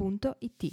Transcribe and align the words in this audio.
www.it. 0.00 0.72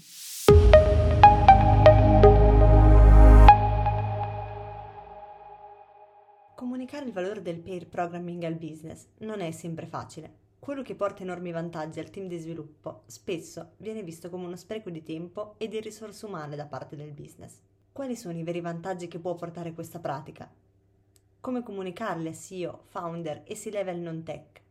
Comunicare 6.56 7.06
il 7.06 7.12
valore 7.12 7.42
del 7.42 7.60
pair 7.60 7.88
programming 7.88 8.44
al 8.44 8.56
business 8.56 9.08
non 9.20 9.42
è 9.42 9.52
sempre 9.52 9.86
facile. 9.86 10.46
Quello 10.60 10.82
che 10.82 10.96
porta 10.96 11.24
enormi 11.24 11.52
vantaggi 11.52 12.00
al 12.00 12.10
team 12.10 12.28
di 12.28 12.38
sviluppo 12.38 13.04
spesso 13.06 13.74
viene 13.78 14.02
visto 14.02 14.30
come 14.30 14.46
uno 14.46 14.56
spreco 14.56 14.90
di 14.90 15.04
tempo 15.04 15.56
e 15.58 15.68
di 15.68 15.80
risorse 15.80 16.26
umane 16.26 16.56
da 16.56 16.66
parte 16.66 16.96
del 16.96 17.12
business. 17.12 17.60
Quali 17.92 18.16
sono 18.16 18.38
i 18.38 18.44
veri 18.44 18.62
vantaggi 18.62 19.08
che 19.08 19.20
può 19.20 19.36
portare 19.36 19.74
questa 19.74 20.00
pratica? 20.00 20.50
Come 21.40 21.64
comunicarli 21.64 22.28
a 22.28 22.34
CEO, 22.34 22.82
founder 22.86 23.44
e 23.46 23.56
C-level 23.56 24.00
non 24.00 24.24
tech? 24.24 24.62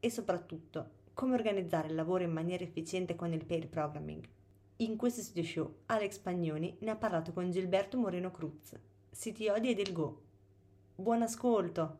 E 0.00 0.10
soprattutto, 0.10 0.97
come 1.18 1.34
organizzare 1.34 1.88
il 1.88 1.96
lavoro 1.96 2.22
in 2.22 2.30
maniera 2.30 2.62
efficiente 2.62 3.16
con 3.16 3.32
il 3.32 3.44
pair 3.44 3.68
programming. 3.68 4.24
In 4.76 4.96
questo 4.96 5.20
studio 5.20 5.42
show 5.42 5.74
Alex 5.86 6.18
Pagnoni 6.18 6.76
ne 6.82 6.90
ha 6.92 6.94
parlato 6.94 7.32
con 7.32 7.50
Gilberto 7.50 7.98
Moreno 7.98 8.30
Cruz, 8.30 8.78
CTO 9.10 9.58
di 9.58 9.70
Edelgo. 9.70 10.22
Buon 10.94 11.22
ascolto! 11.22 11.98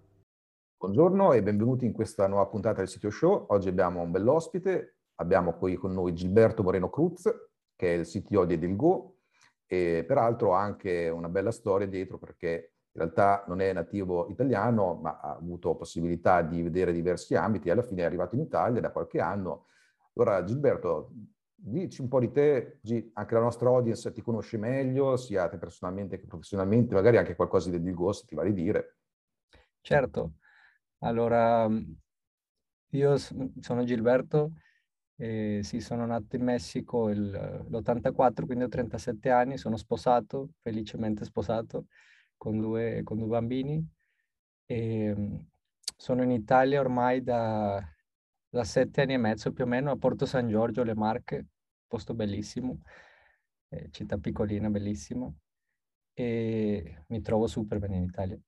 Buongiorno 0.77 1.33
e 1.33 1.43
benvenuti 1.43 1.85
in 1.85 1.91
questa 1.91 2.29
nuova 2.29 2.47
puntata 2.47 2.79
del 2.79 2.89
sito 2.89 3.11
show. 3.11 3.47
Oggi 3.49 3.67
abbiamo 3.67 4.03
un 4.03 4.13
bell'ospite, 4.13 4.99
abbiamo 5.17 5.55
qui 5.55 5.75
con 5.75 5.93
noi 5.93 6.15
Gilberto 6.15 6.63
Moreno 6.63 6.89
Cruz, 6.89 7.29
che 7.75 7.95
è 7.95 7.99
il 7.99 8.07
CTO 8.07 8.45
di 8.45 8.55
Edelgo 8.55 9.17
e 9.67 10.05
peraltro 10.07 10.55
ha 10.55 10.61
anche 10.61 11.09
una 11.09 11.29
bella 11.29 11.51
storia 11.51 11.89
dietro 11.89 12.19
perché 12.19 12.75
in 12.93 13.01
realtà 13.01 13.45
non 13.47 13.61
è 13.61 13.73
nativo 13.73 14.29
italiano, 14.29 14.95
ma 14.95 15.21
ha 15.21 15.37
avuto 15.37 15.77
possibilità 15.77 16.43
di 16.43 16.63
vedere 16.63 16.93
diversi 16.93 17.35
ambiti 17.35 17.71
alla 17.71 17.83
fine 17.83 18.03
è 18.03 18.05
arrivato 18.05 18.35
in 18.35 18.41
Italia 18.41 18.81
da 18.81 18.91
qualche 18.91 19.21
anno. 19.21 19.67
Allora, 20.15 20.43
Gilberto, 20.43 21.13
dici 21.55 22.01
un 22.01 22.09
po' 22.09 22.19
di 22.19 22.31
te, 22.31 22.81
anche 23.13 23.35
la 23.35 23.41
nostra 23.41 23.69
audience 23.69 24.11
ti 24.13 24.23
conosce 24.23 24.59
meglio, 24.59 25.17
sia 25.17 25.49
te 25.49 25.59
personalmente 25.59 26.19
che 26.19 26.27
professionalmente, 26.27 26.95
magari 26.95 27.19
anche 27.19 27.37
qualcosa 27.37 27.71
di 27.71 27.81
Dilgo 27.81 28.13
se 28.13 28.25
ti 28.27 28.35
va 28.35 28.43
di 28.43 28.53
dire. 28.53 28.97
Certo, 29.81 30.33
allora 30.99 31.69
io 32.91 33.17
sono 33.17 33.85
Gilberto, 33.85 34.53
e 35.17 35.61
sì, 35.63 35.81
sono 35.81 36.07
nato 36.07 36.37
in 36.37 36.45
Messico 36.45 37.09
l'84, 37.09 38.47
quindi 38.47 38.65
ho 38.65 38.69
37 38.69 39.31
anni, 39.31 39.57
sono 39.57 39.77
sposato, 39.77 40.51
felicemente 40.63 41.25
sposato 41.25 41.87
con 42.39 42.59
due, 42.61 43.03
con 43.05 43.19
due 43.19 43.27
bambini. 43.29 43.87
E 44.65 45.05
ehm, 45.05 45.47
sono 45.97 46.23
in 46.23 46.31
Italia 46.31 46.81
ormai 46.81 47.23
da, 47.23 47.85
da 48.49 48.65
sette 48.65 49.03
anni 49.03 49.15
e 49.15 49.19
mezzo 49.19 49.53
più 49.53 49.65
o 49.65 49.67
meno 49.67 49.91
a 49.91 49.97
Porto 49.97 50.25
San 50.27 50.49
Giorgio, 50.49 50.85
le 50.85 50.95
Marche, 50.95 51.47
posto 51.87 52.15
bellissimo, 52.15 52.81
eh, 53.69 53.89
città 53.91 54.17
piccolina, 54.19 54.71
bellissima, 54.71 55.31
e 56.15 57.05
mi 57.09 57.21
trovo 57.21 57.47
super 57.47 57.79
bene 57.79 57.97
in 57.97 58.05
Italia. 58.05 58.39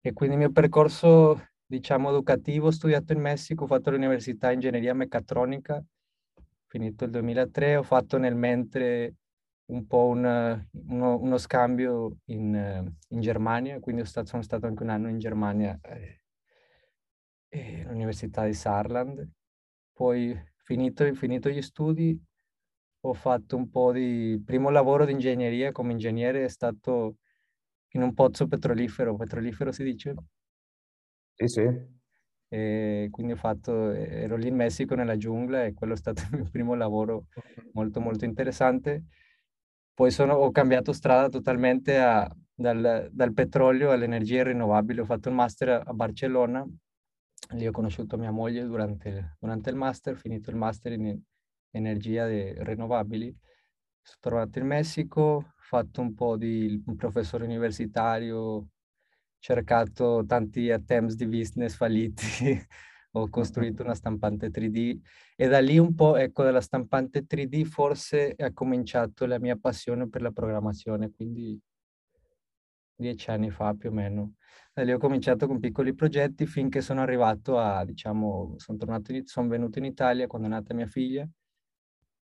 E 0.00 0.12
quindi 0.12 0.36
il 0.36 0.40
mio 0.42 0.52
percorso, 0.52 1.48
diciamo, 1.66 2.10
educativo, 2.10 2.68
ho 2.68 2.70
studiato 2.70 3.12
in 3.12 3.20
Messico, 3.20 3.64
ho 3.64 3.66
fatto 3.66 3.90
l'università 3.90 4.50
ingegneria 4.52 4.94
meccatronica, 4.94 5.84
finito 6.66 7.04
il 7.04 7.10
2003, 7.10 7.76
ho 7.76 7.82
fatto 7.82 8.18
nel 8.18 8.34
mentre 8.34 9.16
un 9.68 9.86
po' 9.86 10.06
un, 10.06 10.66
uno, 10.88 11.18
uno, 11.18 11.38
scambio 11.38 12.18
in, 12.26 12.90
in 13.08 13.20
Germania, 13.20 13.80
quindi 13.80 14.04
stato, 14.04 14.28
sono 14.28 14.42
stato 14.42 14.66
anche 14.66 14.82
un 14.82 14.88
anno 14.88 15.08
in 15.08 15.18
Germania 15.18 15.78
eh, 15.82 16.22
eh, 17.48 17.82
all'Università 17.82 18.44
di 18.44 18.54
Saarland. 18.54 19.28
Poi, 19.92 20.34
finito, 20.62 21.12
finito 21.14 21.50
gli 21.50 21.62
studi, 21.62 22.18
ho 23.00 23.12
fatto 23.14 23.56
un 23.56 23.70
po' 23.70 23.92
di... 23.92 24.40
primo 24.44 24.70
lavoro 24.70 25.04
di 25.04 25.12
ingegneria 25.12 25.72
come 25.72 25.92
ingegnere 25.92 26.44
è 26.44 26.48
stato 26.48 27.16
in 27.92 28.02
un 28.02 28.14
pozzo 28.14 28.46
petrolifero, 28.48 29.16
petrolifero 29.16 29.72
si 29.72 29.84
dice? 29.84 30.14
Sì, 31.34 31.46
sì. 31.46 31.96
E 32.50 33.08
quindi 33.10 33.32
ho 33.32 33.36
fatto, 33.36 33.92
ero 33.92 34.36
lì 34.36 34.48
in 34.48 34.56
Messico 34.56 34.94
nella 34.94 35.16
giungla 35.18 35.64
e 35.64 35.74
quello 35.74 35.92
è 35.92 35.96
stato 35.96 36.22
il 36.22 36.40
mio 36.40 36.48
primo 36.50 36.74
lavoro 36.74 37.26
molto 37.74 38.00
molto 38.00 38.24
interessante. 38.24 39.04
Poi 39.98 40.12
sono, 40.12 40.34
ho 40.34 40.52
cambiato 40.52 40.92
strada 40.92 41.28
totalmente 41.28 41.98
a, 41.98 42.32
dal, 42.54 43.08
dal, 43.10 43.32
petrolio 43.32 43.90
alle 43.90 44.04
energie 44.04 44.44
rinnovabili. 44.44 45.00
Ho 45.00 45.04
fatto 45.04 45.28
un 45.28 45.34
master 45.34 45.82
a 45.84 45.92
Barcellona, 45.92 46.64
lì 47.54 47.66
ho 47.66 47.72
conosciuto 47.72 48.16
mia 48.16 48.30
moglie 48.30 48.64
durante, 48.64 49.36
durante 49.40 49.70
il 49.70 49.74
master, 49.74 50.14
finito 50.14 50.50
il 50.50 50.56
master 50.56 50.92
in 50.92 51.20
energia 51.72 52.28
rinnovabili. 52.28 53.36
Sono 54.00 54.18
tornato 54.20 54.60
in 54.60 54.66
Messico, 54.66 55.20
ho 55.20 55.52
fatto 55.56 56.00
un 56.00 56.14
po' 56.14 56.36
di 56.36 56.80
un 56.86 56.94
professore 56.94 57.42
universitario, 57.42 58.68
cercato 59.40 60.24
tanti 60.28 60.70
attempts 60.70 61.16
di 61.16 61.26
business 61.26 61.74
falliti 61.74 62.24
ho 63.22 63.28
costruito 63.28 63.82
una 63.82 63.94
stampante 63.94 64.50
3D 64.50 64.98
e 65.36 65.48
da 65.48 65.60
lì 65.60 65.78
un 65.78 65.94
po', 65.94 66.16
ecco, 66.16 66.42
dalla 66.42 66.60
stampante 66.60 67.26
3D 67.26 67.64
forse 67.64 68.34
è 68.34 68.52
cominciato 68.52 69.26
la 69.26 69.38
mia 69.38 69.56
passione 69.56 70.08
per 70.08 70.22
la 70.22 70.30
programmazione, 70.30 71.10
quindi 71.10 71.60
dieci 72.94 73.30
anni 73.30 73.50
fa 73.50 73.74
più 73.74 73.90
o 73.90 73.92
meno. 73.92 74.34
Da 74.72 74.82
lì 74.82 74.92
ho 74.92 74.98
cominciato 74.98 75.46
con 75.46 75.60
piccoli 75.60 75.94
progetti 75.94 76.46
finché 76.46 76.80
sono 76.80 77.00
arrivato 77.00 77.58
a, 77.58 77.84
diciamo, 77.84 78.54
sono 78.58 78.78
tornato, 78.78 79.12
in, 79.12 79.26
sono 79.26 79.48
venuto 79.48 79.78
in 79.78 79.84
Italia 79.84 80.26
quando 80.26 80.48
è 80.48 80.50
nata 80.50 80.74
mia 80.74 80.86
figlia. 80.86 81.28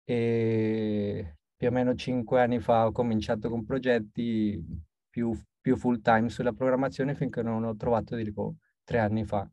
E 0.05 1.37
più 1.57 1.69
o 1.69 1.71
meno 1.71 1.95
cinque 1.95 2.41
anni 2.43 2.61
fa 2.61 2.87
ho 2.87 2.93
cominciato 2.93 3.49
con 3.49 3.65
progetti 3.65 4.63
più, 5.09 5.37
più 5.61 5.77
full 5.77 6.01
time 6.01 6.29
sulla 6.29 6.53
programmazione 6.53 7.15
finché 7.15 7.43
non 7.43 7.65
ho 7.65 7.75
trovato 7.77 8.15
Dilgo 8.15 8.57
tre 8.85 8.99
anni 9.01 9.25
fa 9.25 9.49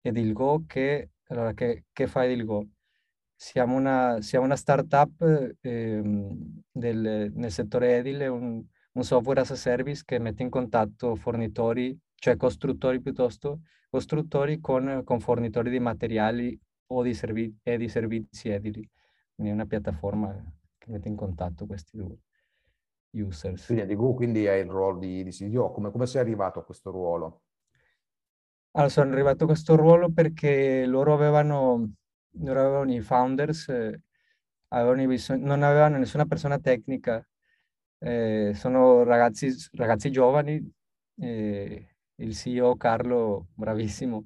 ed 0.00 0.16
il 0.16 0.32
Go 0.32 0.64
che, 0.66 1.10
allora, 1.28 1.52
che, 1.52 1.84
che 1.92 2.06
fa 2.06 2.24
il 2.24 2.44
Go? 2.44 2.66
Siamo 3.34 3.76
una, 3.76 4.20
siamo 4.20 4.44
una 4.44 4.56
startup 4.56 5.54
eh, 5.60 6.02
del, 6.70 7.32
nel 7.34 7.50
settore 7.50 7.96
edile, 7.96 8.26
un, 8.26 8.62
un 8.92 9.04
software 9.04 9.40
as 9.40 9.50
a 9.50 9.56
service 9.56 10.02
che 10.04 10.18
mette 10.18 10.42
in 10.42 10.50
contatto 10.50 11.14
fornitori, 11.14 11.98
cioè 12.14 12.36
costruttori 12.36 13.00
piuttosto, 13.00 13.60
costruttori 13.88 14.60
con, 14.60 15.02
con 15.04 15.20
fornitori 15.20 15.70
di 15.70 15.80
materiali 15.80 16.58
o 16.88 17.02
di, 17.02 17.14
servi- 17.14 17.56
e 17.62 17.78
di 17.78 17.88
servizi 17.88 18.50
edili. 18.50 18.86
Quindi 19.34 19.52
è 19.52 19.54
una 19.54 19.66
piattaforma 19.66 20.32
che 20.76 20.90
mette 20.90 21.08
in 21.08 21.16
contatto 21.16 21.66
questi 21.66 21.96
due 21.96 22.18
users. 23.12 23.66
Quindi 23.66 23.94
quindi 23.96 24.44
è 24.44 24.54
il 24.54 24.68
ruolo 24.68 24.98
di, 24.98 25.22
di 25.24 25.30
CDO. 25.30 25.70
Come, 25.70 25.90
come 25.90 26.06
sei 26.06 26.20
arrivato 26.20 26.58
a 26.58 26.64
questo 26.64 26.90
ruolo? 26.90 27.42
Allora, 28.72 28.88
sono 28.88 29.12
arrivato 29.12 29.44
a 29.44 29.46
questo 29.48 29.74
ruolo 29.74 30.12
perché 30.12 30.86
loro 30.86 31.12
avevano, 31.12 31.92
loro 32.42 32.60
avevano 32.60 32.92
i 32.92 33.00
founders, 33.00 33.68
eh, 33.68 34.00
avevano 34.68 35.04
bisogno, 35.08 35.44
non 35.46 35.64
avevano 35.64 35.98
nessuna 35.98 36.24
persona 36.24 36.58
tecnica, 36.60 37.26
eh, 37.98 38.52
sono 38.54 39.02
ragazzi, 39.02 39.52
ragazzi 39.72 40.12
giovani, 40.12 40.72
eh, 41.16 41.96
il 42.14 42.34
CEO 42.36 42.76
Carlo, 42.76 43.48
bravissimo, 43.54 44.24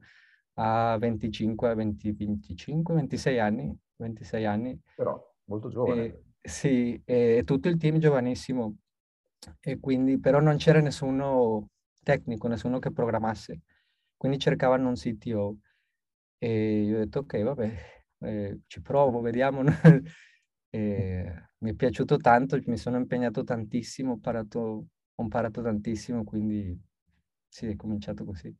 ha 0.54 0.94
25, 0.98 1.74
20, 1.74 2.12
25, 2.12 2.94
26 2.94 3.38
anni, 3.38 3.74
26 3.96 4.44
anni. 4.44 4.78
Però 4.94 5.18
molto 5.44 5.70
giovane. 5.70 6.22
sì, 6.42 7.00
e 7.06 7.42
tutto 7.46 7.68
il 7.68 7.78
team 7.78 7.96
giovanissimo, 7.96 8.76
e 9.60 9.80
quindi, 9.80 10.20
però 10.20 10.40
non 10.40 10.58
c'era 10.58 10.80
nessuno 10.80 11.70
tecnico, 12.02 12.46
nessuno 12.46 12.78
che 12.78 12.92
programmasse 12.92 13.62
quindi 14.24 14.40
cercavano 14.40 14.88
un 14.88 14.94
CTO 14.94 15.58
e 16.38 16.82
io 16.84 16.96
ho 16.96 16.98
detto 17.00 17.18
ok, 17.18 17.42
vabbè, 17.42 17.72
eh, 18.20 18.60
ci 18.66 18.80
provo, 18.80 19.20
vediamo. 19.20 19.62
e 20.70 21.32
mi 21.58 21.70
è 21.70 21.74
piaciuto 21.74 22.16
tanto, 22.16 22.58
mi 22.64 22.78
sono 22.78 22.96
impegnato 22.96 23.44
tantissimo, 23.44 24.12
ho 24.12 24.14
imparato, 24.14 24.86
ho 25.14 25.22
imparato 25.22 25.60
tantissimo, 25.60 26.24
quindi 26.24 26.74
sì, 27.46 27.66
è 27.66 27.76
cominciato 27.76 28.24
così. 28.24 28.50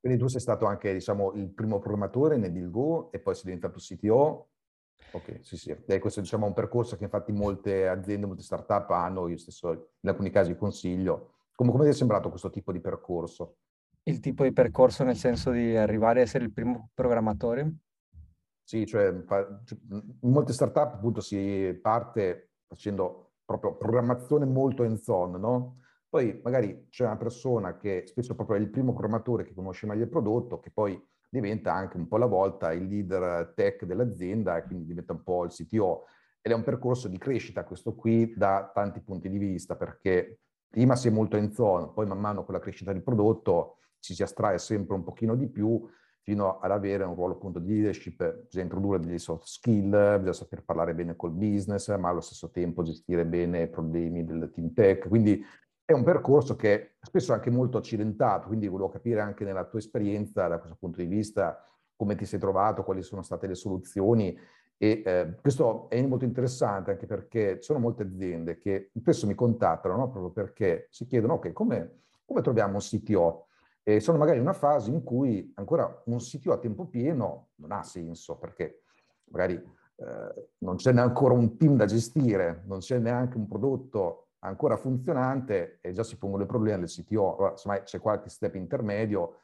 Quindi 0.00 0.18
tu 0.18 0.26
sei 0.26 0.40
stato 0.40 0.64
anche, 0.64 0.90
diciamo, 0.94 1.34
il 1.34 1.50
primo 1.50 1.78
programmatore 1.78 2.38
nel 2.38 2.70
Go 2.70 3.12
e 3.12 3.18
poi 3.18 3.34
sei 3.34 3.44
diventato 3.44 3.78
CTO? 3.78 4.48
Ok, 5.10 5.40
sì, 5.42 5.58
sì. 5.58 5.76
E 5.86 5.98
questo 5.98 6.22
diciamo, 6.22 6.46
è 6.46 6.48
un 6.48 6.54
percorso 6.54 6.96
che 6.96 7.04
infatti 7.04 7.30
molte 7.30 7.88
aziende, 7.88 8.24
molte 8.24 8.42
start-up 8.42 8.88
hanno, 8.88 9.28
io 9.28 9.36
stesso 9.36 9.90
in 10.00 10.08
alcuni 10.08 10.30
casi 10.30 10.56
consiglio. 10.56 11.34
Come, 11.54 11.72
come 11.72 11.84
ti 11.84 11.90
è 11.90 11.92
sembrato 11.92 12.30
questo 12.30 12.48
tipo 12.48 12.72
di 12.72 12.80
percorso? 12.80 13.56
Il 14.08 14.20
tipo 14.20 14.44
di 14.44 14.52
percorso 14.52 15.02
nel 15.02 15.16
senso 15.16 15.50
di 15.50 15.76
arrivare 15.76 16.20
a 16.20 16.22
essere 16.22 16.44
il 16.44 16.52
primo 16.52 16.90
programmatore? 16.94 17.78
Sì, 18.62 18.86
cioè 18.86 19.08
in 19.08 20.30
molte 20.30 20.52
start-up 20.52 20.94
appunto 20.94 21.20
si 21.20 21.76
parte 21.82 22.50
facendo 22.68 23.32
proprio 23.44 23.76
programmazione 23.76 24.44
molto 24.44 24.84
hands-on, 24.84 25.32
no? 25.40 25.80
Poi 26.08 26.40
magari 26.44 26.86
c'è 26.88 27.04
una 27.04 27.16
persona 27.16 27.76
che 27.76 28.04
spesso 28.06 28.36
proprio 28.36 28.56
è 28.56 28.60
il 28.60 28.70
primo 28.70 28.92
programmatore 28.92 29.44
che 29.44 29.54
conosce 29.54 29.86
meglio 29.86 30.04
il 30.04 30.08
prodotto, 30.08 30.60
che 30.60 30.70
poi 30.70 31.04
diventa 31.28 31.72
anche 31.72 31.96
un 31.96 32.06
po' 32.06 32.14
alla 32.14 32.26
volta 32.26 32.72
il 32.72 32.86
leader 32.86 33.54
tech 33.56 33.84
dell'azienda 33.84 34.56
e 34.56 34.62
quindi 34.62 34.86
diventa 34.86 35.14
un 35.14 35.24
po' 35.24 35.44
il 35.44 35.50
CTO. 35.50 36.04
Ed 36.40 36.52
è 36.52 36.54
un 36.54 36.62
percorso 36.62 37.08
di 37.08 37.18
crescita 37.18 37.64
questo 37.64 37.96
qui 37.96 38.32
da 38.36 38.70
tanti 38.72 39.00
punti 39.00 39.28
di 39.28 39.38
vista, 39.38 39.74
perché 39.74 40.38
prima 40.68 40.94
si 40.94 41.08
è 41.08 41.10
molto 41.10 41.36
in 41.36 41.52
zona, 41.52 41.88
poi 41.88 42.06
man 42.06 42.20
mano 42.20 42.44
con 42.44 42.54
la 42.54 42.60
crescita 42.60 42.92
del 42.92 43.02
prodotto 43.02 43.78
ci 44.00 44.14
si 44.14 44.22
astrae 44.22 44.58
sempre 44.58 44.94
un 44.94 45.02
pochino 45.02 45.34
di 45.34 45.48
più 45.48 45.88
fino 46.26 46.58
ad 46.58 46.72
avere 46.72 47.04
un 47.04 47.14
ruolo 47.14 47.34
appunto 47.34 47.60
di 47.60 47.72
leadership, 47.72 48.42
bisogna 48.46 48.64
introdurre 48.64 48.98
degli 48.98 49.18
soft 49.18 49.46
skill, 49.46 49.90
bisogna 49.90 50.32
saper 50.32 50.64
parlare 50.64 50.92
bene 50.92 51.14
col 51.14 51.30
business, 51.30 51.96
ma 51.96 52.08
allo 52.08 52.20
stesso 52.20 52.50
tempo 52.50 52.82
gestire 52.82 53.24
bene 53.24 53.62
i 53.62 53.68
problemi 53.68 54.24
del 54.24 54.50
team 54.52 54.72
tech. 54.72 55.06
Quindi 55.06 55.40
è 55.84 55.92
un 55.92 56.02
percorso 56.02 56.56
che 56.56 56.96
spesso 57.00 57.30
è 57.30 57.36
anche 57.36 57.50
molto 57.50 57.78
accidentato, 57.78 58.48
quindi 58.48 58.66
volevo 58.66 58.88
capire 58.88 59.20
anche 59.20 59.44
nella 59.44 59.66
tua 59.66 59.78
esperienza, 59.78 60.48
da 60.48 60.58
questo 60.58 60.76
punto 60.80 61.00
di 61.00 61.06
vista, 61.06 61.64
come 61.94 62.16
ti 62.16 62.24
sei 62.24 62.40
trovato, 62.40 62.82
quali 62.82 63.02
sono 63.02 63.22
state 63.22 63.46
le 63.46 63.54
soluzioni. 63.54 64.36
E 64.76 65.02
eh, 65.06 65.36
questo 65.40 65.88
è 65.88 66.04
molto 66.04 66.24
interessante 66.24 66.90
anche 66.90 67.06
perché 67.06 67.58
ci 67.58 67.62
sono 67.62 67.78
molte 67.78 68.02
aziende 68.02 68.58
che 68.58 68.90
spesso 68.98 69.28
mi 69.28 69.34
contattano 69.34 69.96
no? 69.96 70.10
proprio 70.10 70.32
perché 70.32 70.88
si 70.90 71.06
chiedono, 71.06 71.34
ok, 71.34 71.52
come, 71.52 72.00
come 72.24 72.42
troviamo 72.42 72.74
un 72.74 72.80
CTO? 72.80 73.45
E 73.88 74.00
sono 74.00 74.18
magari 74.18 74.38
in 74.38 74.42
una 74.42 74.52
fase 74.52 74.90
in 74.90 75.04
cui 75.04 75.52
ancora 75.54 76.02
un 76.06 76.18
CTO 76.18 76.52
a 76.52 76.58
tempo 76.58 76.86
pieno 76.86 77.50
non 77.56 77.70
ha 77.70 77.84
senso, 77.84 78.36
perché 78.36 78.82
magari 79.26 79.54
eh, 79.54 80.48
non 80.58 80.74
c'è 80.74 80.92
ancora 80.96 81.34
un 81.34 81.56
team 81.56 81.76
da 81.76 81.84
gestire, 81.84 82.64
non 82.66 82.80
c'è 82.80 82.98
neanche 82.98 83.36
un 83.36 83.46
prodotto 83.46 84.30
ancora 84.40 84.76
funzionante 84.76 85.78
e 85.80 85.92
già 85.92 86.02
si 86.02 86.18
pongono 86.18 86.42
i 86.42 86.46
problemi 86.46 86.80
del 86.80 86.88
CTO, 86.88 87.50
insomma 87.52 87.80
c'è 87.82 88.00
qualche 88.00 88.28
step 88.28 88.56
intermedio, 88.56 89.36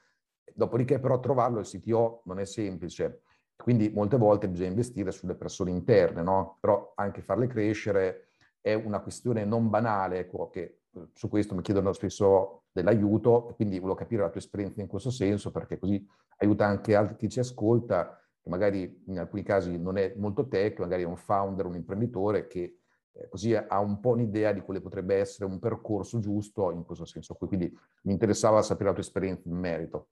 dopodiché 0.52 0.98
però 0.98 1.20
trovarlo 1.20 1.60
il 1.60 1.66
CTO 1.66 2.22
non 2.24 2.40
è 2.40 2.44
semplice, 2.44 3.22
quindi 3.54 3.90
molte 3.90 4.16
volte 4.16 4.48
bisogna 4.48 4.70
investire 4.70 5.12
sulle 5.12 5.36
persone 5.36 5.70
interne, 5.70 6.20
no? 6.20 6.56
però 6.58 6.94
anche 6.96 7.22
farle 7.22 7.46
crescere 7.46 8.30
è 8.60 8.74
una 8.74 8.98
questione 8.98 9.44
non 9.44 9.70
banale, 9.70 10.18
ecco, 10.18 10.50
che 10.50 10.80
eh, 10.92 11.08
su 11.12 11.28
questo 11.28 11.54
mi 11.54 11.62
chiedono 11.62 11.92
spesso 11.92 12.61
dell'aiuto, 12.72 13.52
quindi 13.54 13.78
volevo 13.78 13.98
capire 13.98 14.22
la 14.22 14.30
tua 14.30 14.40
esperienza 14.40 14.80
in 14.80 14.86
questo 14.86 15.10
senso, 15.10 15.50
perché 15.50 15.78
così 15.78 16.04
aiuta 16.38 16.66
anche 16.66 16.94
altri 16.94 17.16
chi 17.16 17.28
ci 17.28 17.38
ascolta, 17.38 18.18
che 18.40 18.48
magari 18.48 19.02
in 19.06 19.18
alcuni 19.18 19.42
casi 19.42 19.78
non 19.78 19.96
è 19.96 20.14
molto 20.16 20.48
tech, 20.48 20.80
magari 20.80 21.02
è 21.02 21.06
un 21.06 21.16
founder, 21.16 21.66
un 21.66 21.76
imprenditore 21.76 22.46
che 22.46 22.78
eh, 23.12 23.28
così 23.28 23.54
ha 23.54 23.78
un 23.78 24.00
po' 24.00 24.10
un'idea 24.10 24.52
di 24.52 24.60
quale 24.60 24.80
potrebbe 24.80 25.16
essere 25.16 25.44
un 25.44 25.58
percorso 25.58 26.18
giusto 26.18 26.70
in 26.72 26.84
questo 26.84 27.04
senso 27.04 27.34
qui. 27.34 27.46
Quindi 27.46 27.78
mi 28.02 28.12
interessava 28.12 28.62
sapere 28.62 28.86
la 28.86 28.94
tua 28.94 29.02
esperienza 29.02 29.48
in 29.48 29.56
merito. 29.56 30.08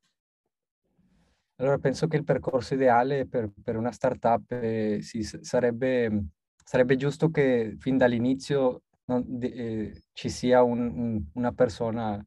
Allora, 1.57 1.79
penso 1.79 2.07
che 2.07 2.17
il 2.17 2.25
percorso 2.25 2.75
ideale 2.75 3.27
per, 3.27 3.51
per 3.63 3.77
una 3.77 3.91
startup 3.91 4.51
eh, 4.53 5.01
sì, 5.03 5.23
sarebbe, 5.23 6.25
sarebbe 6.65 6.97
giusto 6.97 7.31
che 7.31 7.77
fin 7.79 7.99
dall'inizio 7.99 8.83
non, 9.05 9.39
eh, 9.41 10.05
ci 10.13 10.31
sia 10.31 10.63
un, 10.63 10.81
un, 10.81 11.25
una 11.35 11.53
persona 11.53 12.25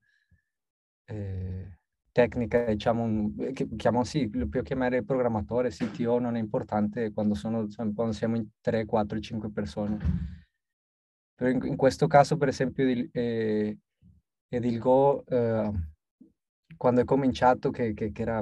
eh, 1.05 1.79
tecnica, 2.11 2.65
diciamo, 2.65 3.03
un, 3.03 3.53
che, 3.53 3.67
chiamo, 3.75 4.03
sì, 4.03 4.29
lo 4.33 4.47
puoi 4.47 4.63
chiamare 4.63 5.03
programmatore, 5.03 5.69
CTO, 5.69 6.19
non 6.19 6.35
è 6.35 6.39
importante 6.39 7.11
quando, 7.11 7.33
sono, 7.33 7.67
quando 7.75 8.11
siamo 8.11 8.35
in 8.37 8.47
3, 8.61 8.85
4, 8.85 9.19
5 9.19 9.51
persone. 9.51 9.97
Però 11.35 11.49
in, 11.49 11.59
in 11.65 11.75
questo 11.75 12.07
caso, 12.07 12.37
per 12.37 12.49
esempio, 12.49 12.85
di, 12.85 13.09
eh, 13.11 13.77
Edilgo, 14.47 15.25
eh, 15.25 15.71
quando 16.77 17.01
è 17.01 17.05
cominciato, 17.05 17.71
che, 17.71 17.93
che, 17.93 18.11
che 18.11 18.21
era, 18.21 18.41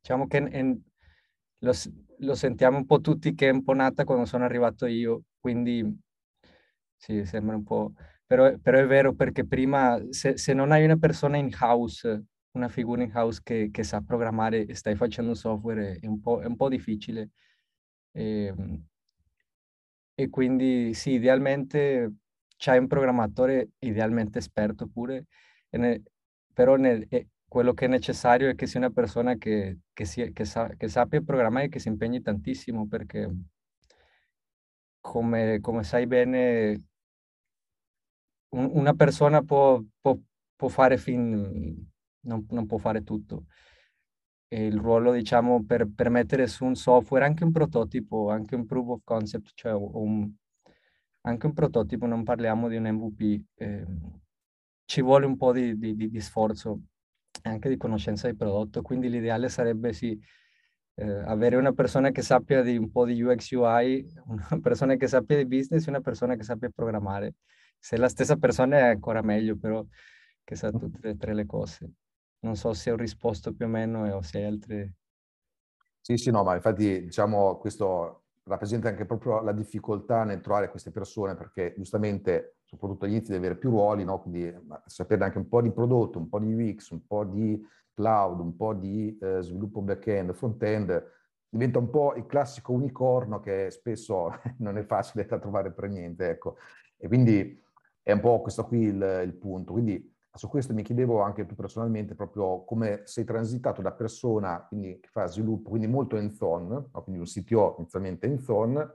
diciamo 0.00 0.26
che 0.26 0.36
in, 0.38 0.80
lo, 1.60 1.72
lo, 2.18 2.34
sentiamo 2.34 2.78
un 2.78 2.86
po' 2.86 3.00
tutti 3.00 3.34
che 3.34 3.48
è 3.48 3.52
un 3.52 3.62
po' 3.62 3.74
nata 3.74 4.04
quando 4.04 4.24
sono 4.24 4.44
arrivato 4.44 4.86
io, 4.86 5.22
quindi 5.38 5.98
sì, 6.96 7.24
sembra 7.24 7.56
un 7.56 7.64
po'... 7.64 7.92
Però, 8.28 8.58
però 8.58 8.78
è 8.78 8.86
vero 8.86 9.14
perché 9.14 9.46
prima, 9.46 9.98
se, 10.10 10.36
se, 10.36 10.52
non 10.52 10.70
hai 10.70 10.84
una 10.84 10.98
persona 10.98 11.38
in 11.38 11.50
house, 11.58 12.24
una 12.52 12.68
figura 12.68 13.02
in 13.02 13.10
house 13.14 13.40
che, 13.42 13.70
che 13.72 13.82
sa 13.82 14.02
programmare 14.02 14.66
e 14.66 14.74
stai 14.74 14.96
facendo 14.96 15.34
software, 15.34 15.98
è 15.98 16.06
un 16.06 16.20
po', 16.20 16.40
è 16.42 16.44
un 16.46 16.56
po 16.56 16.68
difficile. 16.68 17.30
E, 18.12 18.44
ehm, 18.46 18.84
e 20.14 20.28
quindi 20.28 20.92
sì, 20.94 21.12
idealmente 21.12 22.12
c'hai 22.56 22.78
un 22.78 22.86
programmatore 22.88 23.70
idealmente 23.78 24.38
esperto 24.38 24.88
pure, 24.88 25.26
nel, 25.70 26.02
però 26.52 26.76
nel, 26.76 27.06
eh, 27.08 27.28
quello 27.46 27.72
che 27.72 27.86
è 27.86 27.88
necessario 27.88 28.50
è 28.50 28.54
che 28.54 28.66
sia 28.66 28.80
una 28.80 28.90
persona 28.90 29.36
che, 29.36 29.78
che, 29.92 30.04
sia, 30.04 30.28
che, 30.32 30.44
sa, 30.44 30.68
che 30.76 30.88
sappia 30.88 31.22
programmare 31.22 31.66
e 31.66 31.68
che 31.70 31.78
si 31.78 31.88
impegni 31.88 32.20
tantissimo 32.20 32.86
perché 32.88 33.30
come, 35.00 35.60
come 35.60 35.82
sai 35.84 36.06
bene 36.06 36.87
una 38.50 38.94
persona 38.94 39.42
può, 39.42 39.82
può, 40.00 40.18
può 40.56 40.68
fare 40.68 40.96
fin, 40.98 41.86
non, 42.20 42.46
non 42.50 42.66
può 42.66 42.78
fare 42.78 43.02
tutto 43.02 43.46
e 44.48 44.66
il 44.66 44.78
ruolo, 44.78 45.12
diciamo, 45.12 45.64
per, 45.64 45.86
per 45.94 46.08
mettere 46.08 46.46
su 46.46 46.64
un 46.64 46.74
software, 46.74 47.24
anche 47.24 47.44
un 47.44 47.52
prototipo, 47.52 48.30
anche 48.30 48.54
un 48.54 48.64
proof 48.66 48.88
of 48.88 49.00
concept, 49.04 49.50
cioè 49.54 49.72
un, 49.72 50.30
anche 51.22 51.46
un 51.46 51.52
prototipo, 51.52 52.06
non 52.06 52.24
parliamo 52.24 52.68
di 52.68 52.76
un 52.76 52.88
MVP, 52.88 53.44
eh, 53.56 53.86
ci 54.86 55.02
vuole 55.02 55.26
un 55.26 55.36
po' 55.36 55.52
di, 55.52 55.76
di, 55.78 55.94
di, 55.94 56.20
sforzo 56.20 56.80
anche 57.42 57.68
di 57.68 57.76
conoscenza 57.76 58.26
del 58.26 58.36
prodotto, 58.36 58.80
quindi 58.80 59.10
l'ideale 59.10 59.50
sarebbe 59.50 59.92
sì, 59.92 60.18
eh, 60.94 61.04
avere 61.26 61.56
una 61.56 61.72
persona 61.72 62.10
che 62.10 62.22
sappia 62.22 62.62
di 62.62 62.76
un 62.78 62.90
po' 62.90 63.04
di 63.04 63.20
UX 63.20 63.50
UI, 63.52 64.06
una 64.28 64.60
persona 64.62 64.96
che 64.96 65.06
sappia 65.08 65.36
di 65.36 65.46
business 65.46 65.86
e 65.86 65.90
una 65.90 66.00
persona 66.00 66.36
che 66.36 66.42
sappia 66.42 66.70
programmare. 66.74 67.34
Se 67.78 67.96
la 67.96 68.08
stessa 68.08 68.36
persona 68.36 68.78
è 68.78 68.82
ancora 68.88 69.22
meglio, 69.22 69.56
però 69.56 69.84
che 70.44 70.54
sa 70.54 70.70
tutte 70.70 71.08
e 71.08 71.16
tre 71.16 71.34
le 71.34 71.46
cose. 71.46 71.90
Non 72.40 72.56
so 72.56 72.72
se 72.72 72.90
ho 72.90 72.96
risposto 72.96 73.52
più 73.52 73.66
o 73.66 73.68
meno 73.68 74.08
o 74.14 74.22
se 74.22 74.38
hai 74.38 74.44
altre... 74.44 74.94
Sì, 76.00 76.16
sì, 76.16 76.30
no, 76.30 76.42
ma 76.42 76.54
infatti 76.54 77.04
diciamo 77.04 77.58
questo 77.58 78.22
rappresenta 78.48 78.88
anche 78.88 79.04
proprio 79.04 79.40
la 79.42 79.52
difficoltà 79.52 80.24
nel 80.24 80.40
trovare 80.40 80.70
queste 80.70 80.90
persone 80.90 81.34
perché 81.34 81.74
giustamente, 81.76 82.56
soprattutto 82.64 83.04
all'inizio, 83.04 83.34
devi 83.34 83.44
avere 83.44 83.58
più 83.58 83.70
ruoli, 83.70 84.04
no? 84.04 84.20
quindi 84.20 84.52
sapere 84.86 85.24
anche 85.24 85.38
un 85.38 85.48
po' 85.48 85.60
di 85.60 85.70
prodotto, 85.70 86.18
un 86.18 86.28
po' 86.28 86.38
di 86.40 86.52
UX, 86.52 86.90
un 86.90 87.06
po' 87.06 87.24
di 87.24 87.62
cloud, 87.94 88.40
un 88.40 88.56
po' 88.56 88.74
di 88.74 89.16
eh, 89.20 89.42
sviluppo 89.42 89.82
back-end, 89.82 90.32
front-end, 90.32 91.12
diventa 91.48 91.78
un 91.78 91.90
po' 91.90 92.14
il 92.14 92.26
classico 92.26 92.72
unicorno 92.72 93.40
che 93.40 93.70
spesso 93.70 94.30
non 94.58 94.78
è 94.78 94.84
facile 94.84 95.26
da 95.26 95.38
trovare 95.38 95.72
per 95.72 95.88
niente, 95.88 96.30
ecco. 96.30 96.56
E 96.96 97.06
quindi 97.06 97.60
è 98.08 98.12
un 98.12 98.20
po' 98.20 98.40
questo 98.40 98.64
qui 98.64 98.84
il, 98.84 99.22
il 99.22 99.34
punto. 99.34 99.72
Quindi 99.72 100.16
su 100.32 100.48
questo 100.48 100.72
mi 100.72 100.82
chiedevo 100.82 101.20
anche 101.20 101.44
tu 101.44 101.54
personalmente 101.54 102.14
proprio 102.14 102.64
come 102.64 103.02
sei 103.04 103.24
transitato 103.24 103.82
da 103.82 103.92
persona 103.92 104.64
quindi, 104.66 104.98
che 104.98 105.08
fa 105.10 105.26
sviluppo, 105.26 105.68
quindi 105.68 105.88
molto 105.88 106.16
hands-on, 106.16 106.68
no? 106.68 107.02
quindi 107.02 107.20
un 107.20 107.26
CTO 107.26 107.74
inizialmente 107.78 108.26
hands-on, 108.26 108.92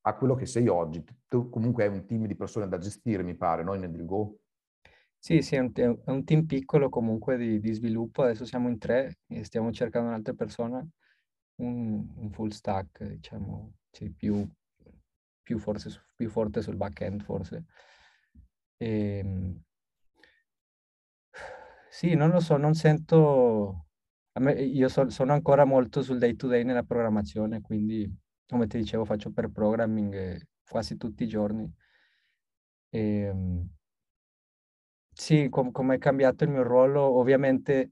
a 0.00 0.14
quello 0.16 0.34
che 0.34 0.46
sei 0.46 0.66
oggi. 0.66 1.04
Tu 1.28 1.48
comunque 1.48 1.84
hai 1.84 1.90
un 1.90 2.06
team 2.06 2.26
di 2.26 2.34
persone 2.34 2.66
da 2.66 2.78
gestire, 2.78 3.22
mi 3.22 3.36
pare, 3.36 3.62
no? 3.62 3.74
In 3.74 3.84
Edilgo? 3.84 4.38
Sì, 5.16 5.42
sì, 5.42 5.54
è 5.54 5.60
un, 5.60 5.72
è 5.72 6.10
un 6.10 6.24
team 6.24 6.44
piccolo 6.46 6.88
comunque 6.88 7.36
di, 7.36 7.60
di, 7.60 7.72
sviluppo, 7.72 8.22
adesso 8.22 8.44
siamo 8.44 8.68
in 8.68 8.78
tre 8.78 9.18
e 9.28 9.44
stiamo 9.44 9.70
cercando 9.70 10.08
un'altra 10.08 10.34
persona, 10.34 10.84
un, 11.60 12.04
un 12.16 12.30
full 12.32 12.48
stack, 12.48 13.04
diciamo, 13.04 13.74
sì, 13.92 14.10
più, 14.10 14.44
più, 15.42 15.58
forse, 15.58 15.90
più 16.16 16.28
forte 16.28 16.62
sul 16.62 16.76
back-end 16.76 17.22
forse. 17.22 17.64
E, 18.80 19.18
ehm, 19.20 19.60
sì, 21.88 22.14
non 22.14 22.30
lo 22.30 22.40
so, 22.40 22.56
non 22.56 22.74
sento... 22.74 23.86
Me, 24.38 24.52
io 24.52 24.88
so, 24.88 25.08
sono 25.08 25.32
ancora 25.32 25.64
molto 25.64 26.02
sul 26.02 26.18
day 26.18 26.36
to 26.36 26.46
day 26.46 26.62
nella 26.62 26.82
programmazione, 26.82 27.62
quindi 27.62 28.06
come 28.46 28.66
ti 28.66 28.76
dicevo 28.78 29.04
faccio 29.06 29.30
per 29.32 29.48
programming 29.50 30.12
eh, 30.14 30.48
quasi 30.68 30.96
tutti 30.98 31.22
i 31.24 31.28
giorni. 31.28 31.66
E, 32.92 33.00
ehm, 33.28 33.68
sì, 35.12 35.48
com- 35.48 35.72
come 35.72 35.96
è 35.96 35.98
cambiato 35.98 36.44
il 36.44 36.50
mio 36.50 36.62
ruolo, 36.62 37.02
ovviamente 37.18 37.90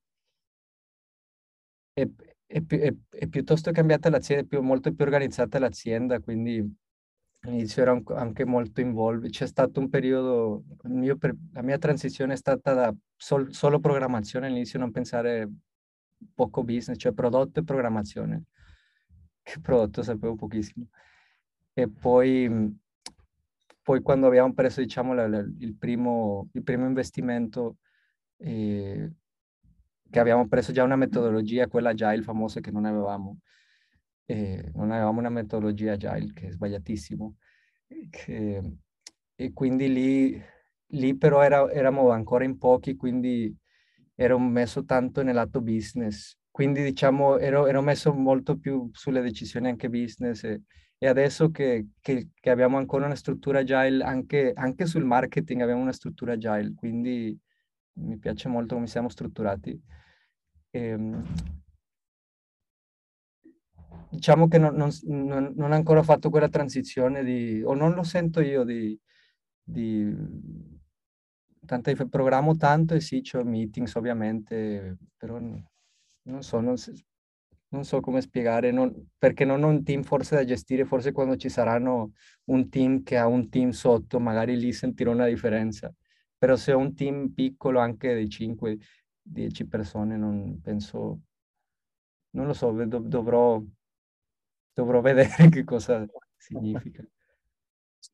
è, 1.92 2.06
è, 2.46 2.62
è, 2.66 2.94
è 3.10 3.26
piuttosto 3.28 3.70
cambiata 3.72 4.10
l'azienda, 4.10 4.44
è 4.44 4.46
più, 4.46 4.60
molto 4.62 4.92
più 4.94 5.04
organizzata 5.04 5.58
l'azienda, 5.58 6.20
quindi 6.20 6.62
all'inizio 7.44 7.82
ero 7.82 8.02
anche 8.14 8.44
molto 8.44 8.80
involto. 8.80 9.28
C'è 9.28 9.46
stato 9.46 9.80
un 9.80 9.88
periodo, 9.88 10.64
mio, 10.84 11.18
la 11.52 11.62
mia 11.62 11.78
transizione 11.78 12.34
è 12.34 12.36
stata 12.36 12.72
da 12.72 12.94
sol, 13.16 13.52
solo 13.52 13.78
programmazione, 13.80 14.46
all'inizio 14.46 14.78
non 14.78 14.90
pensare 14.90 15.50
poco 16.34 16.62
business, 16.64 16.98
cioè 16.98 17.12
prodotto 17.12 17.60
e 17.60 17.64
programmazione. 17.64 18.44
Che 19.42 19.60
prodotto 19.60 20.02
sapevo 20.02 20.34
pochissimo. 20.34 20.88
E 21.72 21.90
poi, 21.90 22.78
poi 23.82 24.00
quando 24.00 24.26
abbiamo 24.26 24.52
preso, 24.54 24.80
diciamo, 24.80 25.12
la, 25.12 25.28
la, 25.28 25.38
il, 25.38 25.76
primo, 25.76 26.48
il 26.52 26.62
primo 26.62 26.86
investimento, 26.86 27.78
eh, 28.38 29.12
che 30.10 30.20
abbiamo 30.20 30.46
preso 30.48 30.72
già 30.72 30.84
una 30.84 30.96
metodologia, 30.96 31.66
quella 31.66 31.90
agile 31.90 32.22
famosa 32.22 32.60
che 32.60 32.70
non 32.70 32.84
avevamo, 32.84 33.38
eh, 34.26 34.70
non 34.74 34.90
avevamo 34.90 35.20
una 35.20 35.28
metodologia 35.30 35.92
agile 35.92 36.32
che 36.32 36.48
è 36.48 36.50
sbagliatissimo. 36.50 37.36
Che, 38.10 38.62
e 39.36 39.52
quindi 39.52 39.92
lì, 39.92 40.42
lì 40.88 41.16
però 41.16 41.42
era, 41.42 41.70
eravamo 41.70 42.10
ancora 42.10 42.44
in 42.44 42.58
pochi, 42.58 42.96
quindi 42.96 43.54
ero 44.14 44.38
messo 44.38 44.84
tanto 44.84 45.22
nel 45.22 45.34
lato 45.34 45.60
business. 45.60 46.36
Quindi 46.50 46.82
diciamo 46.82 47.38
ero, 47.38 47.66
ero 47.66 47.82
messo 47.82 48.12
molto 48.14 48.58
più 48.58 48.88
sulle 48.92 49.20
decisioni 49.20 49.68
anche 49.68 49.88
business 49.88 50.44
e, 50.44 50.62
e 50.98 51.06
adesso 51.08 51.50
che, 51.50 51.88
che, 52.00 52.30
che, 52.34 52.50
abbiamo 52.50 52.76
ancora 52.78 53.06
una 53.06 53.16
struttura 53.16 53.60
agile, 53.60 54.04
anche, 54.04 54.52
anche 54.54 54.86
sul 54.86 55.04
marketing 55.04 55.62
abbiamo 55.62 55.82
una 55.82 55.92
struttura 55.92 56.34
agile, 56.34 56.72
quindi 56.76 57.36
mi 57.94 58.18
piace 58.18 58.48
molto 58.48 58.74
come 58.74 58.86
siamo 58.86 59.08
strutturati. 59.08 59.80
E, 60.70 60.80
ehm, 60.80 61.24
diciamo 64.14 64.48
che 64.48 64.58
non, 64.58 64.74
non, 64.76 64.90
non, 65.56 65.70
ho 65.72 65.74
ancora 65.74 66.02
fatto 66.02 66.30
quella 66.30 66.48
transizione 66.48 67.24
di, 67.24 67.62
o 67.62 67.74
non 67.74 67.94
lo 67.94 68.02
sento 68.02 68.40
io 68.40 68.64
di, 68.64 68.98
di 69.62 70.14
tanto 71.66 71.92
programmo 72.08 72.56
tanto 72.56 72.94
e 72.94 73.00
sì, 73.00 73.22
ho 73.32 73.44
meetings 73.44 73.94
ovviamente, 73.96 74.98
però 75.16 75.38
non 75.38 76.42
so, 76.42 76.60
non, 76.60 76.74
non 77.68 77.84
so 77.84 78.00
come 78.00 78.20
spiegare, 78.20 78.70
non, 78.70 79.08
perché 79.18 79.44
non 79.44 79.62
ho 79.64 79.68
un 79.68 79.82
team 79.82 80.02
forse 80.02 80.36
da 80.36 80.44
gestire, 80.44 80.84
forse 80.84 81.12
quando 81.12 81.36
ci 81.36 81.48
saranno 81.48 82.12
un 82.44 82.68
team 82.68 83.02
che 83.02 83.16
ha 83.16 83.26
un 83.26 83.48
team 83.48 83.70
sotto, 83.70 84.20
magari 84.20 84.56
lì 84.56 84.72
sentirò 84.72 85.12
una 85.12 85.26
differenza, 85.26 85.92
però 86.38 86.56
se 86.56 86.72
ho 86.72 86.78
un 86.78 86.94
team 86.94 87.32
piccolo 87.32 87.80
anche 87.80 88.16
di 88.16 88.28
5-10 88.28 89.66
persone, 89.66 90.16
non 90.16 90.60
penso, 90.62 91.20
non 92.30 92.46
lo 92.46 92.52
so, 92.52 92.70
dov- 92.72 93.06
dovrò 93.06 93.62
dovrò 94.74 95.00
vedere 95.00 95.48
che 95.48 95.64
cosa 95.64 96.04
significa. 96.36 97.02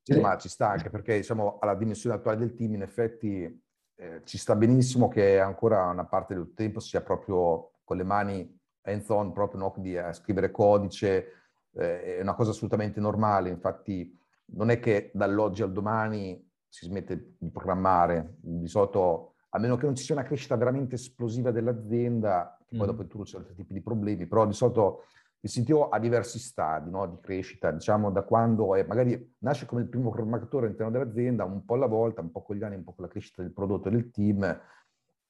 Sì, 0.03 0.19
ma 0.19 0.37
ci 0.37 0.47
sta 0.47 0.69
anche 0.69 0.89
perché 0.89 1.17
diciamo 1.17 1.59
alla 1.59 1.75
dimensione 1.75 2.15
attuale 2.15 2.37
del 2.37 2.53
team 2.55 2.75
in 2.75 2.81
effetti 2.81 3.61
eh, 3.95 4.21
ci 4.23 4.37
sta 4.37 4.55
benissimo 4.55 5.09
che 5.09 5.39
ancora 5.39 5.85
una 5.87 6.05
parte 6.05 6.33
del 6.33 6.53
tempo 6.55 6.79
sia 6.79 7.01
proprio 7.01 7.73
con 7.83 7.97
le 7.97 8.03
mani 8.03 8.59
hands-on, 8.83 9.33
proprio 9.33 9.59
no? 9.59 9.73
di 9.77 9.97
a 9.97 10.13
scrivere 10.13 10.49
codice, 10.49 11.27
eh, 11.73 12.17
è 12.17 12.21
una 12.21 12.33
cosa 12.33 12.51
assolutamente 12.51 12.99
normale, 12.99 13.49
infatti 13.49 14.17
non 14.53 14.69
è 14.69 14.79
che 14.79 15.11
dall'oggi 15.13 15.61
al 15.61 15.71
domani 15.71 16.49
si 16.67 16.85
smette 16.85 17.35
di 17.37 17.51
programmare, 17.51 18.37
di 18.39 18.67
solito, 18.67 19.35
a 19.49 19.59
meno 19.59 19.75
che 19.75 19.85
non 19.85 19.95
ci 19.95 20.03
sia 20.03 20.15
una 20.15 20.23
crescita 20.23 20.55
veramente 20.55 20.95
esplosiva 20.95 21.51
dell'azienda, 21.51 22.57
che 22.65 22.77
poi 22.77 22.85
mm. 22.87 22.89
dopo 22.89 23.01
introduce 23.01 23.37
altri 23.37 23.55
tipi 23.55 23.73
di 23.73 23.81
problemi, 23.81 24.25
però 24.25 24.45
di 24.45 24.53
solito 24.53 25.03
il 25.43 25.49
CTO 25.49 25.89
ha 25.89 25.97
diversi 25.97 26.37
stadi 26.37 26.91
no, 26.91 27.07
di 27.07 27.17
crescita, 27.19 27.71
diciamo 27.71 28.11
da 28.11 28.21
quando 28.21 28.75
è, 28.75 28.83
magari 28.83 29.35
nasce 29.39 29.65
come 29.65 29.81
il 29.81 29.87
primo 29.87 30.11
programmatore 30.11 30.65
all'interno 30.65 30.91
dell'azienda, 30.91 31.45
un 31.45 31.65
po' 31.65 31.73
alla 31.73 31.87
volta, 31.87 32.21
un 32.21 32.31
po' 32.31 32.43
con 32.43 32.55
gli 32.55 32.63
anni, 32.63 32.75
un 32.75 32.83
po' 32.83 32.93
con 32.93 33.05
la 33.05 33.09
crescita 33.09 33.41
del 33.41 33.51
prodotto 33.51 33.87
e 33.87 33.91
del 33.91 34.11
team. 34.11 34.61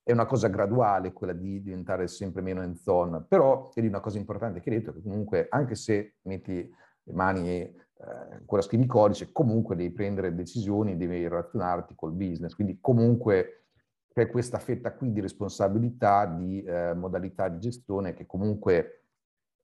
È 0.03 0.11
una 0.11 0.25
cosa 0.25 0.49
graduale 0.49 1.13
quella 1.13 1.31
di 1.31 1.61
diventare 1.61 2.07
sempre 2.07 2.41
meno 2.41 2.61
in 2.61 2.75
zone, 2.75 3.23
però 3.25 3.71
è 3.73 3.79
una 3.79 4.01
cosa 4.01 4.17
importante 4.17 4.59
che 4.59 4.69
hai 4.69 4.77
detto, 4.79 4.91
che 4.91 5.01
comunque 5.01 5.47
anche 5.49 5.75
se 5.75 6.15
metti 6.23 6.69
le 7.03 7.13
mani 7.13 7.47
e 7.47 7.75
eh, 8.01 8.33
ancora 8.33 8.61
scrivi 8.61 8.85
codice, 8.87 9.31
comunque 9.31 9.77
devi 9.77 9.91
prendere 9.91 10.35
decisioni, 10.35 10.97
devi 10.97 11.25
relazionarti 11.25 11.95
col 11.95 12.11
business, 12.11 12.53
quindi 12.53 12.79
comunque 12.81 13.67
c'è 14.13 14.27
questa 14.29 14.59
fetta 14.59 14.93
qui 14.93 15.13
di 15.13 15.21
responsabilità, 15.21 16.25
di 16.25 16.61
eh, 16.63 16.93
modalità 16.93 17.47
di 17.47 17.59
gestione 17.59 18.13
che 18.13 18.25
comunque 18.25 19.00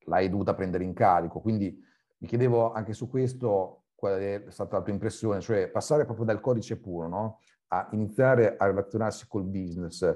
l'hai 0.08 0.30
dovuta 0.30 0.54
prendere 0.54 0.84
in 0.84 0.94
carico. 0.94 1.40
Quindi 1.40 1.84
mi 2.18 2.28
chiedevo 2.28 2.72
anche 2.72 2.94
su 2.94 3.10
questo 3.10 3.84
qual 3.96 4.20
è 4.20 4.44
stata 4.50 4.78
la 4.78 4.84
tua 4.84 4.94
impressione, 4.94 5.42
cioè 5.42 5.70
passare 5.70 6.06
proprio 6.06 6.26
dal 6.26 6.40
codice 6.40 6.78
puro 6.78 7.08
no? 7.08 7.40
a 7.70 7.88
iniziare 7.92 8.56
a 8.58 8.66
relazionarsi 8.66 9.28
col 9.28 9.44
business. 9.44 10.16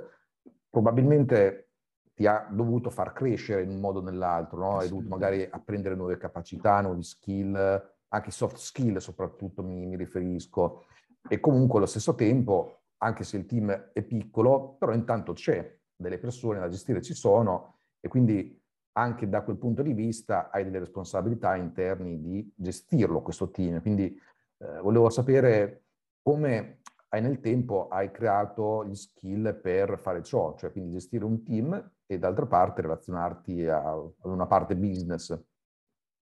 Probabilmente 0.69 1.69
ti 2.13 2.27
ha 2.27 2.47
dovuto 2.51 2.89
far 2.89 3.13
crescere 3.13 3.63
in 3.63 3.69
un 3.69 3.79
modo 3.79 3.99
o 3.99 4.03
nell'altro, 4.03 4.59
no? 4.59 4.77
hai 4.77 4.87
dovuto 4.87 5.09
magari 5.09 5.47
apprendere 5.49 5.95
nuove 5.95 6.17
capacità, 6.17 6.79
nuovi 6.81 7.03
skill, 7.03 7.89
anche 8.09 8.31
soft 8.31 8.57
skill 8.57 8.97
soprattutto 8.97 9.63
mi, 9.63 9.85
mi 9.85 9.97
riferisco. 9.97 10.85
E 11.27 11.39
comunque 11.39 11.77
allo 11.77 11.87
stesso 11.87 12.15
tempo, 12.15 12.83
anche 12.97 13.23
se 13.23 13.37
il 13.37 13.45
team 13.45 13.71
è 13.93 14.03
piccolo, 14.03 14.75
però 14.77 14.93
intanto 14.93 15.33
c'è, 15.33 15.79
delle 15.95 16.19
persone 16.19 16.59
da 16.59 16.67
gestire 16.67 17.01
ci 17.01 17.13
sono 17.13 17.79
e 17.99 18.07
quindi 18.07 18.60
anche 18.93 19.29
da 19.29 19.43
quel 19.43 19.57
punto 19.57 19.81
di 19.81 19.93
vista 19.93 20.49
hai 20.49 20.63
delle 20.63 20.79
responsabilità 20.79 21.55
interni 21.55 22.21
di 22.21 22.51
gestirlo 22.55 23.21
questo 23.21 23.49
team. 23.49 23.81
Quindi 23.81 24.19
eh, 24.57 24.79
volevo 24.79 25.09
sapere 25.09 25.83
come 26.21 26.81
hai 27.09 27.21
nel 27.21 27.39
tempo 27.39 27.87
hai 27.89 28.11
creato 28.11 28.85
gli 28.85 28.95
skill 28.95 29.59
per 29.59 29.99
fare 29.99 30.23
ciò, 30.23 30.55
cioè 30.55 30.71
quindi 30.71 30.93
gestire 30.93 31.25
un 31.25 31.43
team 31.43 31.91
e 32.05 32.17
d'altra 32.17 32.45
parte 32.45 32.81
relazionarti 32.81 33.65
a, 33.67 33.95
una 34.23 34.47
parte 34.47 34.75
business. 34.75 35.37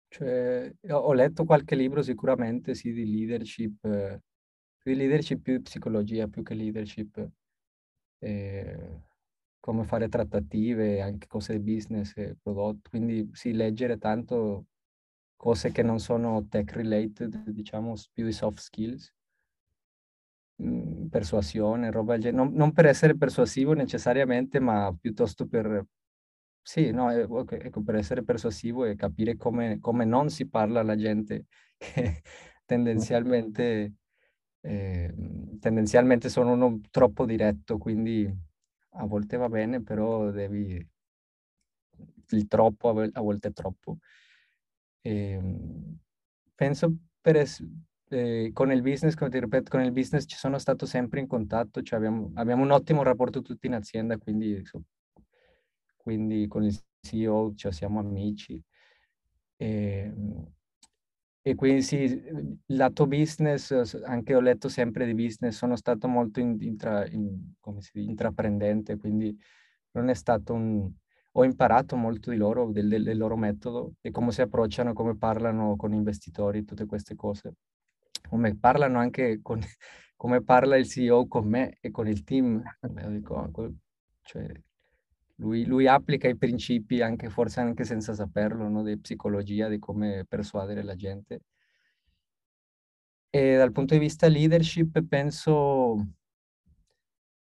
Cioè, 0.08 0.74
ho 0.90 1.12
letto 1.12 1.44
qualche 1.44 1.74
libro 1.74 2.02
sicuramente 2.02 2.74
sì 2.74 2.92
di 2.92 3.10
leadership, 3.10 3.84
eh, 3.84 4.20
di 4.82 4.94
leadership 4.94 5.40
più 5.40 5.62
psicologia 5.62 6.28
più 6.28 6.42
che 6.42 6.54
leadership. 6.54 7.28
Eh, 8.18 9.00
come 9.62 9.84
fare 9.84 10.08
trattative, 10.08 11.00
anche 11.00 11.28
cose 11.28 11.52
di 11.52 11.74
business 11.74 12.14
prodotto, 12.42 12.90
quindi 12.90 13.30
sì, 13.32 13.52
leggere 13.52 13.96
tanto 13.96 14.66
cose 15.36 15.70
che 15.70 15.82
non 15.84 16.00
sono 16.00 16.48
tech 16.48 16.72
related, 16.72 17.48
diciamo 17.50 17.94
più 18.12 18.24
di 18.24 18.32
soft 18.32 18.58
skills, 18.58 19.14
mm, 20.62 21.06
persuasione, 21.06 21.92
roba 21.92 22.14
del 22.14 22.22
genere, 22.22 22.44
non, 22.44 22.54
non, 22.54 22.72
per 22.72 22.86
essere 22.86 23.16
persuasivo 23.16 23.72
necessariamente, 23.74 24.58
ma 24.58 24.92
piuttosto 25.00 25.46
per, 25.46 25.86
sì, 26.60 26.90
no, 26.90 27.10
ecco, 27.10 27.82
per 27.84 27.94
essere 27.96 28.24
persuasivo 28.24 28.84
e 28.84 28.96
capire 28.96 29.36
come, 29.36 29.78
come 29.80 30.04
non 30.04 30.28
si 30.28 30.48
parla 30.48 30.80
alla 30.80 30.96
gente 30.96 31.46
che 31.78 32.22
tendenzialmente, 32.64 33.94
eh, 34.60 35.14
tendenzialmente 35.60 36.28
sono 36.28 36.52
uno 36.52 36.80
troppo 36.90 37.26
diretto, 37.26 37.78
quindi 37.78 38.50
a 38.92 39.06
volte 39.06 39.36
va 39.36 39.48
bene, 39.48 39.82
però 39.82 40.30
devi... 40.30 40.86
Il 42.30 42.48
troppo, 42.48 42.88
a 42.90 43.20
volte 43.20 43.52
troppo. 43.52 43.98
E, 45.04 45.10
ehm, 45.32 45.98
penso 46.54 46.94
per 47.20 47.36
es- 47.36 47.64
eh, 48.10 48.50
con 48.52 48.70
il 48.72 48.82
business, 48.82 49.14
come 49.14 49.30
ti 49.30 49.40
ripeto, 49.40 49.70
con 49.70 49.82
il 49.82 49.92
business 49.92 50.24
ci 50.26 50.36
sono 50.36 50.58
stato 50.58 50.86
sempre 50.86 51.20
in 51.20 51.26
contatto, 51.26 51.82
cioè 51.82 51.98
abbiamo, 51.98 52.30
abbiamo 52.34 52.62
un 52.62 52.70
ottimo 52.72 53.02
rapporto 53.02 53.40
tutti 53.42 53.66
in 53.66 53.74
azienda, 53.74 54.18
quindi, 54.18 54.62
quindi 55.96 56.46
con 56.48 56.64
il 56.64 56.76
CEO 57.00 57.52
cioè 57.54 57.72
siamo 57.72 58.00
amici. 58.00 58.60
E, 59.56 59.66
ehm, 59.66 60.52
e 61.42 61.56
quindi 61.56 61.82
sì, 61.82 62.22
lato 62.66 63.06
business, 63.08 63.72
anche 64.04 64.34
ho 64.34 64.40
letto 64.40 64.68
sempre 64.68 65.06
di 65.06 65.14
business, 65.14 65.56
sono 65.56 65.74
stato 65.74 66.06
molto 66.06 66.38
in, 66.38 66.56
intra, 66.60 67.04
in, 67.08 67.54
dice, 67.74 67.98
intraprendente, 67.98 68.96
quindi 68.96 69.36
non 69.92 70.08
è 70.08 70.14
stato 70.14 70.54
un... 70.54 70.90
Ho 71.36 71.44
imparato 71.44 71.96
molto 71.96 72.30
di 72.30 72.36
loro, 72.36 72.70
del, 72.70 72.88
del, 73.02 73.16
loro 73.16 73.36
metodo 73.36 73.94
e 74.02 74.10
come 74.10 74.32
si 74.32 74.42
approcciano, 74.42 74.92
come 74.92 75.16
parlano 75.16 75.76
con 75.76 75.94
investitori, 75.94 76.64
tutte 76.64 76.86
queste 76.86 77.16
cose. 77.16 77.54
Come 78.28 78.56
parlano 78.56 78.98
anche 78.98 79.40
con... 79.42 79.58
come 80.16 80.42
parla 80.42 80.76
il 80.76 80.86
CEO 80.86 81.26
con 81.26 81.48
me 81.48 81.78
e 81.80 81.90
con 81.90 82.06
il 82.06 82.22
team. 82.22 82.62
Dico, 83.08 83.50
cioè, 84.20 84.46
lui, 85.36 85.64
lui, 85.64 85.86
applica 85.86 86.28
i 86.28 86.36
principi 86.36 87.00
anche 87.00 87.28
forse 87.28 87.60
anche 87.60 87.84
senza 87.84 88.14
saperlo, 88.14 88.68
no? 88.68 88.82
di 88.82 88.98
psicologia, 88.98 89.68
di 89.68 89.78
come 89.78 90.24
persuadere 90.28 90.82
la 90.82 90.94
gente. 90.94 91.40
E 93.30 93.56
dal 93.56 93.72
punto 93.72 93.94
di 93.94 94.00
vista 94.00 94.28
leadership 94.28 95.02
penso, 95.06 96.06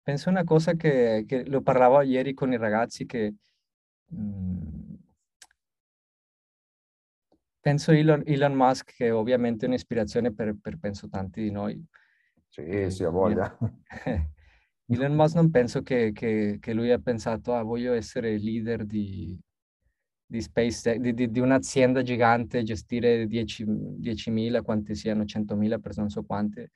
penso 0.02 0.28
una 0.30 0.44
cosa 0.44 0.74
che, 0.74 1.24
che 1.26 1.44
lo 1.46 1.62
parlavo 1.62 2.00
ieri 2.02 2.32
con 2.32 2.52
i 2.52 2.56
ragazzi 2.56 3.06
che 3.06 3.34
mh, 4.06 4.22
mm, 4.22 4.94
penso 7.60 7.92
Elon, 7.92 8.22
Elon, 8.24 8.54
Musk 8.54 8.94
che 8.94 9.06
è 9.06 9.14
ovviamente 9.14 9.66
un'ispirazione 9.66 10.32
per, 10.32 10.56
per, 10.60 10.78
penso 10.78 11.08
tanti 11.08 11.42
di 11.42 11.50
noi. 11.50 11.84
Sì, 12.48 12.90
sì, 12.90 13.04
ha 13.04 13.10
voglia. 13.10 13.56
Elon 14.92 15.14
Musk 15.14 15.36
non 15.36 15.50
penso 15.50 15.82
che, 15.82 16.10
che, 16.12 16.58
che, 16.60 16.72
lui 16.72 16.90
ha 16.90 16.98
pensato, 16.98 17.54
ah, 17.54 17.62
voglio 17.62 17.92
essere 17.92 18.36
leader 18.38 18.84
di, 18.84 19.38
di, 20.26 20.40
space, 20.40 20.98
di, 20.98 21.14
di, 21.14 21.30
di 21.30 21.38
un'azienda 21.38 22.02
gigante, 22.02 22.64
gestire 22.64 23.24
10.000, 23.26 23.94
10 23.98 24.62
quanti 24.62 24.96
siano, 24.96 25.22
100.000 25.22 25.78
persone, 25.78 26.06
non 26.06 26.10
so 26.10 26.24
quante. 26.24 26.70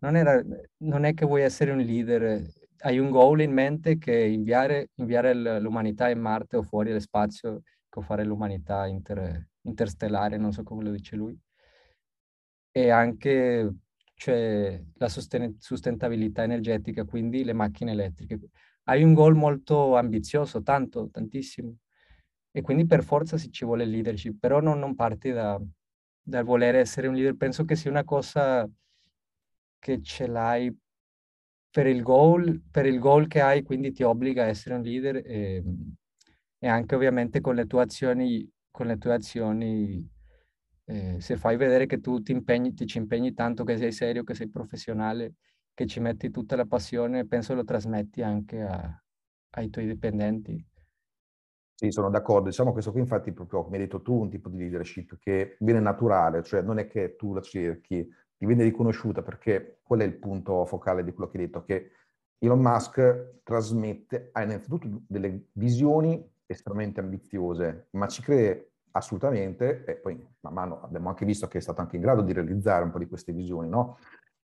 Non, 0.00 0.14
era, 0.14 0.42
non 0.78 1.04
è 1.04 1.14
che 1.14 1.24
vuoi 1.24 1.40
essere 1.40 1.70
un 1.70 1.78
leader, 1.78 2.46
hai 2.80 2.98
un 2.98 3.08
goal 3.08 3.40
in 3.40 3.52
mente 3.52 3.96
che 3.96 4.14
inviare, 4.14 4.90
inviare 4.96 5.34
l'umanità 5.58 6.10
in 6.10 6.20
Marte 6.20 6.58
o 6.58 6.62
fuori 6.62 6.88
dallo 6.88 7.00
spazio, 7.00 7.62
o 7.88 8.00
fare 8.02 8.24
l'umanità 8.24 8.86
inter, 8.86 9.48
interstellare, 9.62 10.36
non 10.36 10.52
so 10.52 10.62
come 10.64 10.82
lo 10.84 10.90
dice 10.90 11.16
lui. 11.16 11.38
E 12.72 12.90
anche 12.90 13.72
cioè, 14.24 14.82
la 14.94 15.08
sosten- 15.10 15.56
sustentabilità 15.58 16.44
energetica, 16.44 17.04
quindi 17.04 17.44
le 17.44 17.52
macchine 17.52 17.92
elettriche. 17.92 18.38
Hai 18.84 19.02
un 19.02 19.12
goal 19.12 19.34
molto 19.34 19.96
ambizioso, 19.96 20.62
tanto, 20.62 21.10
tantissimo. 21.10 21.76
E 22.50 22.62
quindi 22.62 22.86
per 22.86 23.04
forza 23.04 23.36
si 23.36 23.50
ci 23.52 23.64
vuole 23.66 23.84
leadership, 23.84 24.38
però 24.40 24.60
non, 24.60 24.78
non 24.78 24.94
parti 24.94 25.30
da, 25.30 25.60
dal 26.22 26.44
volere 26.44 26.78
essere 26.78 27.06
un 27.08 27.14
leader. 27.14 27.36
Penso 27.36 27.64
che 27.66 27.76
sia 27.76 27.90
una 27.90 28.04
cosa 28.04 28.66
che 29.78 30.00
ce 30.02 30.26
l'hai 30.26 30.74
per 31.70 31.86
il 31.86 32.02
goal, 32.02 32.62
per 32.70 32.86
il 32.86 32.98
goal 32.98 33.26
che 33.26 33.40
hai, 33.42 33.62
quindi 33.62 33.92
ti 33.92 34.02
obbliga 34.04 34.44
a 34.44 34.46
essere 34.46 34.76
un 34.76 34.82
leader 34.82 35.16
e, 35.16 35.62
e 36.58 36.68
anche 36.68 36.94
ovviamente 36.94 37.40
con 37.42 37.54
le 37.56 37.66
tue 37.66 37.82
azioni, 37.82 38.48
con 38.70 38.86
le 38.86 38.96
tue 38.96 39.12
azioni 39.12 40.08
eh, 40.84 41.20
se 41.20 41.36
fai 41.36 41.56
vedere 41.56 41.86
che 41.86 42.00
tu 42.00 42.22
ti 42.22 42.32
impegni, 42.32 42.74
ti 42.74 42.86
ci 42.86 42.98
impegni 42.98 43.32
tanto, 43.34 43.64
che 43.64 43.76
sei 43.76 43.92
serio, 43.92 44.22
che 44.24 44.34
sei 44.34 44.48
professionale, 44.48 45.34
che 45.74 45.86
ci 45.86 46.00
metti 46.00 46.30
tutta 46.30 46.56
la 46.56 46.66
passione, 46.66 47.26
penso 47.26 47.54
lo 47.54 47.64
trasmetti 47.64 48.22
anche 48.22 48.62
a, 48.62 49.02
ai 49.50 49.70
tuoi 49.70 49.86
dipendenti. 49.86 50.64
Sì, 51.76 51.90
sono 51.90 52.08
d'accordo. 52.10 52.48
Diciamo 52.48 52.72
questo 52.72 52.92
qui 52.92 53.00
infatti 53.00 53.32
proprio, 53.32 53.64
come 53.64 53.76
hai 53.76 53.82
detto 53.82 54.00
tu, 54.00 54.14
un 54.20 54.30
tipo 54.30 54.48
di 54.48 54.58
leadership 54.58 55.18
che 55.18 55.56
viene 55.60 55.80
naturale, 55.80 56.42
cioè 56.42 56.62
non 56.62 56.78
è 56.78 56.86
che 56.86 57.16
tu 57.16 57.34
la 57.34 57.40
cerchi, 57.40 58.06
ti 58.36 58.46
viene 58.46 58.62
riconosciuta 58.62 59.22
perché 59.22 59.80
qual 59.82 60.00
è 60.00 60.04
il 60.04 60.16
punto 60.18 60.64
focale 60.66 61.02
di 61.02 61.12
quello 61.12 61.30
che 61.30 61.38
hai 61.38 61.44
detto, 61.46 61.64
che 61.64 61.90
Elon 62.38 62.60
Musk 62.60 63.40
trasmette, 63.42 64.28
ha 64.32 64.42
innanzitutto 64.42 65.02
delle 65.08 65.48
visioni 65.52 66.24
estremamente 66.46 67.00
ambiziose, 67.00 67.88
ma 67.92 68.06
ci 68.06 68.22
crede 68.22 68.73
assolutamente, 68.96 69.84
e 69.84 69.94
poi 69.94 70.16
man 70.40 70.52
mano 70.52 70.82
abbiamo 70.82 71.08
anche 71.08 71.24
visto 71.24 71.48
che 71.48 71.58
è 71.58 71.60
stato 71.60 71.80
anche 71.80 71.96
in 71.96 72.02
grado 72.02 72.22
di 72.22 72.32
realizzare 72.32 72.84
un 72.84 72.90
po' 72.90 72.98
di 72.98 73.06
queste 73.06 73.32
visioni, 73.32 73.68
no? 73.68 73.98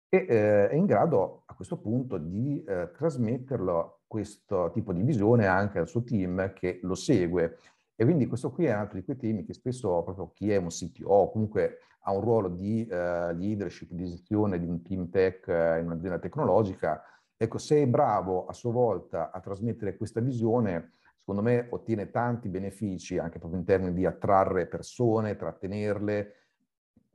E 0.08 0.24
eh, 0.28 0.68
è 0.68 0.74
in 0.74 0.86
grado 0.86 1.42
a 1.46 1.54
questo 1.54 1.78
punto 1.78 2.16
di 2.16 2.62
eh, 2.64 2.90
trasmetterlo 2.92 4.02
questo 4.06 4.70
tipo 4.72 4.92
di 4.92 5.02
visione 5.02 5.46
anche 5.46 5.80
al 5.80 5.88
suo 5.88 6.04
team 6.04 6.52
che 6.52 6.78
lo 6.82 6.94
segue. 6.94 7.58
E 7.96 8.04
quindi 8.04 8.26
questo 8.26 8.52
qui 8.52 8.66
è 8.66 8.72
un 8.72 8.80
altro 8.80 8.98
di 8.98 9.04
quei 9.04 9.16
temi 9.16 9.44
che 9.44 9.52
spesso 9.52 10.02
proprio 10.02 10.30
chi 10.32 10.52
è 10.52 10.56
un 10.56 10.68
CTO 10.68 11.08
o 11.08 11.30
comunque 11.30 11.78
ha 12.00 12.12
un 12.12 12.20
ruolo 12.20 12.48
di 12.48 12.86
uh, 12.88 13.34
leadership, 13.34 13.90
di 13.90 14.06
gestione 14.06 14.60
di 14.60 14.66
un 14.66 14.80
team 14.82 15.08
tech 15.08 15.44
uh, 15.48 15.80
in 15.80 15.86
un'azienda 15.86 16.20
tecnologica, 16.20 17.02
ecco, 17.36 17.58
se 17.58 17.82
è 17.82 17.86
bravo 17.86 18.46
a 18.46 18.52
sua 18.52 18.70
volta 18.70 19.32
a 19.32 19.40
trasmettere 19.40 19.96
questa 19.96 20.20
visione, 20.20 20.92
secondo 21.26 21.42
me 21.42 21.66
ottiene 21.70 22.12
tanti 22.12 22.48
benefici 22.48 23.18
anche 23.18 23.40
proprio 23.40 23.58
in 23.58 23.66
termini 23.66 23.92
di 23.92 24.06
attrarre 24.06 24.66
persone, 24.66 25.34
trattenerle, 25.34 26.34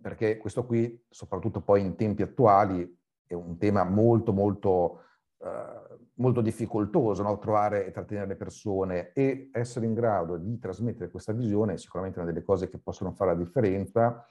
perché 0.01 0.36
questo 0.36 0.65
qui, 0.65 1.01
soprattutto 1.10 1.62
poi 1.62 1.80
in 1.80 1.96
tempi 1.96 2.22
attuali, 2.22 3.00
è 3.25 3.34
un 3.34 3.58
tema 3.58 3.86
molto, 3.86 4.34
molto, 4.34 5.03
uh, 5.38 5.98
molto 6.16 6.42
difficoltoso, 6.42 7.24
no? 7.24 7.40
trovare 7.40 7.86
e 7.86 7.92
trattenere 7.92 8.27
le 8.27 8.36
persone 8.36 9.14
e 9.14 9.50
essere 9.53 9.86
in 9.86 9.94
grado 9.94 10.36
di 10.36 10.59
trasmettere 10.59 11.09
questa 11.09 11.31
visione 11.31 11.75
è 11.75 11.77
sicuramente 11.77 12.20
una 12.20 12.29
delle 12.29 12.44
cose 12.44 12.70
che 12.70 12.79
possono 12.79 13.14
fare 13.14 13.31
la 13.31 13.38
differenza, 13.38 14.27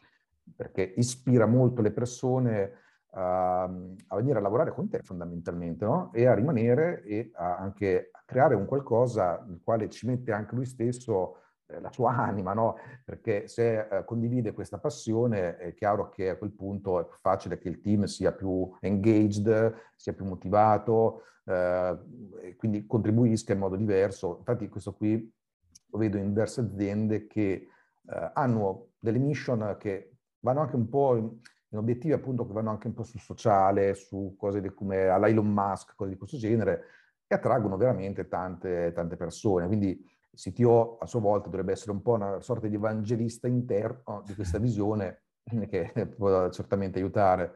perché 0.54 0.82
ispira 0.82 1.46
molto 1.46 1.80
le 1.80 1.92
persone 1.92 2.72
a, 3.10 3.62
a 3.64 4.16
venire 4.16 4.38
a 4.38 4.42
lavorare 4.42 4.72
con 4.72 4.88
te 4.88 5.00
fondamentalmente, 5.02 5.84
no? 5.84 6.12
E 6.12 6.26
a 6.26 6.34
rimanere 6.34 7.02
e 7.02 7.30
a 7.34 7.56
anche 7.56 8.10
a 8.12 8.22
creare 8.24 8.54
un 8.54 8.66
qualcosa 8.66 9.44
nel 9.46 9.60
quale 9.62 9.88
ci 9.88 10.06
mette 10.06 10.32
anche 10.32 10.54
lui 10.54 10.66
stesso 10.66 11.36
eh, 11.66 11.80
la 11.80 11.90
sua 11.90 12.14
anima, 12.16 12.52
no? 12.52 12.76
Perché 13.04 13.48
se 13.48 13.80
eh, 13.80 14.04
condivide 14.04 14.52
questa 14.52 14.78
passione 14.78 15.56
è 15.56 15.74
chiaro 15.74 16.08
che 16.08 16.30
a 16.30 16.36
quel 16.36 16.52
punto 16.52 17.00
è 17.00 17.06
più 17.06 17.16
facile 17.20 17.58
che 17.58 17.68
il 17.68 17.80
team 17.80 18.04
sia 18.04 18.32
più 18.32 18.70
engaged, 18.80 19.74
sia 19.96 20.12
più 20.12 20.24
motivato, 20.24 21.22
eh, 21.44 21.98
e 22.42 22.56
quindi 22.56 22.86
contribuisca 22.86 23.52
in 23.52 23.58
modo 23.58 23.76
diverso. 23.76 24.36
Infatti 24.38 24.68
questo 24.68 24.94
qui 24.94 25.32
lo 25.92 25.98
vedo 25.98 26.16
in 26.16 26.28
diverse 26.28 26.60
aziende 26.60 27.26
che 27.26 27.68
eh, 28.08 28.30
hanno 28.34 28.90
delle 29.00 29.18
mission 29.18 29.76
che 29.78 30.12
vanno 30.40 30.60
anche 30.60 30.76
un 30.76 30.88
po' 30.88 31.16
in 31.16 31.38
obiettivi 31.78 32.12
appunto 32.12 32.46
che 32.46 32.52
vanno 32.52 32.70
anche 32.70 32.88
un 32.88 32.94
po' 32.94 33.04
sul 33.04 33.20
sociale, 33.20 33.94
su 33.94 34.34
cose 34.36 34.60
di, 34.60 34.72
come 34.74 35.06
alla 35.06 35.28
Musk, 35.40 35.94
cose 35.94 36.10
di 36.10 36.16
questo 36.16 36.36
genere, 36.36 36.84
e 37.26 37.34
attraggono 37.34 37.76
veramente 37.76 38.26
tante, 38.26 38.92
tante 38.92 39.16
persone. 39.16 39.66
Quindi 39.66 39.90
il 39.90 40.38
CTO 40.38 40.98
a 40.98 41.06
sua 41.06 41.20
volta 41.20 41.48
dovrebbe 41.48 41.72
essere 41.72 41.92
un 41.92 42.02
po' 42.02 42.14
una 42.14 42.40
sorta 42.40 42.66
di 42.66 42.74
evangelista 42.74 43.46
interno 43.46 44.22
di 44.26 44.34
questa 44.34 44.58
visione 44.58 45.22
che 45.68 45.92
può 46.16 46.50
certamente 46.50 46.98
aiutare. 46.98 47.52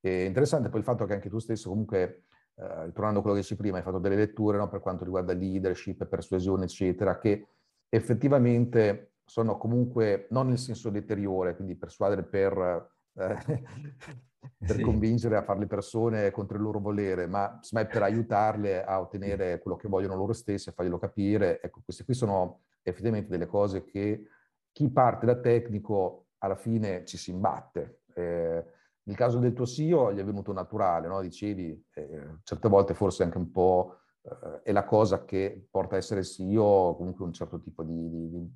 È 0.00 0.08
interessante 0.08 0.68
poi 0.68 0.78
il 0.78 0.84
fatto 0.84 1.04
che 1.04 1.14
anche 1.14 1.28
tu 1.28 1.40
stesso 1.40 1.68
comunque, 1.68 2.26
eh, 2.54 2.92
tornando 2.92 3.18
a 3.18 3.22
quello 3.22 3.34
che 3.34 3.40
dici 3.42 3.56
prima, 3.56 3.78
hai 3.78 3.82
fatto 3.82 3.98
delle 3.98 4.16
letture 4.16 4.58
no, 4.58 4.68
per 4.68 4.80
quanto 4.80 5.02
riguarda 5.02 5.32
leadership, 5.32 6.06
persuasione, 6.06 6.64
eccetera, 6.64 7.18
che 7.18 7.48
effettivamente 7.88 9.14
sono 9.24 9.56
comunque 9.56 10.28
non 10.30 10.48
nel 10.48 10.58
senso 10.58 10.88
deteriore, 10.88 11.56
quindi 11.56 11.74
persuadere 11.74 12.22
per 12.22 12.94
eh, 13.16 13.36
per 14.58 14.76
sì. 14.76 14.82
convincere 14.82 15.36
a 15.36 15.42
fare 15.42 15.60
le 15.60 15.66
persone 15.66 16.30
contro 16.30 16.56
il 16.56 16.62
loro 16.62 16.78
volere, 16.78 17.26
ma 17.26 17.58
per 17.70 18.02
aiutarle 18.02 18.84
a 18.84 19.00
ottenere 19.00 19.58
quello 19.58 19.76
che 19.76 19.88
vogliono 19.88 20.16
loro 20.16 20.32
stessi, 20.32 20.68
a 20.68 20.72
farglielo 20.72 20.98
capire. 20.98 21.60
Ecco, 21.60 21.80
queste 21.84 22.04
qui 22.04 22.14
sono 22.14 22.62
effettivamente 22.82 23.30
delle 23.30 23.46
cose 23.46 23.84
che 23.84 24.28
chi 24.70 24.90
parte 24.90 25.26
da 25.26 25.36
tecnico 25.36 26.26
alla 26.38 26.56
fine 26.56 27.04
ci 27.04 27.16
si 27.16 27.30
imbatte. 27.30 28.02
Eh, 28.14 28.64
nel 29.02 29.16
caso 29.16 29.38
del 29.38 29.52
tuo 29.52 29.66
CEO 29.66 30.12
gli 30.12 30.18
è 30.18 30.24
venuto 30.24 30.52
naturale, 30.52 31.06
no? 31.06 31.20
dicevi, 31.20 31.86
eh, 31.94 32.38
certe 32.42 32.68
volte 32.68 32.94
forse 32.94 33.22
anche 33.22 33.38
un 33.38 33.50
po' 33.50 33.98
eh, 34.22 34.62
è 34.62 34.72
la 34.72 34.84
cosa 34.84 35.24
che 35.24 35.68
porta 35.70 35.94
a 35.94 35.98
essere 35.98 36.24
CEO, 36.24 36.96
comunque 36.96 37.24
un 37.24 37.32
certo 37.32 37.60
tipo 37.60 37.84
di, 37.84 38.10
di, 38.10 38.50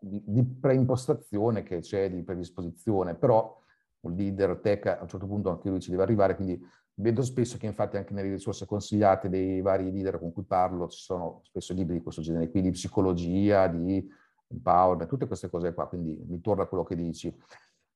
di, 0.00 0.22
di 0.24 0.44
preimpostazione 0.44 1.62
che 1.62 1.80
c'è, 1.80 2.08
di 2.08 2.22
predisposizione, 2.22 3.16
però 3.16 3.58
un 4.00 4.14
leader 4.14 4.58
tech, 4.60 4.86
a 4.86 4.98
un 5.02 5.08
certo 5.08 5.26
punto 5.26 5.50
anche 5.50 5.68
lui 5.68 5.80
ci 5.80 5.90
deve 5.90 6.02
arrivare, 6.02 6.36
quindi 6.36 6.60
vedo 6.94 7.22
spesso 7.22 7.56
che 7.56 7.66
infatti 7.66 7.96
anche 7.96 8.12
nelle 8.12 8.30
risorse 8.30 8.66
consigliate 8.66 9.28
dei 9.28 9.60
vari 9.60 9.90
leader 9.90 10.18
con 10.18 10.32
cui 10.32 10.44
parlo 10.44 10.88
ci 10.88 11.00
sono 11.00 11.40
spesso 11.44 11.72
libri 11.72 11.96
di 11.96 12.02
questo 12.02 12.22
genere, 12.22 12.50
quindi 12.50 12.70
di 12.70 12.74
psicologia, 12.74 13.66
di 13.66 14.06
empowerment, 14.48 15.08
tutte 15.08 15.26
queste 15.26 15.48
cose 15.48 15.72
qua, 15.72 15.88
quindi 15.88 16.22
mi 16.26 16.40
torna 16.40 16.64
a 16.64 16.66
quello 16.66 16.84
che 16.84 16.96
dici. 16.96 17.34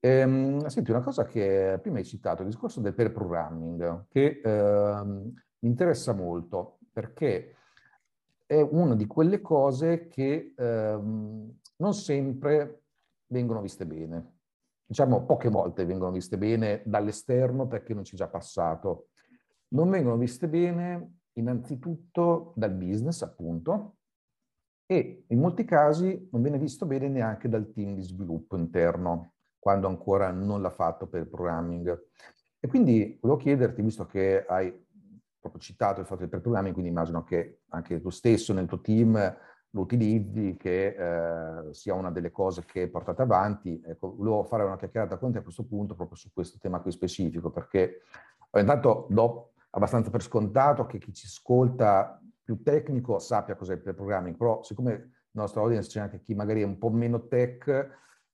Ehm, 0.00 0.66
senti, 0.66 0.90
una 0.90 1.02
cosa 1.02 1.24
che 1.24 1.78
prima 1.80 1.98
hai 1.98 2.04
citato, 2.04 2.42
il 2.42 2.48
discorso 2.48 2.80
del 2.80 2.94
pair 2.94 3.12
programming, 3.12 4.06
che 4.08 4.40
ehm, 4.42 5.32
mi 5.60 5.68
interessa 5.68 6.12
molto 6.12 6.78
perché 6.92 7.56
è 8.46 8.60
una 8.60 8.94
di 8.94 9.06
quelle 9.06 9.40
cose 9.40 10.08
che 10.08 10.52
ehm, 10.56 11.58
non 11.76 11.94
sempre 11.94 12.82
vengono 13.26 13.62
viste 13.62 13.86
bene 13.86 14.33
diciamo 14.86 15.24
poche 15.24 15.48
volte 15.48 15.84
vengono 15.84 16.12
viste 16.12 16.38
bene 16.38 16.82
dall'esterno 16.84 17.66
perché 17.66 17.94
non 17.94 18.04
ci 18.04 18.14
è 18.14 18.18
già 18.18 18.28
passato. 18.28 19.08
Non 19.68 19.90
vengono 19.90 20.16
viste 20.16 20.48
bene 20.48 21.18
innanzitutto 21.32 22.52
dal 22.56 22.72
business, 22.72 23.22
appunto, 23.22 23.96
e 24.86 25.24
in 25.28 25.38
molti 25.38 25.64
casi 25.64 26.28
non 26.30 26.42
viene 26.42 26.58
visto 26.58 26.86
bene 26.86 27.08
neanche 27.08 27.48
dal 27.48 27.72
team 27.72 27.94
di 27.94 28.02
sviluppo 28.02 28.56
interno, 28.56 29.32
quando 29.58 29.88
ancora 29.88 30.30
non 30.30 30.60
l'ha 30.60 30.70
fatto 30.70 31.06
per 31.08 31.22
il 31.22 31.28
programming. 31.28 32.08
E 32.60 32.68
quindi 32.68 33.18
volevo 33.20 33.40
chiederti, 33.40 33.82
visto 33.82 34.06
che 34.06 34.44
hai 34.46 34.72
proprio 35.40 35.60
citato 35.60 36.00
il 36.00 36.06
fatto 36.06 36.26
del 36.26 36.40
programming, 36.40 36.72
quindi 36.72 36.90
immagino 36.90 37.24
che 37.24 37.60
anche 37.68 38.00
tu 38.00 38.10
stesso 38.10 38.52
nel 38.52 38.66
tuo 38.66 38.80
team 38.80 39.36
lo 39.74 39.80
utilizzi, 39.80 40.56
che 40.56 40.86
eh, 40.96 41.74
sia 41.74 41.94
una 41.94 42.10
delle 42.10 42.30
cose 42.30 42.64
che 42.64 42.88
portate 42.88 43.22
avanti. 43.22 43.82
Ecco, 43.84 44.14
volevo 44.14 44.44
fare 44.44 44.62
una 44.62 44.76
chiacchierata 44.76 45.18
con 45.18 45.32
te 45.32 45.38
a 45.38 45.42
questo 45.42 45.64
punto 45.64 45.94
proprio 45.94 46.16
su 46.16 46.32
questo 46.32 46.58
tema 46.60 46.80
qui 46.80 46.92
specifico, 46.92 47.50
perché 47.50 48.02
intanto 48.52 49.06
do 49.10 49.50
abbastanza 49.70 50.10
per 50.10 50.22
scontato 50.22 50.86
che 50.86 50.98
chi 50.98 51.12
ci 51.12 51.26
ascolta 51.26 52.20
più 52.42 52.62
tecnico 52.62 53.18
sappia 53.18 53.56
cos'è 53.56 53.74
il 53.74 53.80
programming, 53.80 54.36
però 54.36 54.62
siccome 54.62 54.90
nel 54.90 55.10
nostro 55.30 55.62
audience 55.62 55.88
c'è 55.88 56.00
anche 56.00 56.20
chi 56.20 56.34
magari 56.34 56.62
è 56.62 56.64
un 56.64 56.78
po' 56.78 56.90
meno 56.90 57.26
tech, 57.26 57.66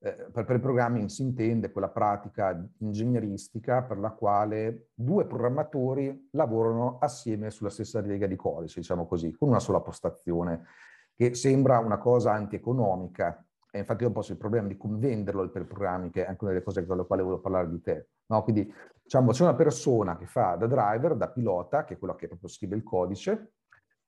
eh, 0.02 0.12
per, 0.30 0.44
per 0.44 0.56
il 0.56 0.60
programming 0.60 1.08
si 1.08 1.22
intende 1.22 1.70
quella 1.70 1.88
pratica 1.88 2.62
ingegneristica 2.78 3.82
per 3.82 3.98
la 3.98 4.10
quale 4.10 4.88
due 4.92 5.24
programmatori 5.26 6.28
lavorano 6.32 6.98
assieme 6.98 7.50
sulla 7.50 7.70
stessa 7.70 8.00
riga 8.00 8.26
di 8.26 8.36
codice, 8.36 8.80
diciamo 8.80 9.06
così, 9.06 9.32
con 9.32 9.48
una 9.48 9.60
sola 9.60 9.80
postazione, 9.80 10.64
che 11.20 11.34
sembra 11.34 11.78
una 11.80 11.98
cosa 11.98 12.32
antieconomica, 12.32 13.44
e 13.70 13.80
infatti 13.80 14.04
io 14.04 14.10
posso 14.10 14.32
il 14.32 14.38
problema 14.38 14.68
di 14.68 14.78
convenderlo 14.78 15.46
per 15.50 15.66
programmi, 15.66 16.08
che 16.08 16.24
è 16.24 16.26
anche 16.26 16.44
una 16.44 16.52
delle 16.54 16.64
cose 16.64 16.86
con 16.86 16.96
le 16.96 17.04
quali 17.04 17.20
volevo 17.20 17.42
parlare 17.42 17.68
di 17.68 17.78
te. 17.82 18.08
No? 18.28 18.42
Quindi 18.42 18.72
diciamo, 19.02 19.32
c'è 19.32 19.42
una 19.42 19.54
persona 19.54 20.16
che 20.16 20.24
fa 20.24 20.54
da 20.54 20.66
driver, 20.66 21.14
da 21.16 21.28
pilota, 21.28 21.84
che 21.84 21.92
è 21.92 21.98
quello 21.98 22.14
che 22.14 22.26
proprio 22.26 22.48
scrive 22.48 22.74
il 22.74 22.82
codice, 22.82 23.52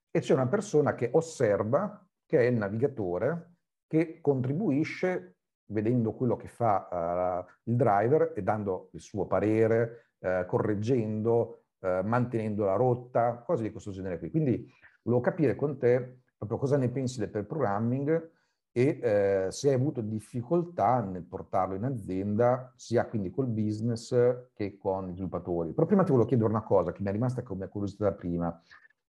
e 0.09 0.19
c'è 0.21 0.33
una 0.33 0.47
persona 0.47 0.95
che 0.95 1.11
osserva, 1.13 2.03
che 2.25 2.39
è 2.39 2.43
il 2.45 2.57
navigatore, 2.57 3.57
che 3.85 4.17
contribuisce 4.19 5.35
vedendo 5.67 6.13
quello 6.13 6.35
che 6.35 6.47
fa 6.47 7.45
uh, 7.45 7.69
il 7.69 7.75
driver 7.75 8.33
e 8.35 8.41
dando 8.41 8.89
il 8.93 9.01
suo 9.01 9.27
parere, 9.27 10.13
uh, 10.17 10.47
correggendo, 10.47 11.65
uh, 11.77 12.03
mantenendo 12.03 12.65
la 12.65 12.73
rotta, 12.73 13.43
cose 13.45 13.61
di 13.61 13.71
questo 13.71 13.91
genere 13.91 14.17
qui. 14.17 14.31
Quindi 14.31 14.67
volevo 15.03 15.21
capire 15.21 15.53
con 15.53 15.77
te 15.77 16.21
proprio 16.45 16.57
cosa 16.57 16.77
ne 16.77 16.89
pensi 16.89 17.19
del 17.19 17.29
pair 17.29 17.45
programming 17.45 18.31
e 18.75 18.99
eh, 19.01 19.47
se 19.51 19.69
hai 19.69 19.75
avuto 19.75 20.01
difficoltà 20.01 20.99
nel 20.99 21.23
portarlo 21.23 21.75
in 21.75 21.83
azienda, 21.83 22.73
sia 22.75 23.05
quindi 23.05 23.29
col 23.29 23.47
business 23.47 24.09
che 24.53 24.77
con 24.77 25.09
i 25.09 25.13
sviluppatori. 25.13 25.73
Però 25.73 25.85
prima 25.85 26.03
ti 26.03 26.09
volevo 26.09 26.27
chiedere 26.27 26.49
una 26.49 26.63
cosa 26.63 26.91
che 26.91 27.03
mi 27.03 27.09
è 27.09 27.11
rimasta 27.11 27.43
come 27.43 27.67
curiosità 27.67 28.05
da 28.05 28.13
prima. 28.13 28.61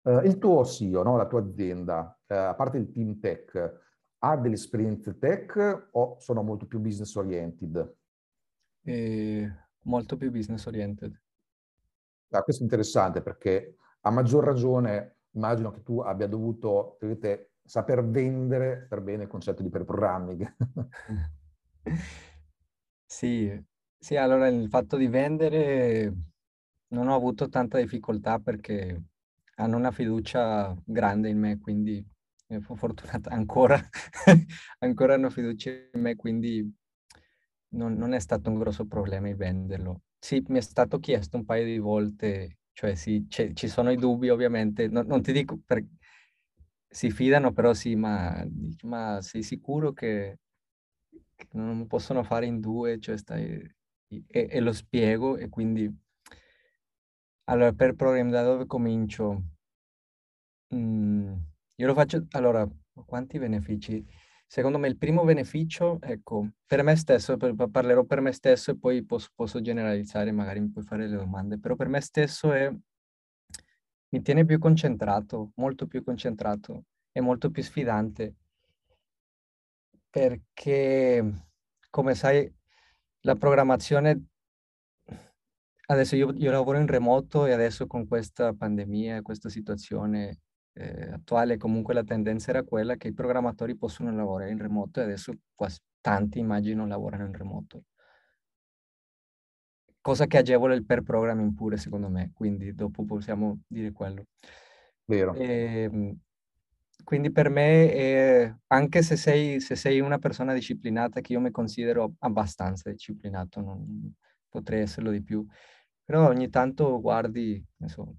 Uh, 0.02 0.20
il 0.24 0.36
tuo 0.38 0.62
CEO, 0.66 1.02
no, 1.02 1.16
la 1.16 1.26
tua 1.26 1.40
azienda, 1.40 2.14
uh, 2.26 2.34
a 2.34 2.54
parte 2.54 2.76
il 2.76 2.90
team 2.90 3.18
tech, 3.18 3.80
ha 4.18 4.36
delle 4.36 4.54
esperienze 4.54 5.16
tech 5.16 5.88
o 5.92 6.16
sono 6.18 6.42
molto 6.42 6.66
più 6.66 6.78
business 6.78 7.14
oriented? 7.14 7.96
Eh, 8.82 9.50
molto 9.84 10.16
più 10.18 10.30
business 10.30 10.66
oriented. 10.66 11.18
Ah, 12.30 12.42
questo 12.42 12.62
è 12.62 12.64
interessante 12.64 13.22
perché 13.22 13.76
a 14.00 14.10
maggior 14.10 14.44
ragione 14.44 15.13
immagino 15.34 15.70
che 15.70 15.82
tu 15.82 16.00
abbia 16.00 16.26
dovuto 16.26 16.96
te, 17.20 17.50
saper 17.62 18.04
vendere 18.04 18.86
per 18.88 19.00
bene 19.00 19.24
il 19.24 19.28
concetto 19.28 19.62
di 19.62 19.70
per 19.70 19.84
programming. 19.84 20.54
sì, 23.06 23.64
sì, 23.98 24.16
allora 24.16 24.48
il 24.48 24.68
fatto 24.68 24.96
di 24.96 25.06
vendere 25.06 26.12
non 26.88 27.08
ho 27.08 27.14
avuto 27.14 27.48
tanta 27.48 27.78
difficoltà 27.78 28.38
perché 28.38 29.02
hanno 29.56 29.76
una 29.76 29.90
fiducia 29.90 30.74
grande 30.84 31.28
in 31.28 31.38
me, 31.38 31.58
quindi 31.58 32.04
eh, 32.48 32.60
fortunata 32.60 33.30
ancora, 33.30 33.80
ancora 34.80 35.14
hanno 35.14 35.30
fiducia 35.30 35.70
in 35.70 36.00
me, 36.00 36.16
quindi 36.16 36.74
non, 37.70 37.94
non, 37.94 38.12
è 38.12 38.18
stato 38.20 38.50
un 38.50 38.58
grosso 38.58 38.86
problema 38.86 39.28
il 39.28 39.36
venderlo. 39.36 40.02
Sì, 40.18 40.42
mi 40.48 40.58
è 40.58 40.62
stato 40.62 40.98
chiesto 40.98 41.36
un 41.36 41.44
paio 41.44 41.64
di 41.64 41.78
volte, 41.78 42.58
cioè 42.74 42.94
sì, 42.94 43.26
ci 43.28 43.68
sono 43.68 43.90
i 43.90 43.96
dubbi 43.96 44.28
ovviamente, 44.28 44.88
no, 44.88 45.02
non 45.02 45.22
ti 45.22 45.32
dico 45.32 45.58
per, 45.64 45.82
si 46.88 47.10
fidano, 47.10 47.52
però 47.52 47.72
sì, 47.72 47.94
ma, 47.96 48.44
ma 48.82 49.20
sei 49.22 49.42
sicuro 49.42 49.92
che, 49.92 50.38
che, 51.34 51.46
non 51.52 51.86
possono 51.86 52.22
fare 52.24 52.46
in 52.46 52.60
due, 52.60 52.98
cioè 53.00 53.16
stai, 53.16 53.60
e, 54.08 54.48
e 54.50 54.60
lo 54.60 54.72
spiego 54.72 55.36
e 55.36 55.48
quindi 55.48 55.90
allora, 57.46 57.72
per 57.72 57.94
programma 57.94 58.30
da 58.32 58.42
dove 58.42 58.66
comincio? 58.66 59.42
Mm, 60.74 61.34
io 61.76 61.86
lo 61.86 61.94
faccio, 61.94 62.26
allora, 62.32 62.68
quanti 63.06 63.38
benefici? 63.38 64.04
Secondo 64.54 64.78
me 64.78 64.86
il 64.86 64.96
primo 64.96 65.24
beneficio, 65.24 65.98
ecco, 66.00 66.50
per 66.64 66.84
me 66.84 66.94
stesso, 66.94 67.36
per, 67.36 67.56
parlerò 67.56 68.04
per 68.04 68.20
me 68.20 68.30
stesso 68.30 68.70
e 68.70 68.78
poi 68.78 69.04
posso, 69.04 69.30
posso, 69.34 69.60
generalizzare, 69.60 70.30
magari 70.30 70.60
mi 70.60 70.70
puoi 70.70 70.84
fare 70.84 71.08
le 71.08 71.16
domande, 71.16 71.58
però 71.58 71.74
per 71.74 71.88
me 71.88 72.00
stesso 72.00 72.52
è, 72.52 72.72
mi 74.10 74.22
tiene 74.22 74.44
più 74.44 74.60
concentrato, 74.60 75.50
molto 75.56 75.88
più 75.88 76.04
concentrato 76.04 76.84
e 77.10 77.20
molto 77.20 77.50
più 77.50 77.64
sfidante, 77.64 78.36
perché, 80.08 81.48
come 81.90 82.14
sai, 82.14 82.48
la 83.22 83.34
programmazione 83.34 84.26
Adesso 85.86 86.14
io, 86.16 86.32
io, 86.32 86.50
lavoro 86.52 86.78
in 86.78 86.86
remoto 86.86 87.44
e 87.44 87.52
adesso 87.52 87.86
con 87.86 88.06
questa 88.06 88.54
pandemia, 88.54 89.20
questa 89.20 89.48
situazione 89.50 90.43
eh, 90.74 91.12
attuale, 91.12 91.56
comunque 91.56 91.94
la 91.94 92.04
tendenza 92.04 92.50
era 92.50 92.62
quella 92.62 92.96
che 92.96 93.08
i 93.08 93.14
programmatori 93.14 93.76
possono 93.76 94.14
lavorare 94.14 94.50
in 94.50 94.58
remoto 94.58 95.00
e 95.00 95.04
adesso 95.04 95.32
quasi 95.54 95.78
tanti 96.00 96.38
immagino 96.38 96.86
lavorano 96.86 97.26
in 97.26 97.32
remoto. 97.32 97.84
Cosa 100.00 100.26
che 100.26 100.38
agevola 100.38 100.74
il 100.74 100.84
per 100.84 101.02
programming 101.02 101.54
pure 101.54 101.78
secondo 101.78 102.08
me, 102.08 102.30
quindi 102.34 102.74
dopo 102.74 103.04
possiamo 103.04 103.62
dire 103.66 103.90
quello. 103.92 104.26
Vero. 105.06 105.32
E, 105.34 105.82
ehm, 105.82 106.18
quindi 107.04 107.30
per 107.30 107.48
me, 107.48 107.92
eh, 107.92 108.56
anche 108.68 109.02
se 109.02 109.16
sei, 109.16 109.60
se 109.60 109.76
sei 109.76 110.00
una 110.00 110.18
persona 110.18 110.52
disciplinata, 110.52 111.20
che 111.20 111.32
io 111.32 111.40
mi 111.40 111.50
considero 111.50 112.14
abbastanza 112.18 112.90
disciplinato, 112.90 113.60
non 113.60 114.12
potrei 114.48 114.82
esserlo 114.82 115.10
di 115.10 115.22
più, 115.22 115.46
però 116.04 116.28
ogni 116.28 116.48
tanto 116.50 117.00
guardi, 117.00 117.62
insomma, 117.78 118.12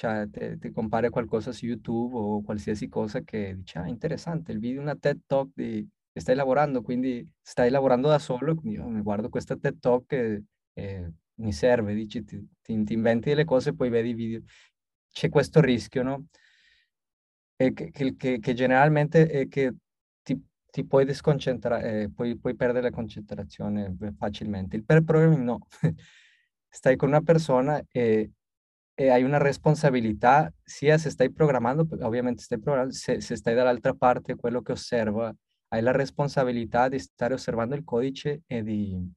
cioè 0.00 0.30
ti, 0.30 0.58
ti 0.58 0.70
compare 0.70 1.10
qualcosa 1.10 1.52
su 1.52 1.66
YouTube 1.66 2.16
o 2.16 2.42
qualsiasi 2.42 2.88
cosa 2.88 3.20
che 3.20 3.56
dici, 3.56 3.76
ah, 3.76 3.86
interessante, 3.86 4.50
il 4.50 4.58
video, 4.58 4.80
una 4.80 4.96
TED 4.96 5.20
Talk 5.26 5.50
di, 5.54 5.86
che 6.10 6.20
stai 6.20 6.34
lavorando, 6.34 6.80
quindi 6.80 7.28
stai 7.42 7.68
lavorando 7.68 8.08
da 8.08 8.18
solo, 8.18 8.54
quindi 8.54 8.78
io 8.78 8.88
mi 8.88 9.02
guardo 9.02 9.28
questa 9.28 9.56
TED 9.58 9.78
Talk 9.78 10.10
e, 10.12 10.44
e 10.72 11.12
mi 11.34 11.52
serve, 11.52 11.92
dici, 11.92 12.24
ti, 12.24 12.42
ti, 12.62 12.82
ti, 12.82 12.92
inventi 12.94 13.28
delle 13.28 13.44
cose 13.44 13.70
e 13.70 13.74
poi 13.74 13.90
vedi 13.90 14.08
i 14.08 14.14
video. 14.14 14.40
C'è 15.12 15.28
questo 15.28 15.60
rischio, 15.60 16.02
no? 16.02 16.28
Che, 17.54 17.74
che, 17.74 18.16
che, 18.16 18.38
che 18.38 18.54
generalmente 18.54 19.26
è 19.28 19.48
che 19.48 19.74
ti, 20.22 20.42
ti 20.70 20.86
puoi 20.86 21.04
desconcentrare, 21.04 22.04
eh, 22.04 22.10
puoi, 22.10 22.38
puoi 22.38 22.56
perdere 22.56 22.88
la 22.88 22.90
concentrazione 22.90 23.94
facilmente. 24.16 24.76
Il 24.76 24.84
per 24.86 25.02
programming 25.04 25.42
no. 25.42 25.66
stai 26.70 26.96
con 26.96 27.08
una 27.08 27.20
persona 27.20 27.84
e, 27.90 28.30
e, 29.00 29.08
hai 29.08 29.22
una 29.22 29.38
responsabilità, 29.38 30.52
sia 30.62 30.98
se 30.98 31.08
stai 31.08 31.32
programmando, 31.32 31.86
ovviamente 32.02 32.42
stai 32.42 32.58
programmando, 32.58 32.94
se, 32.94 33.22
se 33.22 33.34
stai 33.34 33.54
dall'altra 33.54 33.94
parte, 33.94 34.36
quello 34.36 34.60
che 34.60 34.72
osserva, 34.72 35.34
hai 35.68 35.80
la 35.80 35.92
responsabilità 35.92 36.86
di 36.88 36.98
stare 36.98 37.32
osservando 37.32 37.74
il 37.74 37.82
codice 37.82 38.42
e 38.46 38.62
di, 38.62 39.10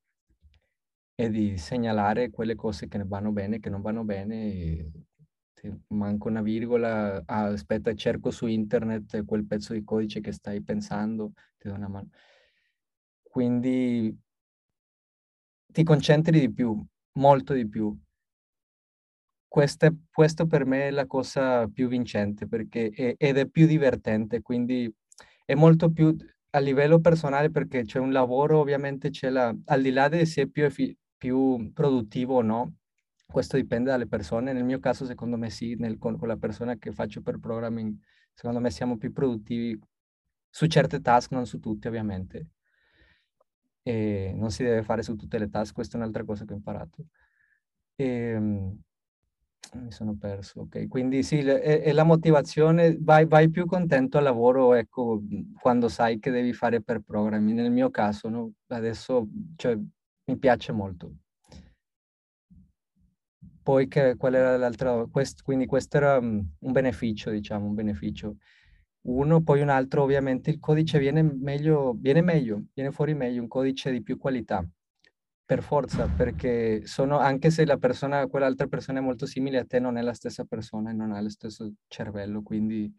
e 1.16 1.30
di 1.30 1.58
segnalare 1.58 2.30
quelle 2.30 2.56
cose 2.56 2.88
che 2.88 3.04
vanno 3.04 3.34
bene, 3.34 3.60
che 3.60 3.70
non 3.70 3.82
vanno 3.82 4.06
bene. 4.06 4.90
manca 5.88 6.30
una 6.30 6.42
virgola, 6.42 7.22
aspetta, 7.26 7.94
cerco 7.94 8.32
su 8.32 8.48
internet 8.48 9.26
quel 9.26 9.46
pezzo 9.46 9.74
di 9.74 9.84
codice 9.84 10.22
che 10.22 10.32
stai 10.32 10.62
pensando, 10.64 11.34
ti 11.58 11.68
do 11.68 11.74
una 11.74 11.90
mano. 11.90 12.10
Quindi 13.22 14.18
ti 15.74 15.84
concentri 15.84 16.40
di 16.40 16.54
più, 16.54 16.82
molto 17.14 17.54
di 17.54 17.68
più. 17.68 17.94
Questa, 19.54 19.94
questo 20.12 20.48
per 20.48 20.66
me 20.66 20.88
è 20.88 20.90
la 20.90 21.06
cosa 21.06 21.68
più 21.68 21.88
vincente 21.88 22.48
perché 22.48 22.90
è, 22.90 23.14
ed 23.16 23.38
è 23.38 23.46
più 23.48 23.68
divertente, 23.68 24.42
quindi 24.42 24.92
è 25.46 25.54
molto 25.54 25.92
più 25.92 26.16
a 26.52 26.60
livello 26.60 27.00
personale 27.00 27.52
perché 27.52 27.84
c'è 27.84 28.00
un 28.00 28.12
lavoro, 28.12 28.58
ovviamente 28.60 29.12
c'è 29.12 29.30
la, 29.30 29.56
al 29.66 29.82
di 29.84 29.92
là 29.92 30.10
di 30.10 30.26
se 30.26 30.42
è 30.44 30.48
più, 30.48 30.68
più 31.16 31.72
produttivo 31.72 32.38
o 32.38 32.42
no, 32.42 32.78
questo 33.28 33.56
dipende 33.58 33.92
dalle 33.92 34.08
persone, 34.08 34.54
nel 34.54 34.64
mio 34.64 34.80
caso 34.80 35.06
secondo 35.06 35.38
me 35.38 35.52
sì, 35.52 35.76
nel, 35.76 36.00
con, 36.00 36.18
con 36.18 36.28
la 36.30 36.38
persona 36.38 36.76
che 36.78 36.92
faccio 36.92 37.22
per 37.22 37.38
programming, 37.38 37.96
secondo 38.34 38.60
me 38.60 38.72
siamo 38.72 38.98
più 38.98 39.12
produttivi 39.14 39.80
su 40.50 40.66
certe 40.66 41.00
task, 41.00 41.30
non 41.32 41.46
su 41.46 41.60
tutte 41.60 41.90
ovviamente 41.90 42.54
e 43.84 44.34
non 44.36 44.50
si 44.50 44.64
deve 44.64 44.82
fare 44.82 45.04
su 45.04 45.16
tutte 45.16 45.38
le 45.38 45.50
task, 45.50 45.76
questa 45.76 45.98
è 45.98 46.00
un'altra 46.00 46.24
cosa 46.24 46.44
che 46.44 46.54
ho 46.54 46.56
imparato. 46.56 47.06
E, 47.96 48.06
ehm, 48.06 48.80
mi 49.74 49.92
sono 49.92 50.16
perso, 50.16 50.62
ok. 50.62 50.88
Quindi 50.88 51.24
sì, 51.24 51.40
è, 51.40 51.82
è 51.82 51.92
la 51.92 52.04
motivazione, 52.04 52.98
vai, 53.00 53.26
vai, 53.26 53.50
più 53.50 53.66
contento 53.66 54.18
al 54.18 54.24
lavoro, 54.24 54.74
ecco, 54.74 55.22
quando 55.60 55.90
sai 55.90 56.20
che 56.20 56.32
devi 56.32 56.54
fare 56.54 56.82
per 56.82 57.02
programmi. 57.02 57.54
Nel 57.54 57.72
mio 57.72 57.90
caso, 57.90 58.30
no? 58.30 58.52
Adesso, 58.68 59.28
cioè, 59.56 59.76
mi 59.76 60.38
piace 60.38 60.72
molto. 60.72 61.16
Poi 63.64 63.88
che, 63.88 64.16
qual 64.18 64.34
era 64.36 64.58
l'altra, 64.58 65.06
quest, 65.10 65.42
quindi 65.42 65.66
questo 65.66 65.98
era 65.98 66.18
um, 66.18 66.46
un 66.60 66.72
beneficio, 66.72 67.30
diciamo, 67.30 67.66
un 67.66 67.74
beneficio 67.74 68.36
uno, 69.04 69.42
poi 69.42 69.62
un 69.62 69.70
altro, 69.70 70.04
ovviamente 70.04 70.50
il 70.50 70.60
codice 70.60 71.00
viene 71.00 71.22
meglio, 71.24 71.94
viene 71.98 72.22
meglio, 72.22 72.66
viene 72.74 72.92
fuori 72.92 73.14
meglio, 73.14 73.42
un 73.42 73.48
codice 73.48 73.92
di 73.92 74.02
più 74.02 74.18
qualità, 74.18 74.66
per 75.54 75.62
forza, 75.62 76.08
perché 76.08 76.82
sono, 76.88 77.20
anche 77.20 77.52
se 77.52 77.64
la 77.64 77.78
persona, 77.78 78.26
quell'altra 78.26 78.66
persona 78.66 78.98
è 78.98 79.02
molto 79.04 79.28
simile 79.28 79.60
a 79.60 79.66
te, 79.66 79.80
non 79.80 79.98
è 79.98 80.02
la 80.02 80.14
stessa 80.14 80.46
persona 80.46 80.90
e 80.90 80.94
non 80.94 81.12
ha 81.12 81.22
lo 81.22 81.30
stesso 81.30 81.72
cervello, 81.88 82.42
quindi 82.42 82.92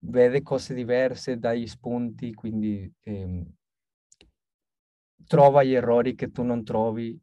vede 0.00 0.42
cose 0.42 0.74
diverse, 0.74 1.38
dà 1.38 1.54
gli 1.54 1.66
spunti, 1.66 2.34
quindi 2.34 2.92
eh, 3.02 3.46
trova 5.26 5.62
gli 5.62 5.72
errori 5.72 6.14
che 6.14 6.30
tu 6.30 6.42
non 6.42 6.62
trovi 6.64 7.18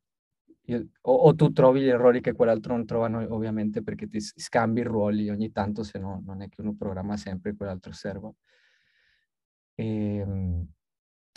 io, 0.68 0.88
o, 1.02 1.14
o, 1.14 1.36
tu 1.36 1.52
trovi 1.52 1.82
gli 1.82 1.88
errori 1.88 2.20
che 2.20 2.34
quell'altro 2.34 2.74
non 2.76 2.88
trova, 2.88 3.06
ovviamente 3.32 3.84
perché 3.84 4.08
ti 4.08 4.20
scambi 4.20 4.80
i 4.80 4.84
ruoli 4.84 5.30
ogni 5.30 5.52
tanto, 5.52 5.84
se 5.84 6.00
no 6.00 6.24
non 6.26 6.42
è 6.42 6.50
che 6.50 6.62
uno 6.62 6.74
programma 6.76 7.16
sempre 7.16 7.52
e 7.52 7.56
quell'altro 7.56 7.92
serva. 7.92 8.34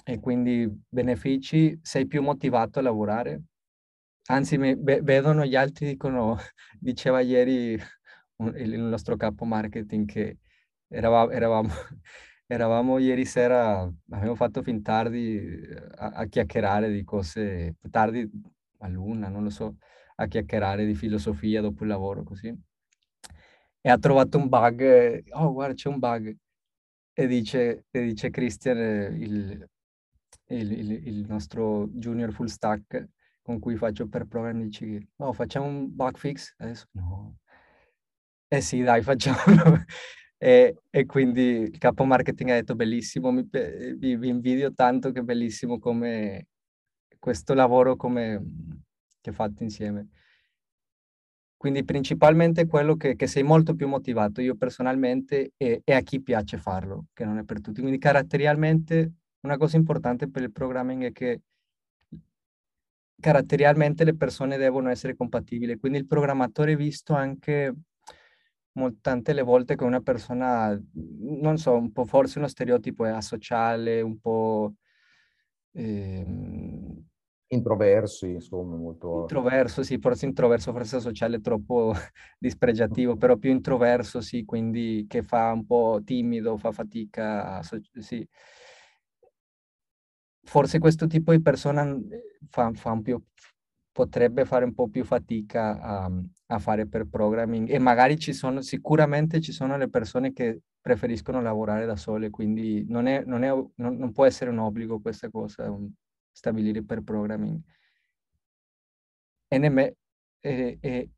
E, 0.09 0.21
quindi 0.21 0.67
benefici, 0.89 1.79
sei 1.83 2.07
più 2.07 2.23
motivato 2.23 2.79
a 2.79 2.83
lavorare. 2.83 3.43
Anzi, 4.31 4.57
mi, 4.57 4.75
be, 4.75 5.03
vedono 5.03 5.45
gli 5.45 5.55
altri, 5.55 5.87
dicono, 5.87 6.39
diceva 6.81 7.21
ieri 7.21 7.79
un, 8.37 8.55
il 8.57 8.81
nostro 8.81 9.17
capo 9.17 9.45
marketing 9.45 10.07
che 10.07 10.39
eravamo, 10.89 11.31
eravamo, 11.31 11.69
eravamo 12.47 12.97
ieri 12.99 13.27
sera, 13.27 13.83
abbiamo 14.11 14.35
fatto 14.35 14.63
fin 14.63 14.81
tardi 14.83 15.37
eh, 15.37 15.77
a, 15.97 16.07
a 16.09 16.27
chiacchierare 16.27 16.91
di 16.91 17.05
cose, 17.05 17.77
tardi 17.91 18.27
a 18.79 18.89
luna, 18.89 19.29
non 19.29 19.43
lo 19.43 19.51
so, 19.51 19.77
a 20.17 20.27
chiacchierare 20.27 20.87
di 20.87 20.95
filosofia 20.95 21.61
dopo 21.61 21.83
il 21.83 21.91
lavoro 21.91 22.23
così. 22.23 22.49
E 23.81 23.91
ha 23.91 23.99
trovato 23.99 24.39
un 24.39 24.49
bug, 24.49 25.23
oh 25.33 25.53
guarda 25.53 25.75
c'è 25.75 25.89
un 25.89 25.99
bug, 25.99 26.35
e 27.13 27.27
dice, 27.27 27.85
e 27.91 28.03
dice 28.03 28.31
Christian, 28.31 28.79
il, 29.21 29.69
il, 30.49 30.73
il, 30.73 31.07
il, 31.07 31.27
nostro 31.27 31.89
junior 31.89 32.33
full 32.33 32.47
stack 32.47 33.09
con 33.43 33.59
cui 33.59 33.77
faccio 33.77 34.09
per 34.09 34.27
programmi, 34.27 34.65
dice, 34.65 35.09
no, 35.17 35.33
facciamo 35.33 35.67
un 35.67 35.95
bug 35.95 36.17
fix? 36.17 36.55
Adesso 36.59 36.87
no. 36.93 37.39
Eh 38.49 38.61
sì, 38.61 38.83
dai, 38.83 39.03
facciamolo. 39.03 39.85
e, 40.39 40.77
e, 40.91 41.07
quindi 41.07 41.41
il 41.41 41.79
capo 41.79 42.05
marketing 42.05 42.51
ha 42.51 42.55
detto, 42.55 42.75
bellissimo, 42.75 43.31
mi, 43.31 43.47
vi, 43.51 44.17
vi 44.17 44.29
invidio 44.29 44.73
tanto 44.75 45.13
che 45.13 45.23
bellissimo 45.23 45.79
come 45.79 46.49
questo 47.19 47.55
lavoro 47.55 47.97
come, 47.97 48.43
che 49.21 49.33
fate 49.33 49.65
insieme. 49.65 50.09
Quindi 51.57 51.85
principalmente 51.85 52.67
quello 52.67 52.97
che, 52.97 53.17
che, 53.17 53.27
sei 53.27 53.43
molto 53.43 53.75
più 53.75 53.89
motivato, 53.89 54.41
io 54.41 54.55
personalmente, 54.57 55.53
e, 55.57 55.83
e, 55.85 55.93
a 55.93 56.03
chi 56.03 56.23
piace 56.23 56.57
farlo, 56.57 57.07
che 57.13 57.25
non 57.25 57.39
è 57.39 57.45
per 57.45 57.61
tutti. 57.61 57.81
Quindi 57.81 57.99
caratterialmente 57.99 59.15
una 59.41 59.57
cosa 59.57 59.77
importante 59.77 60.29
per 60.29 60.43
il 60.43 60.53
programming 60.53 61.05
è 61.05 61.13
che 61.13 61.41
caratterialmente 63.21 64.05
le 64.05 64.15
persone 64.15 64.57
devono 64.57 64.91
essere 64.91 65.17
compatibili, 65.17 65.79
quindi 65.79 65.99
il 65.99 66.07
programmatore 66.07 66.73
è 66.73 66.77
visto 66.77 67.15
anche 67.15 67.75
tante 69.01 69.33
le 69.33 69.43
volte 69.43 69.75
che 69.75 69.83
una 69.83 70.01
persona, 70.01 70.81
non 70.93 71.59
so, 71.59 71.75
un 71.75 71.91
po' 71.91 72.05
forse 72.05 72.39
uno 72.39 72.47
stereotipo 72.47 73.05
è 73.05 73.11
asociale, 73.11 74.01
un 74.01 74.21
po' 74.21 74.75
eh, 75.73 76.25
Introversi, 77.51 78.29
insomma, 78.29 78.77
molto... 78.77 79.21
Introverso, 79.21 79.83
sì, 79.83 79.99
forse 79.99 80.27
introverso, 80.27 80.71
forse 80.73 81.01
sociale 81.01 81.41
troppo 81.41 81.95
dispregiativo, 82.39 83.17
però 83.17 83.37
più 83.37 83.51
introverso, 83.51 84.21
sì, 84.21 84.45
quindi 84.45 85.07
che 85.09 85.23
fa 85.23 85.53
un 85.53 85.65
po' 85.65 86.03
timido, 86.05 86.59
fa 86.59 86.73
fatica, 86.73 87.63
sì. 87.95 88.27
Forse 90.49 90.79
questo 90.79 91.07
tipo 91.07 91.33
di 91.33 91.43
persona 91.43 91.87
fa, 92.49 92.73
fa 92.73 92.93
un 92.93 93.03
più, 93.03 93.23
potrebbe 93.93 94.47
fare 94.47 94.65
un 94.65 94.73
po' 94.73 94.89
più 94.89 95.05
fatica 95.05 95.79
a, 95.79 96.11
a, 96.47 96.59
fare 96.59 96.87
per 96.87 97.07
programming 97.07 97.69
e 97.69 97.79
magari 97.79 98.19
ci 98.19 98.33
sono, 98.33 98.63
sicuramente 98.63 99.43
ci 99.43 99.53
sono 99.53 99.77
le 99.77 99.91
persone 99.91 100.33
che 100.33 100.63
preferiscono 100.81 101.43
lavorare 101.43 101.85
da 101.85 101.97
sole, 101.97 102.31
quindi 102.31 102.83
non, 102.89 103.07
è, 103.07 103.25
non, 103.27 103.43
è, 103.45 103.49
non, 103.49 103.97
non 103.97 104.13
può 104.13 104.25
essere 104.25 104.49
un 104.51 104.59
obbligo 104.59 105.01
questa 105.01 105.29
cosa, 105.29 105.71
stabilire 106.33 106.83
per 106.83 107.03
programming. 107.03 107.61
NM 109.51 109.79
è, 110.41 110.79
è, 110.81 111.09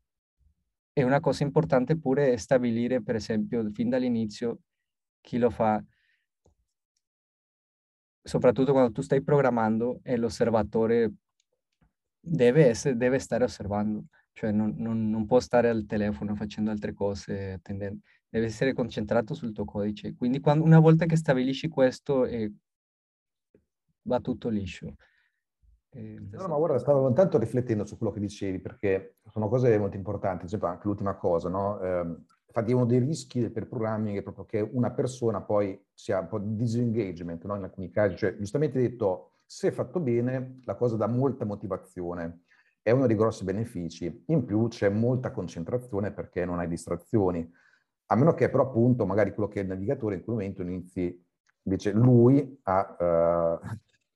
è 0.91 1.03
una 1.03 1.21
cosa 1.21 1.43
importante 1.43 1.97
pure 1.97 2.35
stabilire, 2.35 3.01
per 3.01 3.15
esempio, 3.15 3.69
fin 3.71 3.87
dall'inizio 3.87 4.59
chi 5.21 5.37
lo 5.37 5.49
fa, 5.49 5.81
soprattutto 8.21 8.71
quando 8.71 8.91
tu 8.91 9.01
stai 9.01 9.21
programmando 9.21 9.99
e 10.03 10.17
l'osservatore 10.17 11.13
deve, 12.19 12.67
essere, 12.67 12.95
deve 12.95 13.19
stare 13.19 13.43
osservando, 13.43 14.05
cioè 14.33 14.51
non, 14.51 14.75
non, 14.77 15.09
non, 15.09 15.25
può 15.25 15.39
stare 15.39 15.69
al 15.69 15.85
telefono 15.85 16.35
facendo 16.35 16.69
altre 16.71 16.93
cose, 16.93 17.53
attendendo. 17.53 18.01
deve 18.29 18.45
essere 18.45 18.73
concentrato 18.73 19.33
sul 19.33 19.51
tuo 19.51 19.65
codice. 19.65 20.15
Quindi 20.15 20.39
quando, 20.39 20.63
una 20.63 20.79
volta 20.79 21.05
che 21.05 21.15
stabilisci 21.15 21.67
questo 21.67 22.25
eh, 22.25 22.51
va 24.03 24.19
tutto 24.19 24.49
liscio. 24.49 24.95
Eh, 25.93 26.19
no, 26.31 26.47
ma 26.47 26.55
guarda, 26.55 26.79
stavo 26.79 27.07
intanto 27.07 27.37
riflettendo 27.37 27.85
su 27.85 27.97
quello 27.97 28.13
che 28.13 28.21
dicevi, 28.21 28.59
perché 28.59 29.17
sono 29.29 29.49
cose 29.49 29.77
molto 29.77 29.97
importanti, 29.97 30.45
esempio 30.45 30.69
anche 30.69 30.87
l'ultima 30.87 31.15
cosa, 31.15 31.49
no? 31.49 31.81
Eh, 31.81 32.15
infatti 32.51 32.73
uno 32.73 32.85
dei 32.85 32.99
rischi 32.99 33.49
per 33.49 33.67
programming 33.67 34.17
è 34.17 34.21
proprio 34.21 34.45
che 34.45 34.59
una 34.59 34.91
persona 34.91 35.41
poi 35.41 35.81
sia 35.93 36.19
un 36.19 36.27
po' 36.27 36.39
di 36.39 36.55
disengagement, 36.55 37.45
no? 37.45 37.55
In 37.55 37.63
alcuni 37.63 37.89
casi, 37.89 38.17
cioè 38.17 38.35
giustamente 38.37 38.77
detto, 38.79 39.35
se 39.45 39.71
fatto 39.71 40.01
bene, 40.01 40.59
la 40.65 40.75
cosa 40.75 40.97
dà 40.97 41.07
molta 41.07 41.45
motivazione, 41.45 42.41
è 42.81 42.91
uno 42.91 43.07
dei 43.07 43.15
grossi 43.15 43.45
benefici. 43.45 44.23
In 44.27 44.43
più 44.43 44.67
c'è 44.67 44.89
molta 44.89 45.31
concentrazione 45.31 46.11
perché 46.11 46.43
non 46.43 46.59
hai 46.59 46.67
distrazioni, 46.67 47.49
a 48.07 48.15
meno 48.15 48.33
che 48.33 48.49
però 48.49 48.63
appunto 48.63 49.05
magari 49.05 49.33
quello 49.33 49.47
che 49.47 49.59
è 49.59 49.63
il 49.63 49.69
navigatore 49.69 50.15
in 50.15 50.23
quel 50.23 50.35
momento 50.35 50.61
inizi 50.61 51.25
invece 51.63 51.93
lui 51.93 52.59
a, 52.63 52.95
uh, 52.99 53.67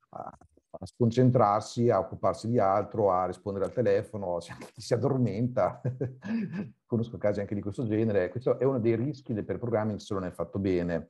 a 0.10 0.38
a 0.80 0.86
sconcentrarsi, 0.86 1.90
a 1.90 2.00
occuparsi 2.00 2.48
di 2.48 2.60
altro, 2.60 3.12
a 3.12 3.26
rispondere 3.26 3.66
al 3.66 3.74
telefono, 3.74 4.38
chi 4.74 4.82
si 4.82 4.94
addormenta, 4.94 5.82
conosco 6.86 7.18
casi 7.18 7.40
anche 7.40 7.56
di 7.56 7.62
questo 7.62 7.86
genere, 7.86 8.30
questo 8.30 8.60
è 8.60 8.64
uno 8.64 8.80
dei 8.80 8.96
rischi 8.96 9.34
del 9.34 9.46
per 9.46 9.58
programming 9.58 10.00
se 10.00 10.14
non 10.14 10.26
è 10.26 10.32
fatto 10.32 10.60
bene. 10.60 11.10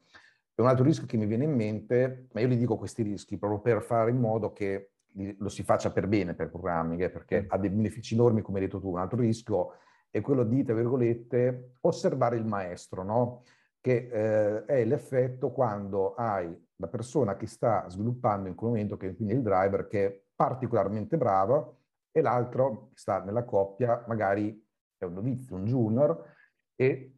E 0.56 0.62
un 0.62 0.68
altro 0.68 0.86
rischio 0.86 1.06
che 1.06 1.18
mi 1.18 1.26
viene 1.26 1.44
in 1.44 1.54
mente, 1.54 2.28
ma 2.34 2.40
io 2.40 2.48
li 2.48 2.58
dico 2.58 2.78
questi 2.78 3.04
rischi 3.04 3.38
proprio 3.38 3.60
per 3.60 3.84
fare 3.84 4.10
in 4.12 4.20
modo 4.20 4.54
che 4.54 4.92
lo 5.38 5.50
si 5.50 5.64
faccia 5.64 5.92
per 5.92 6.08
bene 6.08 6.34
per 6.34 6.50
programming, 6.50 7.02
eh, 7.02 7.10
perché 7.10 7.44
mm. 7.44 7.46
ha 7.50 7.58
dei 7.58 7.70
benefici 7.70 8.14
enormi, 8.14 8.42
come 8.42 8.60
hai 8.60 8.66
detto 8.66 8.80
tu. 8.80 8.90
Un 8.90 9.00
altro 9.00 9.20
rischio 9.20 9.74
è 10.10 10.22
quello 10.22 10.44
di, 10.44 10.64
tra 10.64 10.74
virgolette, 10.74 11.76
osservare 11.82 12.38
il 12.38 12.46
maestro, 12.46 13.04
no? 13.04 13.44
che 13.86 14.10
eh, 14.12 14.66
è 14.66 14.84
l'effetto 14.84 15.52
quando 15.52 16.16
hai 16.16 16.65
la 16.78 16.88
persona 16.88 17.36
che 17.36 17.48
sta 17.48 17.88
sviluppando 17.90 18.50
in 18.50 18.56
quel 18.56 18.72
momento, 18.72 18.98
che 18.98 19.10
è 19.10 19.16
quindi 19.16 19.34
il 19.34 19.42
driver, 19.42 19.88
che 19.88 20.06
è 20.06 20.22
particolarmente 20.36 21.18
bravo, 21.18 21.80
e 22.12 22.22
l'altro 22.22 22.90
che 22.90 22.98
sta 22.98 23.24
nella 23.24 23.44
coppia, 23.44 24.04
magari 24.08 24.66
è 24.98 25.06
un 25.06 25.14
novizio, 25.14 25.56
un 25.56 25.66
junior, 25.66 26.34
e 26.76 27.16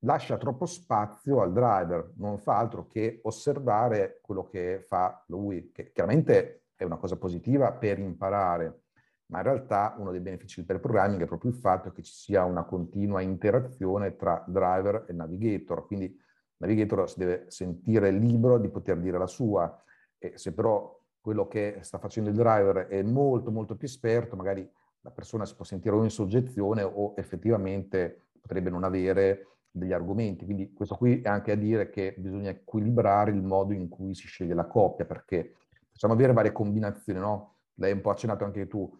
lascia 0.00 0.36
troppo 0.36 0.66
spazio 0.66 1.40
al 1.40 1.52
driver, 1.52 2.12
non 2.16 2.38
fa 2.38 2.58
altro 2.58 2.86
che 2.86 3.20
osservare 3.24 4.20
quello 4.22 4.46
che 4.46 4.84
fa 4.86 5.22
lui, 5.26 5.70
che 5.72 5.92
chiaramente 5.92 6.64
è 6.74 6.84
una 6.84 6.96
cosa 6.96 7.16
positiva 7.16 7.72
per 7.72 7.98
imparare, 7.98 8.84
ma 9.26 9.38
in 9.38 9.44
realtà 9.44 9.94
uno 9.98 10.10
dei 10.10 10.20
benefici 10.20 10.64
del 10.64 10.80
programming 10.80 11.22
è 11.22 11.26
proprio 11.26 11.50
il 11.50 11.56
fatto 11.56 11.92
che 11.92 12.02
ci 12.02 12.12
sia 12.12 12.44
una 12.44 12.64
continua 12.64 13.20
interazione 13.20 14.16
tra 14.16 14.42
driver 14.46 15.04
e 15.08 15.12
navigator, 15.12 15.86
quindi 15.86 16.18
navigator 16.60 17.08
si 17.08 17.18
deve 17.18 17.44
sentire 17.48 18.10
libero 18.10 18.58
di 18.58 18.68
poter 18.68 18.98
dire 18.98 19.18
la 19.18 19.26
sua 19.26 19.82
e 20.18 20.36
se 20.36 20.52
però 20.52 20.98
quello 21.20 21.46
che 21.48 21.78
sta 21.80 21.98
facendo 21.98 22.30
il 22.30 22.36
driver 22.36 22.86
è 22.86 23.02
molto 23.02 23.50
molto 23.50 23.76
più 23.76 23.86
esperto, 23.86 24.36
magari 24.36 24.68
la 25.02 25.10
persona 25.10 25.44
si 25.44 25.54
può 25.54 25.64
sentire 25.64 25.94
o 25.94 26.02
in 26.02 26.10
soggezione 26.10 26.82
o 26.82 27.14
effettivamente 27.16 28.28
potrebbe 28.40 28.70
non 28.70 28.84
avere 28.84 29.46
degli 29.70 29.92
argomenti. 29.92 30.44
Quindi 30.44 30.72
questo 30.72 30.96
qui 30.96 31.20
è 31.20 31.28
anche 31.28 31.52
a 31.52 31.56
dire 31.56 31.90
che 31.90 32.14
bisogna 32.18 32.50
equilibrare 32.50 33.30
il 33.30 33.42
modo 33.42 33.72
in 33.72 33.88
cui 33.88 34.14
si 34.14 34.26
sceglie 34.26 34.54
la 34.54 34.66
coppia, 34.66 35.04
perché 35.04 35.54
possiamo 35.90 36.14
avere 36.14 36.32
varie 36.32 36.52
combinazioni, 36.52 37.18
no? 37.18 37.56
L'hai 37.74 37.92
un 37.92 38.00
po' 38.00 38.10
accennato 38.10 38.44
anche 38.44 38.66
tu. 38.66 38.90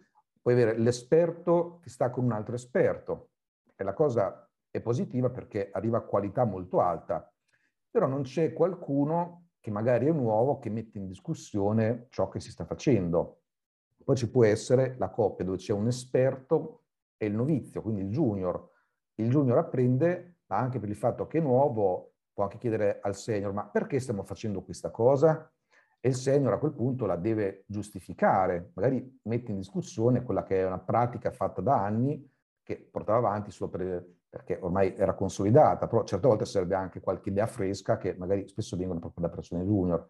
Puoi 0.41 0.53
avere 0.53 0.77
l'esperto 0.77 1.79
che 1.83 1.89
sta 1.89 2.09
con 2.09 2.23
un 2.23 2.31
altro 2.31 2.55
esperto 2.55 3.29
e 3.75 3.83
la 3.83 3.93
cosa 3.93 4.49
è 4.71 4.79
positiva 4.81 5.29
perché 5.29 5.69
arriva 5.71 5.97
a 5.99 6.01
qualità 6.01 6.45
molto 6.45 6.79
alta, 6.79 7.30
però 7.91 8.07
non 8.07 8.23
c'è 8.23 8.53
qualcuno 8.53 9.49
che 9.59 9.69
magari 9.69 10.07
è 10.07 10.11
nuovo 10.11 10.57
che 10.57 10.69
mette 10.69 10.97
in 10.97 11.05
discussione 11.05 12.07
ciò 12.09 12.29
che 12.29 12.39
si 12.39 12.49
sta 12.49 12.65
facendo. 12.65 13.41
Poi 14.03 14.15
ci 14.15 14.29
può 14.31 14.45
essere 14.45 14.95
la 14.97 15.09
coppia 15.09 15.45
dove 15.45 15.57
c'è 15.57 15.73
un 15.73 15.87
esperto 15.87 16.85
e 17.17 17.27
il 17.27 17.35
novizio, 17.35 17.81
quindi 17.81 18.01
il 18.01 18.09
junior. 18.09 18.69
Il 19.15 19.29
junior 19.29 19.59
apprende, 19.59 20.37
ma 20.47 20.57
anche 20.57 20.79
per 20.79 20.89
il 20.89 20.95
fatto 20.95 21.27
che 21.27 21.37
è 21.37 21.41
nuovo, 21.41 22.13
può 22.33 22.43
anche 22.43 22.57
chiedere 22.57 22.99
al 23.01 23.15
senior, 23.15 23.53
ma 23.53 23.67
perché 23.67 23.99
stiamo 23.99 24.23
facendo 24.23 24.63
questa 24.63 24.89
cosa? 24.89 25.51
E 25.99 26.09
il 26.09 26.15
senior 26.15 26.53
a 26.53 26.57
quel 26.57 26.73
punto 26.73 27.05
la 27.05 27.17
deve 27.17 27.65
giustificare, 27.67 28.71
magari 28.73 29.19
mette 29.23 29.51
in 29.51 29.57
discussione 29.57 30.23
quella 30.23 30.43
che 30.43 30.61
è 30.61 30.65
una 30.65 30.79
pratica 30.79 31.29
fatta 31.31 31.61
da 31.61 31.83
anni 31.83 32.27
che 32.63 32.89
portava 32.89 33.19
avanti 33.19 33.51
solo 33.51 33.69
per 33.69 34.05
perché 34.31 34.57
ormai 34.61 34.95
era 34.95 35.13
consolidata, 35.13 35.87
però 35.87 36.05
certe 36.05 36.25
volte 36.25 36.45
serve 36.45 36.73
anche 36.73 37.01
qualche 37.01 37.29
idea 37.29 37.47
fresca 37.47 37.97
che 37.97 38.15
magari 38.17 38.47
spesso 38.47 38.77
vengono 38.77 39.01
proprio 39.01 39.27
da 39.27 39.33
persone 39.33 39.65
junior. 39.65 40.07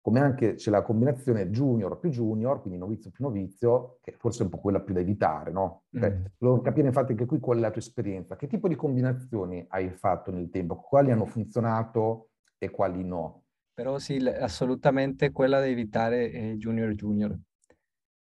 come 0.00 0.18
anche 0.18 0.54
c'è 0.54 0.72
la 0.72 0.82
combinazione 0.82 1.48
junior 1.48 1.96
più 2.00 2.10
junior, 2.10 2.60
quindi 2.60 2.76
novizio 2.76 3.12
più 3.12 3.24
novizio, 3.24 3.98
che 4.02 4.16
forse 4.18 4.40
è 4.40 4.42
un 4.42 4.50
po' 4.50 4.58
quella 4.58 4.80
più 4.80 4.92
da 4.92 4.98
evitare, 4.98 5.52
no? 5.52 5.84
Cioè, 5.92 6.10
mm. 6.10 6.24
Volevo 6.38 6.60
capire 6.60 6.88
infatti 6.88 7.12
anche 7.12 7.24
qui 7.24 7.38
qual 7.38 7.58
è 7.58 7.60
la 7.60 7.70
tua 7.70 7.80
esperienza. 7.80 8.34
Che 8.34 8.48
tipo 8.48 8.66
di 8.66 8.74
combinazioni 8.74 9.64
hai 9.68 9.90
fatto 9.90 10.32
nel 10.32 10.50
tempo? 10.50 10.74
Quali 10.80 11.12
hanno 11.12 11.24
funzionato 11.24 12.30
e 12.58 12.68
quali 12.68 13.04
no? 13.04 13.44
Però 13.72 14.00
sì, 14.00 14.16
assolutamente 14.16 15.30
quella 15.30 15.60
da 15.60 15.66
evitare 15.66 16.32
è 16.32 16.54
junior 16.54 16.90
junior. 16.94 17.38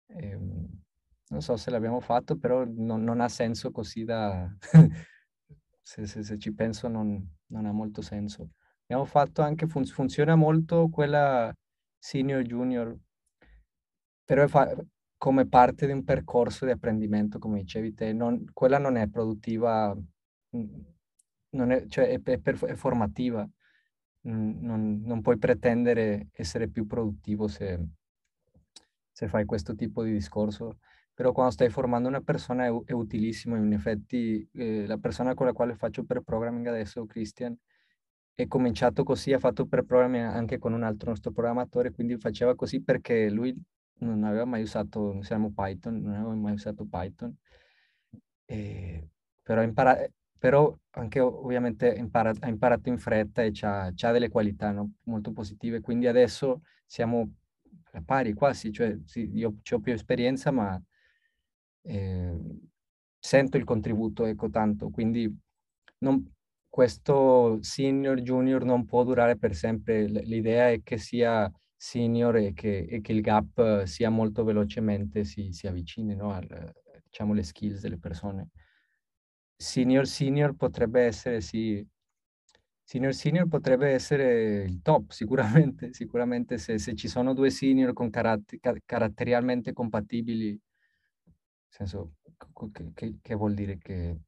Eh, 0.08 0.36
non 0.36 1.40
so 1.40 1.56
se 1.56 1.70
l'abbiamo 1.70 2.00
fatto, 2.00 2.36
però 2.36 2.64
non, 2.66 3.04
non 3.04 3.20
ha 3.20 3.28
senso 3.28 3.70
così 3.70 4.02
da... 4.02 4.52
se, 5.82 6.06
se, 6.06 6.22
se, 6.22 6.38
ci 6.38 6.52
penso 6.52 6.88
non, 6.88 7.20
non 7.46 7.66
ha 7.66 7.72
molto 7.72 8.00
senso. 8.02 8.50
Abbiamo 8.84 9.04
fatto 9.04 9.42
anche, 9.42 9.66
fun- 9.66 9.84
funziona 9.84 10.36
molto 10.36 10.88
quella 10.88 11.52
senior 11.98 12.42
junior, 12.42 12.96
però 14.24 14.46
fa- 14.46 14.74
come 15.16 15.46
parte 15.46 15.86
di 15.86 15.92
un 15.92 16.04
percorso 16.04 16.64
di 16.64 16.72
apprendimento, 16.72 17.38
come 17.38 17.60
dicevi 17.60 17.94
te, 17.94 18.12
non, 18.12 18.44
quella 18.52 18.78
non 18.78 18.96
è 18.96 19.08
produttiva, 19.08 19.94
mm, 20.56 20.80
non 21.50 21.70
è, 21.70 21.86
cioè 21.86 22.08
è, 22.08 22.20
è, 22.22 22.40
è 22.40 22.74
formativa, 22.74 23.48
mm, 24.28 24.60
non, 24.64 25.02
non, 25.04 25.20
puoi 25.22 25.38
pretendere 25.38 26.28
essere 26.32 26.68
più 26.68 26.86
produttivo 26.86 27.46
se, 27.48 27.78
se 29.12 29.28
fai 29.28 29.44
questo 29.44 29.74
tipo 29.74 30.02
di 30.02 30.12
discorso 30.12 30.78
però 31.14 31.32
quando 31.32 31.52
stai 31.52 31.68
formando 31.68 32.08
una 32.08 32.20
persona 32.20 32.64
è, 32.66 32.70
è 32.86 32.92
utilissimo. 32.92 33.56
In 33.56 33.72
effetti, 33.72 34.46
eh, 34.54 34.86
la 34.86 34.98
persona 34.98 35.34
con 35.34 35.46
la 35.46 35.52
quale 35.52 35.74
faccio 35.74 36.04
per 36.04 36.22
programming 36.22 36.66
adesso, 36.66 37.04
Christian, 37.06 37.56
è 38.34 38.46
cominciato 38.46 39.02
così, 39.04 39.32
ha 39.32 39.38
fatto 39.38 39.66
per 39.66 39.84
programming 39.84 40.24
anche 40.24 40.58
con 40.58 40.72
un 40.72 40.82
altro 40.82 41.10
nostro 41.10 41.32
programmatore, 41.32 41.90
quindi 41.92 42.16
faceva 42.18 42.54
così 42.54 42.82
perché 42.82 43.30
lui 43.30 43.54
non 43.98 44.24
aveva 44.24 44.44
mai 44.44 44.62
usato, 44.62 45.22
siamo 45.22 45.52
Python, 45.54 46.00
non 46.00 46.14
aveva 46.14 46.34
mai 46.34 46.54
usato 46.54 46.86
Python, 46.86 47.34
e, 48.44 49.08
però, 49.42 49.62
impara, 49.62 49.96
però 50.38 50.76
anche 50.90 51.20
ovviamente 51.20 51.88
impara, 51.88 52.32
ha 52.40 52.48
imparato 52.48 52.88
in 52.88 52.98
fretta 52.98 53.42
e 53.42 53.52
ha 53.60 53.92
delle 54.12 54.28
qualità 54.28 54.70
no? 54.72 54.92
molto 55.04 55.32
positive, 55.32 55.80
quindi 55.80 56.06
adesso 56.06 56.62
siamo 56.86 57.34
a 57.92 58.02
pari 58.04 58.32
quasi, 58.32 58.72
cioè 58.72 58.98
sì, 59.04 59.30
io 59.34 59.56
ho 59.70 59.80
più 59.80 59.92
esperienza, 59.92 60.50
ma 60.50 60.80
eh, 61.82 62.38
sento 63.18 63.56
il 63.56 63.64
contributo, 63.64 64.24
ecco 64.24 64.50
tanto, 64.50 64.90
quindi 64.90 65.32
non, 65.98 66.32
questo 66.68 67.58
senior 67.62 68.20
junior 68.20 68.64
non 68.64 68.84
può 68.84 69.04
durare 69.04 69.36
per 69.36 69.54
sempre, 69.54 70.06
l'idea 70.06 70.70
è 70.70 70.82
che 70.82 70.98
sia 70.98 71.50
senior 71.76 72.36
e 72.36 72.52
che, 72.52 72.86
e 72.88 73.00
che 73.00 73.12
il 73.12 73.20
gap 73.20 73.84
sia 73.84 74.08
molto 74.10 74.44
velocemente 74.44 75.24
si, 75.24 75.52
si 75.52 75.66
avvicini 75.66 76.14
no, 76.14 76.32
al, 76.32 76.72
diciamo, 77.04 77.34
le 77.34 77.42
skills 77.42 77.80
delle 77.80 77.98
persone. 77.98 78.48
Senior 79.56 80.06
senior 80.06 80.54
potrebbe 80.54 81.02
essere 81.02 81.40
sì, 81.40 81.84
senior 82.84 83.14
senior 83.14 83.48
potrebbe 83.48 83.90
essere 83.90 84.62
il 84.64 84.80
top 84.82 85.10
sicuramente, 85.10 85.92
sicuramente 85.92 86.58
se, 86.58 86.78
se 86.78 86.94
ci 86.94 87.08
sono 87.08 87.34
due 87.34 87.50
senior 87.50 87.92
con 87.92 88.10
caratter- 88.10 88.82
caratterialmente 88.84 89.72
compatibili 89.72 90.58
senso, 91.72 92.14
che, 92.72 92.92
che, 92.94 93.18
che, 93.22 93.34
vuol 93.34 93.54
dire 93.54 93.78
che, 93.78 94.18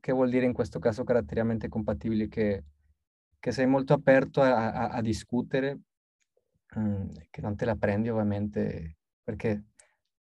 che 0.00 0.12
vuol 0.12 0.30
dire 0.30 0.46
in 0.46 0.52
questo 0.52 0.78
caso 0.78 1.04
caratterialmente 1.04 1.68
compatibili? 1.68 2.28
Che, 2.28 2.64
sei 3.52 3.66
molto 3.66 3.92
aperto 3.92 4.40
a, 4.42 4.72
a, 4.72 4.88
a 4.90 5.00
discutere, 5.02 5.80
mm, 6.78 7.08
che 7.30 7.40
non 7.40 7.56
te 7.56 7.64
la 7.64 7.76
prendi 7.76 8.08
ovviamente, 8.08 8.98
perché 9.22 9.64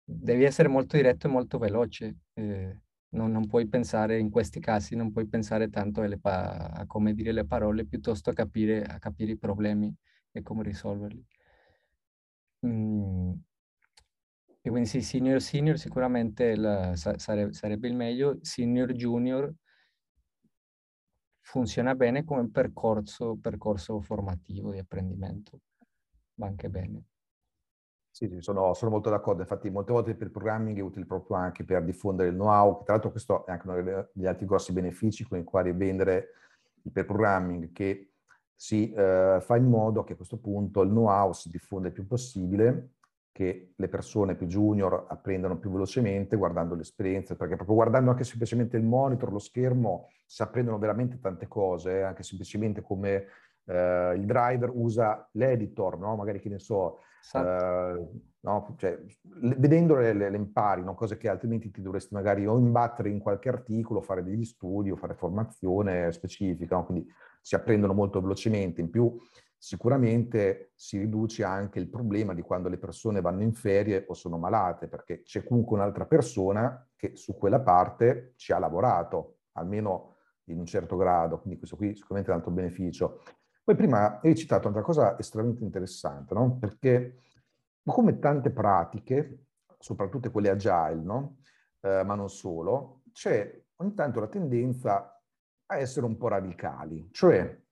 devi 0.04 0.44
essere 0.44 0.68
molto 0.68 0.96
diretto 0.96 1.26
e 1.26 1.30
molto 1.30 1.58
veloce. 1.58 2.16
Eh, 2.34 2.78
non, 3.14 3.30
non, 3.30 3.46
puoi 3.46 3.66
pensare, 3.68 4.18
in 4.18 4.30
questi 4.30 4.60
casi, 4.60 4.96
non 4.96 5.12
puoi 5.12 5.26
pensare 5.26 5.68
tanto 5.70 6.02
pa- 6.20 6.70
a 6.70 6.86
come 6.86 7.14
dire 7.14 7.32
le 7.32 7.44
parole, 7.46 7.86
piuttosto 7.86 8.30
a 8.30 8.32
capire, 8.32 8.82
a 8.84 8.98
capire 8.98 9.32
i 9.32 9.38
problemi 9.38 9.94
e 10.32 10.42
come 10.42 10.62
risolverli. 10.64 11.24
Mm, 12.66 13.34
e 14.66 14.70
quindi 14.70 14.88
sì, 14.88 15.02
senior 15.02 15.42
senior 15.42 15.78
sicuramente 15.78 16.56
la, 16.56 16.96
sare, 16.96 17.52
sarebbe 17.52 17.86
il 17.86 17.94
meglio, 17.94 18.38
senior 18.40 18.92
junior 18.92 19.52
funziona 21.42 21.94
bene 21.94 22.24
come 22.24 22.48
percorso, 22.48 23.36
percorso 23.38 24.00
formativo 24.00 24.72
di 24.72 24.78
apprendimento, 24.78 25.60
va 26.36 26.46
anche 26.46 26.70
bene. 26.70 27.02
Sì, 28.10 28.26
sì 28.26 28.40
sono, 28.40 28.72
sono, 28.72 28.90
molto 28.90 29.10
d'accordo, 29.10 29.42
infatti 29.42 29.68
molte 29.68 29.92
volte 29.92 30.14
per 30.14 30.28
il 30.28 30.32
programming 30.32 30.78
è 30.78 30.80
utile 30.80 31.04
proprio 31.04 31.36
anche 31.36 31.62
per 31.62 31.84
diffondere 31.84 32.30
il 32.30 32.34
know-how, 32.34 32.84
tra 32.84 32.94
l'altro 32.94 33.10
questo 33.10 33.44
è 33.44 33.50
anche 33.50 33.68
uno 33.68 34.08
degli 34.14 34.24
altri 34.24 34.46
grossi 34.46 34.72
benefici 34.72 35.24
con 35.24 35.36
i 35.36 35.44
quali 35.44 35.72
vendere 35.72 36.28
il 36.84 36.90
per 36.90 37.04
programming, 37.04 37.70
che 37.70 38.12
si 38.54 38.90
eh, 38.92 39.40
fa 39.42 39.56
in 39.58 39.68
modo 39.68 40.04
che 40.04 40.14
a 40.14 40.16
questo 40.16 40.38
punto 40.38 40.80
il 40.80 40.88
know-how 40.88 41.34
si 41.34 41.50
diffonda 41.50 41.88
il 41.88 41.92
più 41.92 42.06
possibile 42.06 42.92
che 43.34 43.72
le 43.74 43.88
persone 43.88 44.36
più 44.36 44.46
junior 44.46 45.06
apprendano 45.08 45.58
più 45.58 45.68
velocemente 45.68 46.36
guardando 46.36 46.76
l'esperienza, 46.76 47.34
perché 47.34 47.56
proprio 47.56 47.74
guardando 47.74 48.12
anche 48.12 48.22
semplicemente 48.22 48.76
il 48.76 48.84
monitor, 48.84 49.32
lo 49.32 49.40
schermo, 49.40 50.08
si 50.24 50.42
apprendono 50.42 50.78
veramente 50.78 51.18
tante 51.18 51.48
cose, 51.48 51.98
eh? 51.98 52.02
anche 52.02 52.22
semplicemente 52.22 52.80
come 52.80 53.26
eh, 53.64 54.12
il 54.14 54.24
driver 54.24 54.70
usa 54.72 55.28
l'editor, 55.32 55.98
no? 55.98 56.14
magari 56.14 56.38
che 56.38 56.48
ne 56.48 56.60
so, 56.60 57.00
eh, 57.32 58.08
no? 58.38 58.74
cioè, 58.78 59.00
le, 59.40 59.54
vedendole 59.58 60.12
le, 60.12 60.30
le 60.30 60.36
impari, 60.36 60.84
no? 60.84 60.94
cose 60.94 61.16
che 61.16 61.28
altrimenti 61.28 61.72
ti 61.72 61.82
dovresti 61.82 62.14
magari 62.14 62.46
o 62.46 62.56
imbattere 62.56 63.08
in 63.08 63.18
qualche 63.18 63.48
articolo, 63.48 64.00
fare 64.00 64.22
degli 64.22 64.44
studi 64.44 64.92
o 64.92 64.96
fare 64.96 65.14
formazione 65.14 66.12
specifica, 66.12 66.78
quindi 66.82 67.04
si 67.40 67.56
apprendono 67.56 67.94
molto 67.94 68.20
velocemente. 68.20 68.80
In 68.80 68.90
più 68.90 69.12
sicuramente 69.64 70.72
si 70.74 70.98
riduce 70.98 71.42
anche 71.42 71.78
il 71.78 71.88
problema 71.88 72.34
di 72.34 72.42
quando 72.42 72.68
le 72.68 72.76
persone 72.76 73.22
vanno 73.22 73.40
in 73.40 73.54
ferie 73.54 74.04
o 74.08 74.12
sono 74.12 74.36
malate, 74.36 74.88
perché 74.88 75.22
c'è 75.22 75.42
comunque 75.42 75.78
un'altra 75.78 76.04
persona 76.04 76.86
che 76.94 77.16
su 77.16 77.34
quella 77.34 77.60
parte 77.60 78.34
ci 78.36 78.52
ha 78.52 78.58
lavorato, 78.58 79.38
almeno 79.52 80.16
in 80.48 80.58
un 80.58 80.66
certo 80.66 80.96
grado, 80.96 81.38
quindi 81.38 81.56
questo 81.56 81.76
qui 81.76 81.94
sicuramente 81.94 82.30
è 82.30 82.34
un 82.34 82.40
altro 82.40 82.54
beneficio. 82.54 83.22
Poi 83.64 83.74
prima 83.74 84.20
hai 84.20 84.36
citato 84.36 84.68
un'altra 84.68 84.82
cosa 84.82 85.18
estremamente 85.18 85.64
interessante, 85.64 86.34
no? 86.34 86.58
Perché 86.58 87.22
come 87.82 88.18
tante 88.18 88.50
pratiche, 88.50 89.46
soprattutto 89.78 90.30
quelle 90.30 90.50
agile, 90.50 91.00
no? 91.02 91.38
Eh, 91.80 92.02
ma 92.04 92.14
non 92.14 92.28
solo, 92.28 93.00
c'è 93.12 93.64
ogni 93.76 93.94
tanto 93.94 94.20
la 94.20 94.28
tendenza 94.28 95.22
a 95.64 95.78
essere 95.78 96.04
un 96.04 96.18
po' 96.18 96.28
radicali, 96.28 97.08
cioè 97.12 97.63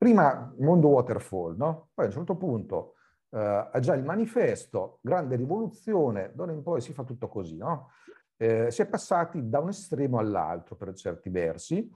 Prima 0.00 0.50
mondo 0.60 0.88
waterfall, 0.88 1.56
no? 1.58 1.90
Poi 1.92 2.06
a 2.06 2.08
un 2.08 2.14
certo 2.14 2.34
punto 2.34 2.94
eh, 3.32 3.68
ha 3.70 3.78
già 3.80 3.92
il 3.92 4.02
manifesto, 4.02 4.98
grande 5.02 5.36
rivoluzione, 5.36 6.32
d'ora 6.34 6.52
in 6.52 6.62
poi 6.62 6.80
si 6.80 6.94
fa 6.94 7.04
tutto 7.04 7.28
così, 7.28 7.58
no? 7.58 7.90
Eh, 8.38 8.70
si 8.70 8.80
è 8.80 8.86
passati 8.86 9.46
da 9.46 9.58
un 9.58 9.68
estremo 9.68 10.16
all'altro 10.16 10.74
per 10.74 10.94
certi 10.94 11.28
versi, 11.28 11.86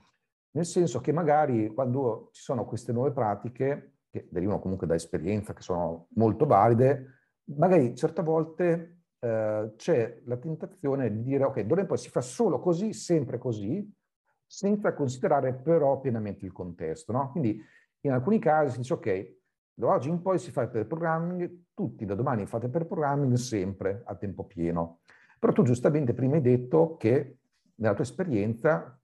nel 0.51 0.67
senso 0.67 1.01
che 1.01 1.11
magari 1.11 1.73
quando 1.73 2.29
ci 2.31 2.43
sono 2.43 2.65
queste 2.65 2.91
nuove 2.93 3.11
pratiche, 3.11 3.93
che 4.11 4.27
derivano 4.29 4.59
comunque 4.59 4.85
da 4.85 4.93
esperienza, 4.93 5.53
che 5.53 5.63
sono 5.63 6.09
molto 6.09 6.45
valide, 6.45 7.21
magari 7.55 7.95
certe 7.95 8.21
volte 8.21 8.99
eh, 9.17 9.73
c'è 9.77 10.21
la 10.25 10.37
tentazione 10.37 11.11
di 11.11 11.23
dire 11.23 11.45
ok, 11.45 11.61
d'ora 11.61 11.81
in 11.81 11.87
poi 11.87 11.97
si 11.97 12.11
fa 12.11 12.21
solo 12.21 12.59
così, 12.59 12.93
sempre 12.93 13.39
così, 13.39 13.91
senza 14.45 14.93
considerare 14.93 15.55
però 15.55 15.99
pienamente 15.99 16.45
il 16.45 16.51
contesto. 16.51 17.11
No? 17.11 17.31
Quindi 17.31 17.59
in 18.07 18.13
alcuni 18.13 18.39
casi 18.39 18.71
si 18.71 18.77
dice, 18.79 18.93
ok, 18.93 19.35
da 19.73 19.87
oggi 19.87 20.09
in 20.09 20.21
poi 20.21 20.39
si 20.39 20.51
fa 20.51 20.67
per 20.67 20.87
programming, 20.87 21.65
tutti 21.73 22.05
da 22.05 22.15
domani 22.15 22.45
fate 22.45 22.69
per 22.69 22.85
programming 22.85 23.33
sempre 23.33 24.03
a 24.05 24.15
tempo 24.15 24.45
pieno. 24.45 25.01
Però 25.39 25.51
tu 25.51 25.63
giustamente 25.63 26.13
prima 26.13 26.35
hai 26.35 26.41
detto 26.41 26.95
che 26.97 27.39
nella 27.75 27.93
tua 27.93 28.03
esperienza 28.03 28.99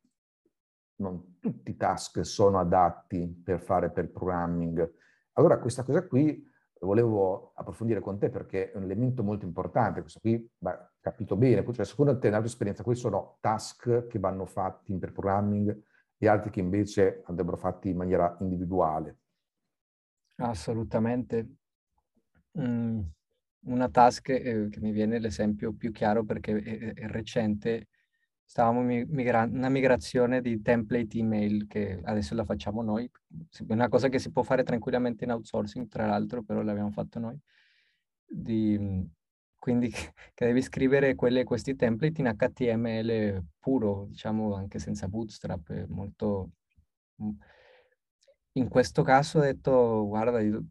non 0.95 1.39
tutti 1.39 1.71
i 1.71 1.77
task 1.77 2.23
sono 2.25 2.59
adatti 2.59 3.27
per 3.43 3.59
fare 3.59 3.89
per 3.89 4.11
programming. 4.11 4.93
Allora 5.33 5.59
questa 5.59 5.83
cosa 5.83 6.07
qui 6.07 6.47
volevo 6.79 7.51
approfondire 7.55 7.99
con 7.99 8.17
te 8.17 8.29
perché 8.29 8.71
è 8.71 8.77
un 8.77 8.83
elemento 8.83 9.23
molto 9.23 9.45
importante. 9.45 10.01
Questo 10.01 10.19
qui, 10.19 10.49
beh, 10.57 10.77
capito 10.99 11.35
bene, 11.35 11.65
cioè 11.73 11.85
secondo 11.85 12.17
te 12.17 12.27
nella 12.27 12.39
tua 12.39 12.47
esperienza 12.47 12.83
questi 12.83 13.03
sono 13.03 13.37
task 13.41 14.07
che 14.07 14.19
vanno 14.19 14.45
fatti 14.45 14.97
per 14.97 15.11
programming 15.11 15.89
e 16.23 16.27
altri 16.27 16.51
che 16.51 16.59
invece 16.59 17.23
andrebbero 17.25 17.57
fatti 17.57 17.89
in 17.89 17.97
maniera 17.97 18.37
individuale. 18.41 19.17
Assolutamente. 20.35 21.55
Mm, 22.59 22.99
una 23.61 23.89
task 23.89 24.29
eh, 24.29 24.67
che 24.69 24.79
mi 24.81 24.91
viene 24.91 25.17
l'esempio 25.17 25.73
più 25.73 25.91
chiaro 25.91 26.23
perché 26.23 26.61
è, 26.61 27.07
recente, 27.07 27.87
stavamo 28.45 28.81
migrando, 28.81 29.57
una 29.57 29.69
migrazione 29.69 30.41
di 30.41 30.61
template 30.61 31.17
email 31.17 31.65
che 31.65 31.99
adesso 32.03 32.35
la 32.35 32.45
facciamo 32.45 32.83
noi, 32.83 33.09
una 33.69 33.89
cosa 33.89 34.07
che 34.07 34.19
si 34.19 34.31
può 34.31 34.43
fare 34.43 34.61
tranquillamente 34.61 35.23
in 35.23 35.31
outsourcing, 35.31 35.87
tra 35.87 36.05
l'altro, 36.05 36.43
però 36.43 36.61
l'abbiamo 36.61 36.91
fatto 36.91 37.17
noi. 37.17 37.39
Di, 38.27 39.09
quindi 39.61 39.91
che 39.91 40.45
devi 40.45 40.59
scrivere 40.63 41.13
quelle, 41.13 41.43
questi 41.43 41.75
template 41.75 42.19
in 42.19 42.35
HTML 42.35 43.43
puro, 43.59 44.07
diciamo 44.09 44.55
anche 44.55 44.79
senza 44.79 45.07
bootstrap, 45.07 45.85
molto... 45.87 46.49
In 48.53 48.67
questo 48.67 49.03
caso 49.03 49.37
ho 49.37 49.41
detto, 49.41 50.07
guarda, 50.07 50.41
io, 50.41 50.63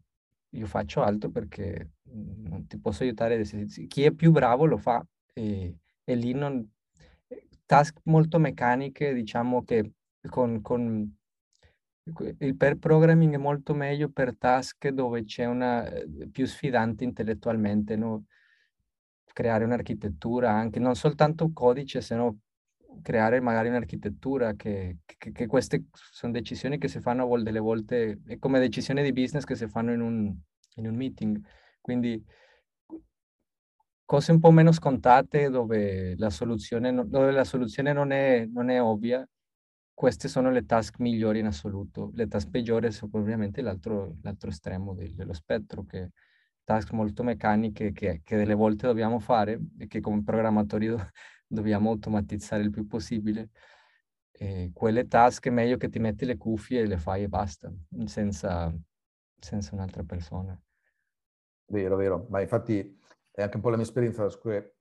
io 0.49 0.65
faccio 0.65 1.01
altro 1.01 1.29
perché 1.29 1.91
non 2.11 2.67
ti 2.67 2.77
posso 2.77 3.03
aiutare. 3.03 3.41
Chi 3.87 4.03
è 4.03 4.11
più 4.11 4.31
bravo 4.31 4.65
lo 4.65 4.75
fa 4.75 5.03
e, 5.33 5.77
e 6.03 6.15
lì 6.15 6.33
non, 6.33 6.69
task 7.65 7.97
molto 8.03 8.39
meccaniche, 8.39 9.13
diciamo 9.13 9.63
che 9.63 9.93
con, 10.27 10.61
con 10.61 11.15
il 12.39 12.57
per 12.57 12.77
programming 12.77 13.35
è 13.35 13.37
molto 13.37 13.73
meglio 13.73 14.09
per 14.09 14.35
task 14.35 14.89
dove 14.89 15.23
c'è 15.23 15.45
una 15.45 15.87
eh, 15.87 16.27
più 16.29 16.45
sfidante 16.45 17.05
intellettualmente, 17.05 17.95
no? 17.95 18.25
Creare 19.33 19.63
un'architettura 19.63 20.51
anche, 20.51 20.79
non 20.79 20.95
soltanto 20.95 21.51
codice, 21.53 22.01
se 22.01 22.15
no 22.15 22.39
creare 23.01 23.39
magari 23.39 23.69
un'architettura 23.69 24.53
che, 24.53 24.97
che, 25.05 25.31
che, 25.31 25.47
queste 25.47 25.85
sono 25.93 26.33
decisioni 26.33 26.77
che 26.77 26.87
si 26.87 26.99
fanno 26.99 27.41
delle 27.41 27.59
volte, 27.59 28.21
è 28.25 28.37
come 28.37 28.59
decisioni 28.59 29.01
di 29.03 29.13
business 29.13 29.43
che 29.43 29.55
si 29.55 29.67
fanno 29.67 29.93
in 29.93 30.01
un, 30.01 30.35
in 30.75 30.87
un 30.87 30.95
meeting. 30.95 31.39
Quindi 31.79 32.23
cose 34.05 34.31
un 34.33 34.39
po' 34.39 34.51
meno 34.51 34.71
scontate 34.71 35.49
dove 35.49 36.15
la 36.17 36.29
soluzione, 36.29 36.93
dove 37.07 37.31
la 37.31 37.45
soluzione 37.45 37.93
non, 37.93 38.11
è, 38.11 38.45
non 38.45 38.69
è 38.69 38.81
ovvia, 38.81 39.25
queste 39.93 40.27
sono 40.27 40.51
le 40.51 40.65
task 40.65 40.99
migliori 40.99 41.39
in 41.39 41.45
assoluto. 41.45 42.11
Le 42.15 42.27
task 42.27 42.49
peggiori 42.49 42.91
sono 42.91 43.11
ovviamente 43.13 43.61
l'altro, 43.61 44.17
l'altro 44.21 44.49
estremo 44.49 44.95
dello 44.95 45.33
spettro, 45.33 45.85
che 45.85 46.09
task 46.63 46.91
molto 46.91 47.23
meccaniche 47.23 47.91
che, 47.91 48.21
che, 48.23 48.37
delle 48.37 48.53
volte 48.53 48.87
dobbiamo 48.87 49.19
fare 49.19 49.59
e 49.77 49.87
che 49.87 49.99
come 49.99 50.23
programmatori 50.23 50.87
do, 50.87 50.97
dobbiamo 51.47 51.89
automatizzare 51.91 52.63
il 52.63 52.69
più 52.69 52.87
possibile. 52.87 53.49
E 54.31 54.71
quelle 54.73 55.07
task 55.07 55.47
è 55.47 55.49
meglio 55.51 55.77
che 55.77 55.89
ti 55.89 55.99
metti 55.99 56.25
le 56.25 56.37
cuffie 56.37 56.81
e 56.81 56.87
le 56.87 56.97
fai 56.97 57.23
e 57.23 57.27
basta, 57.27 57.71
senza, 58.05 58.73
senza 59.39 59.75
un'altra 59.75 60.03
persona. 60.03 60.59
Vero, 61.65 61.95
vero. 61.95 62.25
Ma 62.29 62.41
infatti 62.41 62.99
è 63.31 63.41
anche 63.43 63.55
un 63.55 63.61
po' 63.61 63.69
la 63.69 63.77
mia 63.77 63.85
esperienza, 63.85 64.27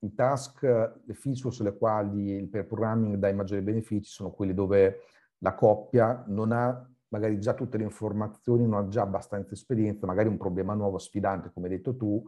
i 0.01 0.15
task, 0.15 0.63
le 0.63 1.15
feature 1.15 1.55
sulle 1.55 1.77
quali 1.77 2.31
il 2.31 2.49
programming 2.49 3.17
dà 3.17 3.29
i 3.29 3.35
maggiori 3.35 3.63
benefici 3.63 4.11
sono 4.11 4.31
quelli 4.31 4.55
dove 4.55 5.03
la 5.39 5.55
coppia 5.55 6.25
non 6.27 6.53
ha 6.53 6.89
magari 7.11 7.39
già 7.39 7.55
tutte 7.55 7.77
le 7.77 7.85
informazioni, 7.85 8.67
non 8.67 8.85
ha 8.85 8.89
già 8.89 9.03
abbastanza 9.03 9.55
esperienza, 9.55 10.07
magari 10.07 10.29
un 10.29 10.37
problema 10.37 10.75
nuovo, 10.75 10.99
sfidante, 10.99 11.51
come 11.53 11.69
hai 11.69 11.77
detto 11.77 11.97
tu, 11.97 12.23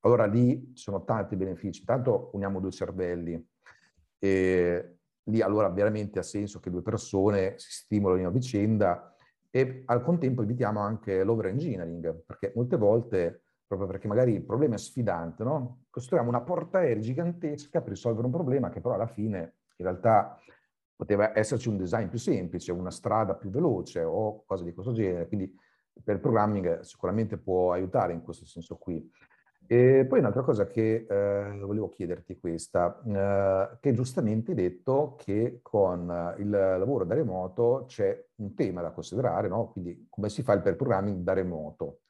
allora 0.00 0.26
lì 0.26 0.72
ci 0.74 0.82
sono 0.82 1.04
tanti 1.04 1.36
benefici. 1.36 1.84
Tanto 1.84 2.30
uniamo 2.32 2.60
due 2.60 2.70
cervelli 2.70 3.48
e 4.18 4.98
lì 5.24 5.40
allora 5.40 5.68
veramente 5.68 6.18
ha 6.18 6.22
senso 6.22 6.60
che 6.60 6.70
due 6.70 6.82
persone 6.82 7.54
si 7.58 7.70
stimolino 7.70 8.28
a 8.28 8.32
vicenda 8.32 9.14
e 9.50 9.82
al 9.86 10.02
contempo 10.02 10.42
evitiamo 10.42 10.80
anche 10.80 11.22
l'over 11.24 11.46
engineering, 11.46 12.22
perché 12.24 12.52
molte 12.54 12.76
volte 12.76 13.42
proprio 13.66 13.88
perché 13.88 14.08
magari 14.08 14.32
il 14.32 14.44
problema 14.44 14.76
è 14.76 14.78
sfidante, 14.78 15.44
no? 15.44 15.84
Costruiamo 15.90 16.28
una 16.28 16.40
portaerei 16.40 17.02
gigantesca 17.02 17.80
per 17.80 17.90
risolvere 17.90 18.26
un 18.26 18.32
problema 18.32 18.70
che 18.70 18.80
però 18.80 18.94
alla 18.94 19.06
fine 19.06 19.56
in 19.76 19.84
realtà 19.84 20.38
poteva 20.98 21.30
esserci 21.38 21.68
un 21.68 21.76
design 21.76 22.08
più 22.08 22.18
semplice, 22.18 22.72
una 22.72 22.90
strada 22.90 23.36
più 23.36 23.50
veloce 23.50 24.02
o 24.02 24.42
cose 24.44 24.64
di 24.64 24.74
questo 24.74 24.92
genere. 24.92 25.28
Quindi 25.28 25.54
per 26.02 26.16
il 26.16 26.20
programming 26.20 26.80
sicuramente 26.80 27.36
può 27.36 27.70
aiutare 27.70 28.12
in 28.12 28.20
questo 28.20 28.44
senso 28.46 28.74
qui. 28.78 29.08
E 29.64 30.06
poi 30.08 30.18
un'altra 30.18 30.42
cosa 30.42 30.66
che 30.66 31.06
eh, 31.08 31.58
volevo 31.60 31.88
chiederti 31.90 32.40
questa, 32.40 33.00
eh, 33.06 33.78
che 33.78 33.92
giustamente 33.92 34.50
hai 34.50 34.56
detto 34.56 35.14
che 35.16 35.60
con 35.62 36.34
il 36.38 36.50
lavoro 36.50 37.04
da 37.04 37.14
remoto 37.14 37.84
c'è 37.86 38.26
un 38.36 38.54
tema 38.54 38.82
da 38.82 38.90
considerare, 38.90 39.46
no? 39.46 39.70
Quindi 39.70 40.06
come 40.10 40.30
si 40.30 40.42
fa 40.42 40.54
il 40.54 40.62
per 40.62 40.74
programming 40.74 41.22
da 41.22 41.32
remoto. 41.32 42.00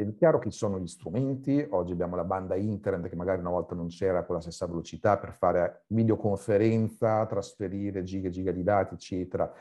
È 0.00 0.14
chiaro 0.14 0.38
che 0.38 0.50
ci 0.50 0.56
sono 0.56 0.80
gli 0.80 0.86
strumenti, 0.86 1.66
oggi 1.72 1.92
abbiamo 1.92 2.16
la 2.16 2.24
banda 2.24 2.54
internet 2.54 3.10
che 3.10 3.16
magari 3.16 3.40
una 3.40 3.50
volta 3.50 3.74
non 3.74 3.88
c'era 3.88 4.24
con 4.24 4.36
la 4.36 4.40
stessa 4.40 4.64
velocità 4.64 5.18
per 5.18 5.34
fare 5.34 5.82
videoconferenza, 5.88 7.26
trasferire 7.26 8.02
giga 8.02 8.28
e 8.28 8.30
giga 8.30 8.50
di 8.50 8.62
dati, 8.62 8.94
eccetera. 8.94 9.52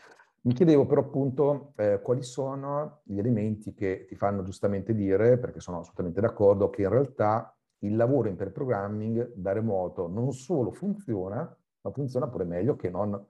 Mi 0.44 0.54
chiedevo 0.54 0.86
però 0.86 1.02
appunto 1.02 1.74
eh, 1.76 2.00
quali 2.02 2.24
sono 2.24 3.02
gli 3.04 3.20
elementi 3.20 3.74
che 3.74 4.06
ti 4.08 4.16
fanno 4.16 4.42
giustamente 4.42 4.94
dire, 4.94 5.38
perché 5.38 5.60
sono 5.60 5.80
assolutamente 5.80 6.22
d'accordo, 6.22 6.70
che 6.70 6.84
in 6.84 6.90
realtà 6.90 7.54
il 7.80 7.98
lavoro 7.98 8.30
in 8.30 8.38
programming 8.38 9.34
da 9.34 9.52
remoto 9.52 10.08
non 10.08 10.32
solo 10.32 10.72
funziona, 10.72 11.40
ma 11.82 11.92
funziona 11.92 12.30
pure 12.30 12.46
meglio 12.46 12.78
che 12.78 12.90
non 12.90 13.26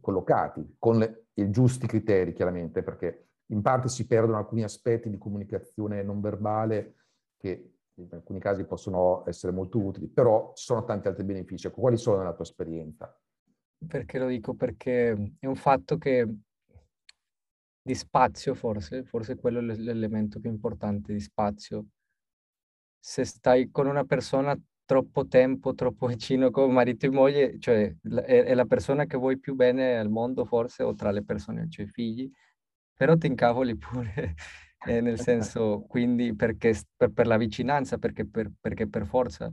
collocati, 0.00 0.76
con 0.78 0.96
le, 0.96 1.26
i 1.34 1.50
giusti 1.50 1.86
criteri 1.86 2.32
chiaramente, 2.32 2.82
perché 2.82 3.26
in 3.46 3.62
parte 3.62 3.88
si 3.88 4.06
perdono 4.06 4.38
alcuni 4.38 4.62
aspetti 4.62 5.10
di 5.10 5.18
comunicazione 5.18 6.02
non 6.02 6.20
verbale 6.20 6.94
che 7.36 7.74
in 7.96 8.08
alcuni 8.10 8.40
casi 8.40 8.64
possono 8.64 9.22
essere 9.26 9.52
molto 9.52 9.78
utili, 9.78 10.08
però 10.08 10.52
ci 10.54 10.64
sono 10.64 10.84
tanti 10.84 11.08
altri 11.08 11.24
benefici. 11.24 11.66
Ecco, 11.66 11.80
quali 11.80 11.96
sono 11.96 12.18
nella 12.18 12.34
tua 12.34 12.44
esperienza? 12.44 13.16
Perché 13.86 14.18
lo 14.18 14.26
dico? 14.26 14.54
Perché 14.54 15.32
è 15.38 15.46
un 15.46 15.56
fatto 15.56 15.96
che 15.96 16.28
di 17.86 17.94
spazio 17.94 18.54
forse, 18.54 19.04
forse 19.04 19.36
quello 19.36 19.58
è 19.58 19.76
l'elemento 19.76 20.40
più 20.40 20.50
importante 20.50 21.12
di 21.12 21.20
spazio. 21.20 21.86
Se 22.98 23.24
stai 23.24 23.70
con 23.70 23.86
una 23.86 24.04
persona 24.04 24.58
troppo 24.86 25.26
tempo, 25.26 25.74
troppo 25.74 26.06
vicino 26.06 26.50
come 26.50 26.72
marito 26.72 27.06
e 27.06 27.10
moglie, 27.10 27.58
cioè 27.58 27.94
è, 28.02 28.54
la 28.54 28.64
persona 28.64 29.04
che 29.04 29.18
vuoi 29.18 29.38
più 29.38 29.54
bene 29.54 29.98
al 29.98 30.08
mondo 30.08 30.44
forse 30.46 30.82
o 30.82 30.94
tra 30.94 31.10
le 31.10 31.22
persone, 31.22 31.68
cioè 31.68 31.86
figli, 31.86 32.30
però 32.94 33.16
ti 33.16 33.26
incavoli 33.26 33.76
pure, 33.76 34.34
eh, 34.86 35.00
nel 35.00 35.18
senso, 35.20 35.82
quindi 35.88 36.34
perché 36.34 36.74
per, 36.96 37.10
per 37.12 37.26
la 37.26 37.36
vicinanza, 37.36 37.98
perché 37.98 38.26
per, 38.26 38.50
perché 38.60 38.88
per 38.88 39.06
forza. 39.06 39.52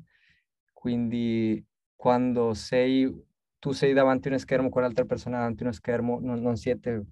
Quindi 0.74 1.64
quando 1.96 2.54
sei, 2.54 3.10
tu 3.60 3.72
sei 3.72 3.94
davanti 3.94 4.28
a 4.28 4.32
uno 4.32 4.40
schermo, 4.40 4.70
quell'altra 4.70 5.06
persona 5.06 5.38
davanti 5.38 5.62
a 5.64 5.66
uno 5.68 5.74
schermo, 5.76 6.20
non, 6.20 6.42
non 6.42 6.56
siete 6.58 7.06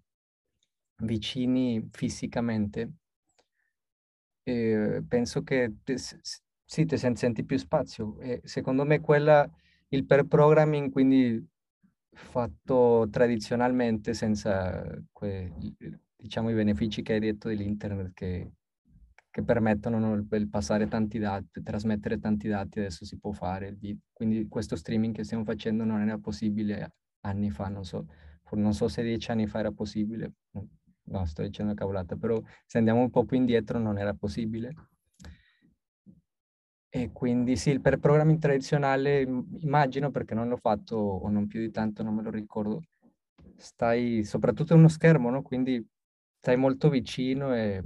vicini 1.09 1.89
fisicamente, 1.91 2.79
eh, 4.43 5.03
penso 5.07 5.41
che 5.43 5.75
te, 5.83 5.95
sì, 5.97 6.85
ti 6.85 6.97
senti 6.97 7.43
più 7.45 7.57
spazio. 7.57 8.19
E 8.19 8.41
secondo 8.43 8.83
me 8.85 8.99
quella, 8.99 9.49
il 9.89 10.05
per 10.05 10.25
programming, 10.25 10.91
quindi 10.91 11.45
fatto 12.11 13.07
tradizionalmente 13.11 14.13
senza 14.13 14.83
que, 15.11 15.53
diciamo, 16.19 16.49
i 16.49 16.53
benefici 16.53 17.01
che 17.01 17.13
hai 17.13 17.19
detto 17.19 17.47
dell'internet 17.47 18.13
che, 18.13 18.51
che 19.31 19.43
permettono 19.43 19.99
no, 19.99 20.13
il, 20.13 20.49
passare 20.49 20.87
tanti 20.87 21.17
dati, 21.17 21.63
trasmettere 21.63 22.19
tanti 22.19 22.47
dati, 22.49 22.79
adesso 22.79 23.05
si 23.05 23.17
può 23.17 23.31
fare. 23.31 23.77
Quindi 24.11 24.47
questo 24.47 24.75
streaming 24.75 25.15
che 25.15 25.23
stiamo 25.23 25.45
facendo 25.45 25.85
non 25.85 26.01
era 26.01 26.17
possibile 26.17 26.93
anni 27.21 27.49
fa, 27.49 27.69
non 27.69 27.85
so, 27.85 28.05
non 28.51 28.73
so 28.73 28.87
se 28.87 29.01
dieci 29.01 29.31
anni 29.31 29.47
fa 29.47 29.59
era 29.59 29.71
possibile, 29.71 30.33
no, 31.03 31.25
sto 31.25 31.41
dicendo 31.41 31.73
cavolata, 31.73 32.15
però 32.15 32.41
se 32.65 32.77
andiamo 32.77 33.01
un 33.01 33.09
po' 33.09 33.23
più 33.23 33.37
indietro 33.37 33.79
non 33.79 33.97
era 33.97 34.13
possibile. 34.13 34.73
E 36.91 37.11
quindi 37.11 37.55
sì, 37.55 37.69
il 37.69 37.81
per 37.81 37.99
programming 37.99 38.39
tradizionale, 38.39 39.21
immagino 39.21 40.09
perché 40.09 40.33
non 40.33 40.47
l'ho 40.49 40.57
fatto 40.57 40.95
o 40.95 41.29
non 41.29 41.45
più 41.45 41.59
di 41.59 41.69
tanto, 41.69 42.01
non 42.01 42.15
me 42.15 42.23
lo 42.23 42.31
ricordo, 42.31 42.81
stai 43.57 44.23
soprattutto 44.23 44.73
in 44.73 44.79
uno 44.79 44.87
schermo, 44.87 45.29
no? 45.29 45.43
Quindi 45.43 45.85
stai 46.39 46.57
molto 46.57 46.89
vicino 46.89 47.53
e 47.53 47.81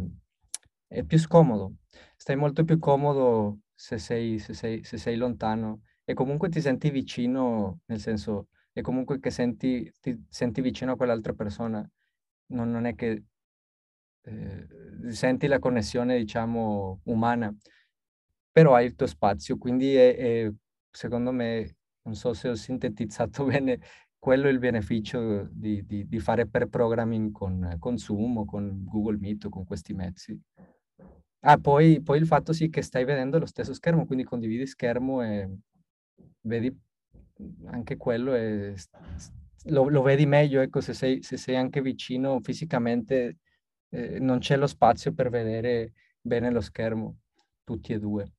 è 0.88 1.04
più 1.04 1.18
scomodo. 1.18 1.76
Stai 2.16 2.36
molto 2.36 2.64
più 2.64 2.80
comodo 2.80 3.60
se 3.74 3.98
sei, 3.98 4.40
se 4.40 4.54
sei, 4.54 4.84
se 4.84 4.98
sei 4.98 5.16
lontano 5.18 5.82
e 6.06 6.14
comunque 6.14 6.50
ti 6.50 6.62
senti 6.62 6.90
vicino, 6.90 7.80
nel 7.86 8.00
senso, 8.00 8.48
è 8.72 8.82
comunque 8.82 9.20
che 9.20 9.32
senti, 9.32 9.92
ti 10.00 10.26
senti 10.30 10.62
vicino 10.62 10.94
a 10.94 10.96
quell'altra 10.96 11.34
persona. 11.34 11.88
Non, 12.48 12.70
non 12.72 12.86
è 12.86 12.96
che 12.96 13.24
eh, 14.24 14.68
senti 15.12 15.48
la 15.48 15.60
connessione, 15.60 16.18
diciamo, 16.18 17.02
umana, 17.06 17.54
però 18.52 18.76
hai 18.76 18.86
il 18.86 18.96
tuo 18.96 19.08
spazio, 19.08 19.58
quindi 19.58 19.96
è, 19.96 20.16
è, 20.16 20.52
secondo 20.92 21.32
me, 21.32 21.76
non 22.04 22.16
so 22.16 22.34
se 22.34 22.50
ho 22.50 22.56
sintetizzato 22.56 23.46
bene 23.46 23.80
quello 24.24 24.48
è 24.48 24.52
il 24.52 24.60
beneficio 24.60 25.50
di, 25.52 25.86
di, 25.86 26.08
di 26.08 26.20
fare 26.22 26.48
per 26.48 26.68
programming 26.68 27.34
con, 27.34 27.76
con 27.78 27.98
Zoom 27.98 28.38
o 28.38 28.46
con 28.46 28.86
Google 28.86 29.18
Meet 29.18 29.44
o 29.44 29.50
con 29.50 29.66
questi 29.66 29.94
mezzi. 29.94 30.40
Ah, 31.42 31.58
poi, 31.58 32.02
poi 32.02 32.20
il 32.20 32.26
fatto 32.26 32.54
sì 32.54 32.70
che 32.70 32.82
stai 32.84 33.04
vedendo 33.04 33.38
lo 33.38 33.46
stesso 33.46 33.74
schermo, 33.74 34.06
quindi 34.06 34.24
condividi 34.24 34.66
schermo 34.66 35.22
e 35.22 35.50
vedi 36.40 36.74
anche 37.66 37.98
quello 37.98 38.34
è, 38.34 38.74
lo, 39.66 39.90
lo, 39.90 40.02
vedi 40.02 40.26
meglio, 40.26 40.62
ecco, 40.62 40.80
se 40.80 40.94
sei, 40.94 41.22
se 41.22 41.36
sei 41.36 41.58
anche 41.58 41.82
vicino 41.82 42.40
fisicamente, 42.40 43.40
eh, 43.90 44.20
non 44.20 44.40
c'è 44.40 44.56
lo 44.56 44.68
spazio 44.68 45.12
per 45.12 45.30
vedere 45.30 45.92
bene 46.22 46.50
lo 46.50 46.62
schermo, 46.62 47.18
tutti 47.66 47.92
e 47.92 48.00
due. 48.00 48.32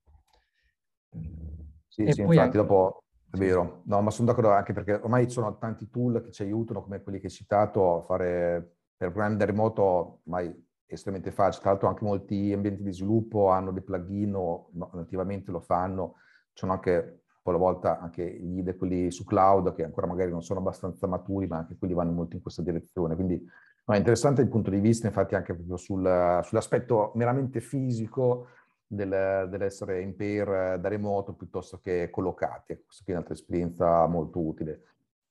Sì, 1.89 2.05
e 2.05 2.12
sì 2.14 2.22
infatti 2.22 2.39
anche... 2.39 2.57
dopo 2.57 3.03
è 3.35 3.37
vero, 3.37 3.82
no, 3.87 4.01
ma 4.01 4.11
sono 4.11 4.28
d'accordo 4.28 4.51
anche 4.51 4.72
perché 4.72 4.95
ormai 4.95 5.26
ci 5.26 5.32
sono 5.32 5.59
tanti 5.59 5.91
tool 5.91 6.22
che 6.22 6.30
ci 6.30 6.43
aiutano, 6.43 6.82
come 6.82 7.03
quelli 7.03 7.18
che 7.18 7.26
hai 7.26 7.32
citato, 7.32 7.99
a 7.99 8.03
fare 8.03 8.76
per 8.97 9.11
programmi 9.11 9.37
da 9.37 9.45
remoto 9.45 10.20
ormai 10.24 10.55
estremamente 10.87 11.32
facile. 11.32 11.62
Tra 11.62 11.70
l'altro 11.70 11.89
anche 11.89 12.05
molti 12.05 12.53
ambienti 12.53 12.85
di 12.85 12.93
sviluppo 12.93 13.49
hanno 13.49 13.72
dei 13.72 13.82
plugin 13.82 14.35
o 14.37 14.70
nativamente 14.93 15.51
lo 15.51 15.61
fanno. 15.61 16.14
Ci 16.53 16.61
sono 16.61 16.72
anche 16.72 17.24
poi 17.43 17.55
alla 17.55 17.62
volta 17.62 17.99
anche 17.99 18.24
gli 18.24 18.59
IDE, 18.59 18.76
quelli 18.76 19.11
su 19.11 19.24
cloud, 19.24 19.74
che 19.74 19.85
ancora 19.85 20.07
magari 20.07 20.30
non 20.30 20.43
sono 20.43 20.61
abbastanza 20.61 21.07
maturi, 21.09 21.49
ma 21.49 21.59
anche 21.59 21.76
quelli 21.76 21.93
vanno 21.93 22.12
molto 22.12 22.37
in 22.37 22.43
questa 22.43 22.62
direzione. 22.62 23.16
Quindi 23.16 23.37
no, 23.85 23.95
è 23.95 23.99
interessante 23.99 24.43
il 24.43 24.49
punto 24.49 24.70
di 24.70 24.78
vista, 24.78 25.09
infatti, 25.09 25.35
anche 25.35 25.55
proprio 25.55 25.76
sul, 25.76 26.41
sull'aspetto 26.43 27.11
meramente 27.16 27.61
fisico 27.61 28.47
del, 28.95 29.49
dell'essere 29.51 30.01
in 30.01 30.14
pair 30.16 30.78
da 30.78 30.88
remoto 30.88 31.34
piuttosto 31.34 31.78
che 31.78 32.09
collocati. 32.11 32.72
Ecco, 32.72 32.84
questa 32.86 33.05
è 33.07 33.11
un'altra 33.12 33.34
esperienza 33.34 34.07
molto 34.07 34.40
utile. 34.40 34.82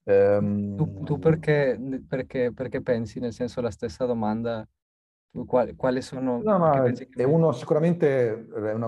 Um, 0.03 0.75
tu, 0.75 1.03
tu 1.03 1.19
perché, 1.19 1.79
perché, 2.07 2.51
perché, 2.51 2.81
pensi, 2.81 3.19
nel 3.19 3.33
senso, 3.33 3.61
la 3.61 3.71
stessa 3.71 4.05
domanda? 4.05 4.67
Quali, 5.45 5.75
quali 5.75 6.01
sono... 6.01 6.41
No, 6.43 6.57
no, 6.57 6.83
è 6.83 7.23
uno 7.23 7.51
sicuramente, 7.53 8.47
è 8.49 8.73
una, 8.73 8.87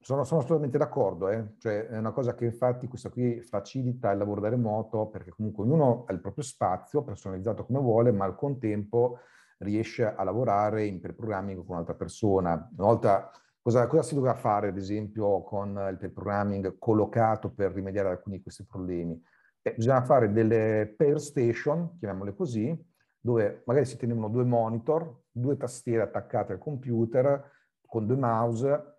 sono, 0.00 0.24
sono, 0.24 0.40
assolutamente 0.40 0.78
d'accordo, 0.78 1.28
eh? 1.28 1.54
cioè 1.58 1.86
è 1.86 1.98
una 1.98 2.12
cosa 2.12 2.34
che 2.34 2.46
infatti 2.46 2.88
questa 2.88 3.10
qui 3.10 3.40
facilita 3.42 4.10
il 4.10 4.18
lavoro 4.18 4.40
da 4.40 4.48
remoto 4.48 5.06
perché 5.06 5.30
comunque 5.30 5.64
ognuno 5.64 6.04
ha 6.06 6.12
il 6.12 6.20
proprio 6.20 6.42
spazio 6.42 7.02
personalizzato 7.02 7.64
come 7.64 7.78
vuole, 7.78 8.10
ma 8.10 8.24
al 8.24 8.34
contempo 8.34 9.18
riesce 9.58 10.04
a 10.04 10.22
lavorare 10.22 10.86
in 10.86 11.00
pre-programming 11.00 11.58
con 11.58 11.74
un'altra 11.74 11.94
persona. 11.94 12.54
Una 12.54 12.86
volta, 12.86 13.30
cosa, 13.68 13.86
cosa, 13.86 14.02
si 14.02 14.14
doveva 14.14 14.34
fare 14.34 14.68
ad 14.68 14.78
esempio 14.78 15.42
con 15.42 15.88
il 15.90 15.98
pre-programming 15.98 16.78
collocato 16.78 17.50
per 17.50 17.72
rimediare 17.72 18.08
alcuni 18.08 18.36
di 18.36 18.42
questi 18.42 18.64
problemi? 18.64 19.22
Eh, 19.60 19.74
bisogna 19.76 20.02
fare 20.02 20.32
delle 20.32 20.94
pair 20.96 21.20
station, 21.20 21.98
chiamiamole 21.98 22.34
così, 22.34 22.74
dove 23.20 23.62
magari 23.66 23.84
si 23.84 23.98
tenevano 23.98 24.28
due 24.28 24.44
monitor, 24.44 25.24
due 25.30 25.58
tastiere 25.58 26.02
attaccate 26.02 26.54
al 26.54 26.58
computer 26.58 27.56
con 27.86 28.06
due 28.06 28.16
mouse 28.16 28.96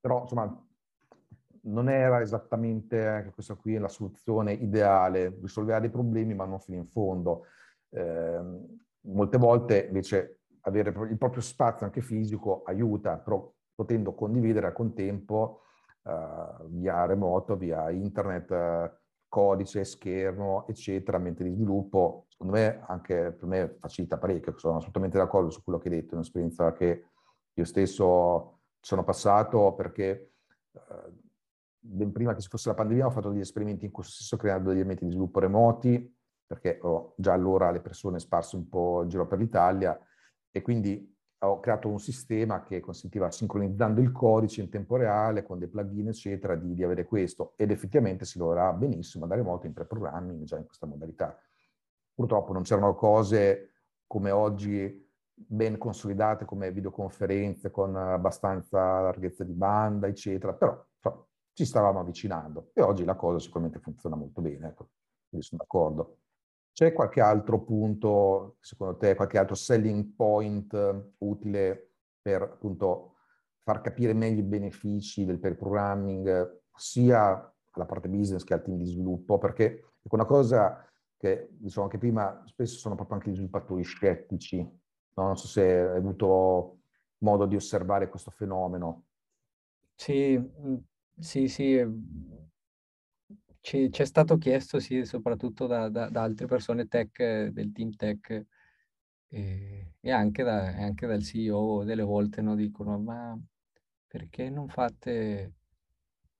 però 0.00 0.22
insomma 0.22 0.66
non 1.62 1.88
era 1.88 2.20
esattamente 2.20 3.30
questa 3.34 3.54
qui 3.54 3.78
la 3.78 3.88
soluzione 3.88 4.52
ideale, 4.52 5.38
risolveva 5.40 5.80
dei 5.80 5.90
problemi 5.90 6.34
ma 6.34 6.44
non 6.44 6.60
fino 6.60 6.76
in 6.76 6.86
fondo. 6.86 7.44
Eh, 7.88 8.40
molte 9.00 9.38
volte 9.38 9.86
invece 9.86 10.40
avere 10.60 10.90
il 10.90 11.18
proprio 11.18 11.40
spazio 11.42 11.86
anche 11.86 12.00
fisico 12.02 12.62
aiuta, 12.64 13.16
però 13.16 13.50
potendo 13.78 14.12
condividere 14.12 14.66
al 14.66 14.72
contempo 14.72 15.60
eh, 16.02 16.64
via 16.66 17.06
remoto, 17.06 17.56
via 17.56 17.90
internet, 17.90 18.50
eh, 18.50 18.92
codice, 19.28 19.84
schermo, 19.84 20.66
eccetera, 20.66 21.18
ambiente 21.18 21.44
di 21.44 21.52
sviluppo, 21.52 22.26
secondo 22.26 22.54
me 22.54 22.82
anche 22.88 23.30
per 23.30 23.46
me 23.46 23.76
facilita 23.78 24.18
parecchio, 24.18 24.58
sono 24.58 24.78
assolutamente 24.78 25.16
d'accordo 25.16 25.50
su 25.50 25.62
quello 25.62 25.78
che 25.78 25.88
hai 25.90 25.94
detto, 25.94 26.12
è 26.12 26.14
un'esperienza 26.14 26.72
che 26.72 27.04
io 27.52 27.64
stesso 27.64 28.62
sono 28.80 29.04
passato 29.04 29.74
perché 29.74 30.32
eh, 30.72 31.12
ben 31.78 32.10
prima 32.10 32.34
che 32.34 32.40
ci 32.40 32.48
fosse 32.48 32.70
la 32.70 32.74
pandemia 32.74 33.06
ho 33.06 33.10
fatto 33.10 33.30
degli 33.30 33.40
esperimenti 33.40 33.84
in 33.84 33.92
questo 33.92 34.12
stesso 34.12 34.36
creando 34.36 34.70
degli 34.70 34.80
ambienti 34.80 35.04
di 35.04 35.12
sviluppo 35.12 35.38
remoti, 35.38 36.16
perché 36.44 36.80
ho 36.82 37.14
già 37.16 37.32
allora 37.32 37.70
le 37.70 37.80
persone 37.80 38.18
sparse 38.18 38.56
un 38.56 38.68
po' 38.68 39.02
in 39.04 39.08
giro 39.08 39.28
per 39.28 39.38
l'Italia 39.38 39.96
e 40.50 40.62
quindi 40.62 41.16
ho 41.40 41.60
creato 41.60 41.88
un 41.88 42.00
sistema 42.00 42.62
che 42.62 42.80
consentiva, 42.80 43.30
sincronizzando 43.30 44.00
il 44.00 44.10
codice 44.10 44.60
in 44.60 44.70
tempo 44.70 44.96
reale, 44.96 45.44
con 45.44 45.58
dei 45.58 45.68
plugin, 45.68 46.08
eccetera, 46.08 46.56
di, 46.56 46.74
di 46.74 46.82
avere 46.82 47.04
questo. 47.04 47.52
Ed 47.56 47.70
effettivamente 47.70 48.24
si 48.24 48.38
lavorava 48.38 48.72
benissimo 48.72 49.26
da 49.26 49.36
remoto 49.36 49.66
in 49.66 49.72
pre-programming, 49.72 50.44
già 50.44 50.56
in 50.56 50.64
questa 50.64 50.86
modalità. 50.86 51.38
Purtroppo 52.14 52.52
non 52.52 52.62
c'erano 52.62 52.94
cose 52.94 53.70
come 54.06 54.30
oggi 54.30 55.06
ben 55.32 55.78
consolidate 55.78 56.44
come 56.44 56.72
videoconferenze 56.72 57.70
con 57.70 57.94
abbastanza 57.94 59.00
larghezza 59.00 59.44
di 59.44 59.52
banda, 59.52 60.08
eccetera, 60.08 60.52
però 60.52 60.84
insomma, 60.96 61.24
ci 61.52 61.64
stavamo 61.64 62.00
avvicinando 62.00 62.70
e 62.74 62.82
oggi 62.82 63.04
la 63.04 63.14
cosa 63.14 63.38
sicuramente 63.38 63.78
funziona 63.78 64.16
molto 64.16 64.40
bene, 64.40 64.68
ecco. 64.68 64.88
quindi 65.28 65.46
sono 65.46 65.60
d'accordo. 65.60 66.18
C'è 66.78 66.92
qualche 66.92 67.20
altro 67.20 67.64
punto, 67.64 68.58
secondo 68.60 68.96
te, 68.98 69.16
qualche 69.16 69.36
altro 69.36 69.56
selling 69.56 70.14
point 70.14 70.72
utile 71.18 71.94
per 72.22 72.42
appunto 72.42 73.16
far 73.64 73.80
capire 73.80 74.12
meglio 74.12 74.38
i 74.42 74.44
benefici 74.44 75.24
del 75.24 75.40
pair 75.40 75.56
programming 75.56 76.60
sia 76.76 77.52
alla 77.72 77.84
parte 77.84 78.08
business 78.08 78.44
che 78.44 78.54
al 78.54 78.62
team 78.62 78.76
di 78.76 78.84
sviluppo? 78.84 79.38
Perché 79.38 79.64
ecco, 80.00 80.14
una 80.14 80.24
cosa 80.24 80.88
che 81.16 81.48
dicevo 81.50 81.82
anche 81.82 81.98
prima, 81.98 82.44
spesso 82.46 82.78
sono 82.78 82.94
proprio 82.94 83.16
anche 83.16 83.30
gli 83.32 83.34
sviluppatori 83.34 83.82
scettici 83.82 84.58
non 85.14 85.36
so 85.36 85.48
se 85.48 85.80
hai 85.80 85.96
avuto 85.96 86.82
modo 87.24 87.46
di 87.46 87.56
osservare 87.56 88.08
questo 88.08 88.30
fenomeno. 88.30 89.06
Sì, 89.96 90.38
mm, 90.38 90.76
sì, 91.18 91.48
sì. 91.48 92.47
Ci, 93.60 93.90
ci 93.92 94.02
è 94.02 94.04
stato 94.04 94.38
chiesto, 94.38 94.78
sì, 94.80 95.04
soprattutto 95.04 95.66
da, 95.66 95.88
da, 95.88 96.08
da, 96.08 96.22
altre 96.22 96.46
persone 96.46 96.86
tech, 96.86 97.46
del 97.48 97.72
team 97.72 97.94
tech, 97.96 98.44
e, 99.28 99.94
e 100.00 100.10
anche, 100.10 100.42
da, 100.42 100.66
anche, 100.68 101.06
dal 101.06 101.22
CEO 101.22 101.84
delle 101.84 102.02
volte, 102.02 102.40
no, 102.40 102.54
dicono, 102.54 102.98
ma 102.98 103.38
perché 104.06 104.48
non 104.48 104.68
fate, 104.68 105.54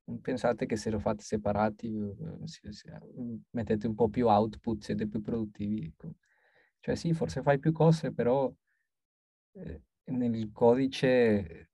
non 0.04 0.20
pensate 0.20 0.66
che 0.66 0.76
se 0.76 0.90
lo 0.90 0.98
fate 0.98 1.22
separati, 1.22 1.88
eh, 1.94 3.40
mettete 3.50 3.86
un 3.86 3.94
po' 3.94 4.08
più 4.08 4.26
output, 4.28 4.82
siete 4.82 5.06
più 5.06 5.20
produttivi? 5.20 5.92
Cioè 6.80 6.94
sì, 6.94 7.12
forse 7.12 7.42
fai 7.42 7.58
più 7.58 7.72
cose, 7.72 8.12
però 8.12 8.50
eh, 9.52 9.82
nel 10.04 10.50
codice, 10.52 11.70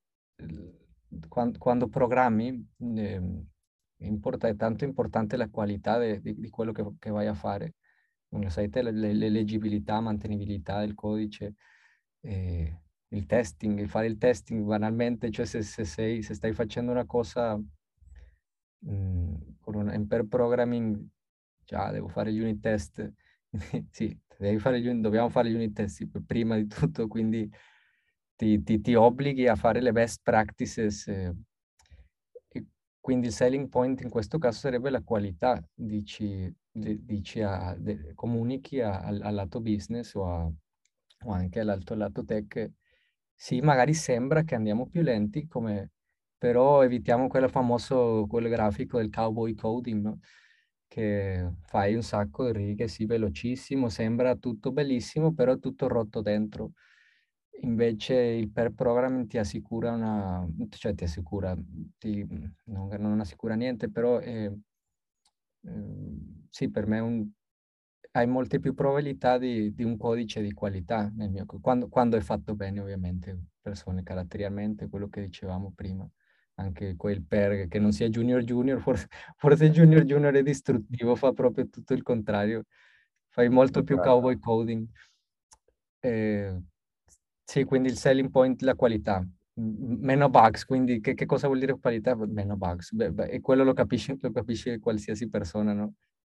quando, 1.28 1.58
quando 1.58 1.88
programmi, 1.88 2.68
eh, 2.96 3.44
importa, 4.06 4.48
è 4.48 4.56
tanto 4.56 4.84
importante 4.84 5.36
la 5.36 5.48
qualità 5.48 5.98
de, 5.98 6.20
de, 6.20 6.34
di 6.36 6.48
quello 6.50 6.72
che, 6.72 6.84
che, 6.98 7.10
vai 7.10 7.26
a 7.26 7.34
fare. 7.34 7.74
Come 8.28 8.50
sapete, 8.50 8.82
le, 8.82 9.12
leggibilità, 9.30 10.00
mantenibilità 10.00 10.80
del 10.80 10.94
codice, 10.94 11.54
eh, 12.20 12.80
il 13.08 13.26
testing, 13.26 13.86
fare 13.86 14.06
il 14.06 14.18
testing 14.18 14.64
banalmente, 14.64 15.30
cioè 15.30 15.46
se, 15.46 15.62
se, 15.62 15.84
sei, 15.84 16.22
se 16.22 16.34
stai 16.34 16.52
facendo 16.52 16.90
una 16.90 17.06
cosa 17.06 17.56
mh, 17.56 17.64
mm, 18.90 19.34
con 19.60 19.92
in 19.92 20.06
per 20.06 20.26
programming, 20.26 21.06
già 21.64 21.90
devo 21.90 22.08
fare 22.08 22.32
gli 22.32 22.40
unit 22.40 22.60
test, 22.60 23.12
sì, 23.90 24.18
fare 24.58 24.80
gli, 24.80 24.90
dobbiamo 25.00 25.28
fare 25.28 25.50
gli 25.50 25.54
unit 25.54 25.72
test 25.72 26.06
prima 26.26 26.56
di 26.56 26.66
tutto, 26.66 27.06
quindi 27.06 27.48
ti, 28.36 28.62
ti, 28.62 28.80
ti 28.80 28.94
obblighi 28.94 29.46
a 29.46 29.56
fare 29.56 29.80
le 29.80 29.92
best 29.92 30.20
practices. 30.22 31.06
Eh, 31.06 31.34
quindi 33.04 33.26
il 33.26 33.34
selling 33.34 33.68
point 33.68 34.00
in 34.00 34.08
questo 34.08 34.38
caso 34.38 34.60
sarebbe 34.60 34.88
la 34.88 35.02
qualità, 35.02 35.62
dici, 35.74 36.50
dici 36.72 37.42
a, 37.42 37.76
de, 37.78 38.14
comunichi 38.14 38.80
al, 38.80 39.20
al, 39.20 39.34
lato 39.34 39.60
business 39.60 40.14
o, 40.14 40.24
a, 40.26 40.50
o 41.26 41.30
anche 41.30 41.60
all'altro 41.60 41.96
lato 41.96 42.24
tech. 42.24 42.70
Sì, 43.34 43.60
magari 43.60 43.92
sembra 43.92 44.42
che 44.44 44.54
andiamo 44.54 44.86
più 44.88 45.02
lenti, 45.02 45.46
come, 45.46 45.90
però 46.38 46.82
evitiamo 46.82 47.26
quel 47.28 47.50
famoso, 47.50 48.24
quel 48.26 48.48
grafico 48.48 48.96
del 48.96 49.10
cowboy 49.10 49.54
coding, 49.54 50.02
no? 50.02 50.20
che 50.88 51.46
fai 51.66 51.94
un 51.94 52.02
sacco 52.02 52.46
di 52.50 52.52
righe, 52.58 52.88
sì, 52.88 53.04
velocissimo, 53.04 53.90
sembra 53.90 54.34
tutto 54.36 54.72
bellissimo, 54.72 55.34
però 55.34 55.58
tutto 55.58 55.88
rotto 55.88 56.22
dentro. 56.22 56.72
Invece 57.62 58.14
il 58.14 58.50
pair 58.50 58.72
programming 58.72 59.26
ti 59.26 59.38
assicura 59.38 59.92
una, 59.92 60.46
cioè 60.70 60.94
ti 60.94 61.04
assicura, 61.04 61.56
ti, 61.98 62.26
non, 62.64 62.88
non 62.98 63.20
assicura 63.20 63.54
niente, 63.54 63.88
però 63.90 64.18
è, 64.18 64.50
eh, 65.62 66.18
sì, 66.50 66.70
per 66.70 66.86
me 66.86 66.98
un, 67.00 67.28
hai 68.12 68.26
molte 68.26 68.60
più 68.60 68.74
probabilità 68.74 69.38
di, 69.38 69.74
di, 69.74 69.82
un 69.82 69.96
codice 69.96 70.40
di 70.40 70.52
qualità 70.52 71.10
nel 71.16 71.30
mio, 71.30 71.46
quando, 71.60 71.88
quando 71.88 72.16
è 72.16 72.20
fatto 72.20 72.54
bene 72.54 72.80
ovviamente, 72.80 73.38
persone 73.60 74.02
caratterialmente, 74.02 74.88
quello 74.88 75.08
che 75.08 75.22
dicevamo 75.22 75.72
prima, 75.74 76.08
anche 76.56 76.96
quel 76.96 77.24
per 77.24 77.66
che 77.66 77.78
non 77.78 77.92
sia 77.92 78.08
junior 78.08 78.42
junior, 78.42 78.80
forse, 78.80 79.08
forse 79.36 79.70
junior 79.70 80.02
junior 80.04 80.34
è 80.34 80.42
distruttivo, 80.42 81.14
fa 81.16 81.32
proprio 81.32 81.68
tutto 81.68 81.94
il 81.94 82.02
contrario, 82.02 82.64
fai 83.30 83.48
molto 83.48 83.82
più 83.82 83.96
cowboy 83.98 84.38
coding. 84.38 84.86
Eh, 86.00 86.62
sì, 87.44 87.64
quindi 87.64 87.88
il 87.88 87.96
selling 87.96 88.30
point, 88.30 88.60
la 88.62 88.74
qualità. 88.74 89.24
Meno 89.56 90.28
bugs, 90.28 90.64
quindi 90.64 91.00
che, 91.00 91.14
che 91.14 91.26
cosa 91.26 91.46
vuol 91.46 91.60
dire 91.60 91.78
qualità? 91.78 92.16
Meno 92.16 92.56
bugs. 92.56 92.92
Beh, 92.92 93.12
beh, 93.12 93.26
e 93.26 93.40
quello 93.40 93.62
lo 93.62 93.72
capisce, 93.72 94.18
lo 94.20 94.32
capisce 94.32 94.80
qualsiasi 94.80 95.28
persona, 95.28 95.72
no? 95.72 95.94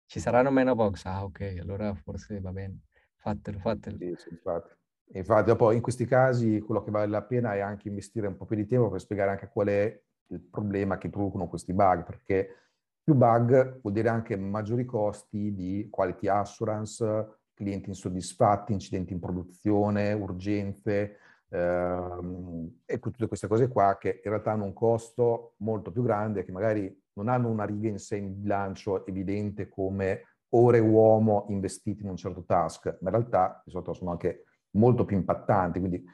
ci 0.09 0.21
saranno 0.21 0.51
meno 0.51 0.75
box, 0.75 1.05
ah 1.05 1.23
ok, 1.23 1.59
allora 1.61 1.95
forse 1.95 2.41
va 2.41 2.51
bene, 2.51 2.81
fatelo, 3.17 3.59
fatelo. 3.59 3.99
Sì, 3.99 4.15
sì, 4.17 4.29
infatti. 4.31 4.75
Infatti, 5.13 5.45
dopo 5.47 5.71
in 5.73 5.83
questi 5.83 6.07
casi 6.07 6.61
quello 6.61 6.83
che 6.83 6.91
vale 6.91 7.07
la 7.07 7.23
pena 7.23 7.55
è 7.55 7.61
anche 7.61 7.89
investire 7.89 8.27
un 8.27 8.37
po' 8.37 8.47
più 8.47 8.57
di 8.57 8.67
tempo 8.67 8.89
per 8.89 9.01
spiegare 9.01 9.31
anche 9.31 9.49
qual 9.49 9.69
è 9.69 10.03
il 10.29 10.41
problema 10.41 10.97
che 10.97 11.11
producono 11.11 11.47
questi 11.47 11.75
bug, 11.75 12.05
perché 12.05 12.49
più 13.03 13.15
bug 13.15 13.81
vuol 13.83 13.93
dire 13.93 14.09
anche 14.09 14.37
maggiori 14.37 14.87
costi 14.87 15.55
di 15.55 15.89
quality 15.91 16.29
assurance, 16.29 17.38
clienti 17.59 17.89
insoddisfatti, 17.89 18.73
incidenti 18.73 19.13
in 19.13 19.19
produzione, 19.19 20.13
urgenze 20.13 21.17
ehm, 21.49 22.83
e 22.87 23.01
tutte 23.01 23.27
queste 23.27 23.49
cose 23.49 23.67
qua 23.67 23.99
che 23.99 24.21
in 24.23 24.31
realtà 24.31 24.53
hanno 24.53 24.65
un 24.65 24.73
costo 24.73 25.55
molto 25.57 25.91
più 25.91 26.03
grande 26.03 26.45
che 26.45 26.53
magari 26.53 26.97
non 27.15 27.27
hanno 27.29 27.49
una 27.49 27.65
riga 27.65 27.89
in 27.89 27.99
sé 27.99 28.17
in 28.17 28.41
bilancio 28.41 29.05
evidente 29.07 29.69
come 29.69 30.23
ore 30.51 30.79
uomo 30.79 31.47
investiti 31.49 32.05
in 32.05 32.11
un 32.11 32.17
certo 32.17 32.45
task, 32.45 32.99
ma 33.01 33.11
in 33.11 33.17
realtà 33.17 33.61
di 33.65 33.73
solito 33.73 33.93
sono 33.93 34.13
anche 34.13 34.45
molto 34.77 35.05
più 35.05 35.17
impattanti, 35.17 35.81
quindi 35.81 36.05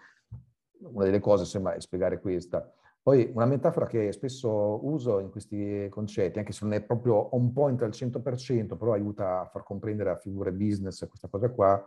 una 0.78 1.05
delle 1.05 1.20
cose 1.20 1.45
sembra 1.45 1.78
spiegare 1.78 2.20
questa. 2.20 2.72
Poi 3.05 3.30
una 3.34 3.44
metafora 3.44 3.84
che 3.84 4.12
spesso 4.12 4.82
uso 4.86 5.18
in 5.18 5.30
questi 5.30 5.88
concetti, 5.90 6.38
anche 6.38 6.52
se 6.52 6.64
non 6.64 6.72
è 6.72 6.80
proprio 6.80 7.34
on 7.36 7.52
point 7.52 7.82
al 7.82 7.90
100%, 7.90 8.78
però 8.78 8.94
aiuta 8.94 9.40
a 9.40 9.46
far 9.46 9.62
comprendere 9.62 10.09
a 10.09 10.16
figure 10.16 10.50
business 10.52 11.07
questa 11.07 11.28
cosa 11.28 11.50
qua, 11.50 11.86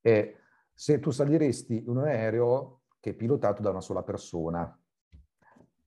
è 0.00 0.32
se 0.72 1.00
tu 1.00 1.10
saliresti 1.10 1.78
in 1.78 1.88
un 1.88 1.98
aereo 2.04 2.82
che 3.00 3.10
è 3.10 3.14
pilotato 3.14 3.62
da 3.62 3.70
una 3.70 3.80
sola 3.80 4.04
persona. 4.04 4.80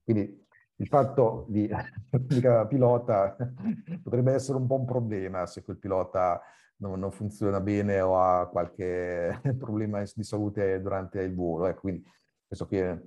Quindi 0.04 0.46
il 0.76 0.86
fatto 0.86 1.46
di, 1.48 1.66
pilota 2.68 3.36
potrebbe 4.04 4.34
essere 4.34 4.58
un 4.58 4.66
po' 4.66 4.74
un 4.74 4.84
problema 4.84 5.46
se 5.46 5.64
quel 5.64 5.78
pilota 5.78 6.42
non, 6.76 6.98
non, 6.98 7.10
funziona 7.10 7.58
bene 7.60 8.02
o 8.02 8.20
ha 8.20 8.46
qualche 8.48 9.40
problema 9.56 10.02
di 10.14 10.22
salute 10.24 10.78
durante 10.82 11.22
il 11.22 11.34
volo. 11.34 11.68
Ecco, 11.68 11.80
quindi 11.80 12.04
questo 12.46 12.66
qui 12.66 12.76
è 12.76 13.00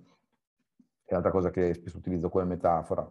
è 1.11 1.17
un'altra 1.17 1.31
cosa 1.31 1.49
che 1.51 1.73
spesso 1.73 1.97
utilizzo 1.97 2.29
come 2.29 2.45
metafora. 2.45 3.09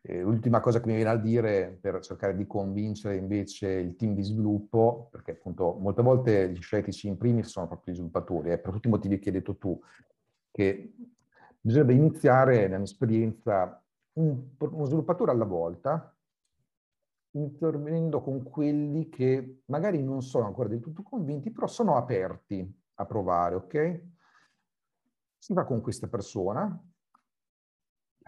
L'ultima 0.00 0.60
cosa 0.60 0.80
che 0.80 0.86
mi 0.86 0.94
viene 0.94 1.10
a 1.10 1.16
dire 1.16 1.76
per 1.80 2.00
cercare 2.00 2.34
di 2.34 2.46
convincere 2.46 3.16
invece 3.16 3.68
il 3.68 3.96
team 3.96 4.14
di 4.14 4.22
sviluppo, 4.22 5.08
perché 5.10 5.32
appunto 5.32 5.74
molte 5.74 6.02
volte 6.02 6.50
gli 6.50 6.60
scettici 6.62 7.08
in 7.08 7.18
primis 7.18 7.48
sono 7.48 7.66
proprio 7.66 7.92
gli 7.92 7.96
sviluppatori, 7.96 8.50
eh, 8.50 8.58
per 8.58 8.72
tutti 8.72 8.86
i 8.86 8.90
motivi 8.90 9.18
che 9.18 9.28
hai 9.28 9.34
detto 9.34 9.56
tu, 9.56 9.78
che 10.50 10.94
bisognerebbe 11.60 11.94
iniziare, 11.94 12.62
nella 12.62 12.76
mia 12.76 12.84
esperienza, 12.84 13.84
un, 14.14 14.48
uno 14.58 14.84
sviluppatore 14.84 15.32
alla 15.32 15.44
volta, 15.44 16.16
intervenendo 17.32 18.22
con 18.22 18.42
quelli 18.44 19.08
che 19.08 19.62
magari 19.66 20.02
non 20.02 20.22
sono 20.22 20.46
ancora 20.46 20.68
del 20.68 20.80
tutto 20.80 21.02
convinti, 21.02 21.50
però 21.50 21.66
sono 21.66 21.96
aperti 21.96 22.80
a 22.94 23.04
provare, 23.04 23.54
ok? 23.56 24.02
Si 25.36 25.52
va 25.52 25.64
con 25.64 25.80
questa 25.80 26.08
persona, 26.08 26.80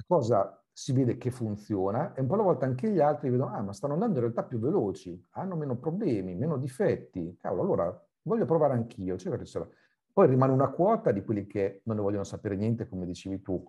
la 0.01 0.05
cosa 0.07 0.65
si 0.73 0.93
vede 0.93 1.19
che 1.19 1.31
funziona 1.31 2.15
e 2.15 2.21
un 2.23 2.27
po' 2.27 2.35
alla 2.35 2.43
volta 2.43 2.65
anche 2.65 2.91
gli 2.91 3.01
altri 3.01 3.29
vedono, 3.29 3.55
ah, 3.55 3.61
ma 3.61 3.73
stanno 3.73 3.93
andando 3.93 4.15
in 4.15 4.21
realtà 4.23 4.45
più 4.45 4.59
veloci, 4.59 5.27
hanno 5.31 5.57
meno 5.57 5.77
problemi, 5.77 6.35
meno 6.35 6.57
difetti. 6.57 7.37
Cavolo, 7.39 7.63
allora 7.63 8.07
voglio 8.23 8.47
provare 8.47 8.75
anch'io, 8.75 9.15
eccetera, 9.15 9.43
eccetera. 9.43 9.71
Poi 10.13 10.27
rimane 10.27 10.53
una 10.53 10.71
quota 10.71 11.13
di 11.13 11.23
quelli 11.23 11.47
che 11.47 11.83
non 11.85 11.97
ne 11.97 12.03
vogliono 12.03 12.25
sapere 12.25 12.57
niente, 12.57 12.89
come 12.89 13.05
dicevi 13.05 13.43
tu. 13.43 13.63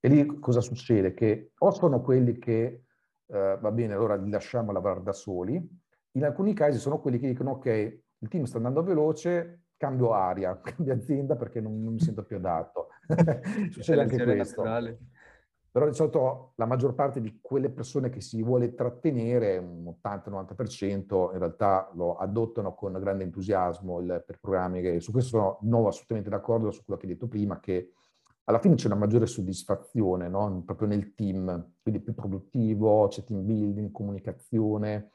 E 0.00 0.08
lì 0.08 0.38
cosa 0.38 0.60
succede? 0.60 1.12
Che 1.12 1.52
o 1.56 1.70
sono 1.70 2.00
quelli 2.00 2.38
che, 2.38 2.84
eh, 3.26 3.58
va 3.60 3.70
bene, 3.70 3.92
allora 3.94 4.16
li 4.16 4.30
lasciamo 4.30 4.72
lavorare 4.72 5.02
da 5.02 5.12
soli, 5.12 5.54
in 6.12 6.24
alcuni 6.24 6.54
casi 6.54 6.78
sono 6.78 7.00
quelli 7.00 7.18
che 7.18 7.28
dicono, 7.28 7.52
ok, 7.52 7.66
il 8.18 8.28
team 8.28 8.44
sta 8.44 8.56
andando 8.56 8.82
veloce, 8.82 9.64
cambio 9.76 10.12
aria, 10.12 10.58
cambio 10.62 10.94
azienda 10.94 11.36
perché 11.36 11.60
non, 11.60 11.82
non 11.82 11.92
mi 11.94 12.00
sento 12.00 12.24
più 12.24 12.36
adatto. 12.36 12.88
succede 13.70 14.00
anche 14.00 14.22
questo. 14.22 14.62
Naturale. 14.62 14.98
Però 15.74 15.88
di 15.88 15.94
solito 15.94 16.52
la 16.54 16.66
maggior 16.66 16.94
parte 16.94 17.20
di 17.20 17.40
quelle 17.42 17.68
persone 17.68 18.08
che 18.08 18.20
si 18.20 18.40
vuole 18.44 18.74
trattenere, 18.74 19.58
un 19.58 19.92
80-90%, 20.04 21.32
in 21.32 21.38
realtà 21.40 21.90
lo 21.94 22.14
adottano 22.14 22.76
con 22.76 22.92
grande 22.92 23.24
entusiasmo 23.24 23.98
il, 23.98 24.22
per 24.24 24.38
programmi 24.38 24.80
che 24.80 25.00
su 25.00 25.10
questo 25.10 25.30
sono 25.30 25.58
nuovo 25.62 25.88
assolutamente 25.88 26.30
d'accordo 26.30 26.70
su 26.70 26.84
quello 26.84 27.00
che 27.00 27.06
hai 27.08 27.14
detto 27.14 27.26
prima, 27.26 27.58
che 27.58 27.90
alla 28.44 28.60
fine 28.60 28.76
c'è 28.76 28.86
una 28.86 28.94
maggiore 28.94 29.26
soddisfazione 29.26 30.28
no? 30.28 30.62
proprio 30.64 30.86
nel 30.86 31.12
team, 31.12 31.72
quindi 31.82 32.00
più 32.00 32.14
produttivo, 32.14 33.08
c'è 33.08 33.24
team 33.24 33.44
building, 33.44 33.90
comunicazione. 33.90 35.10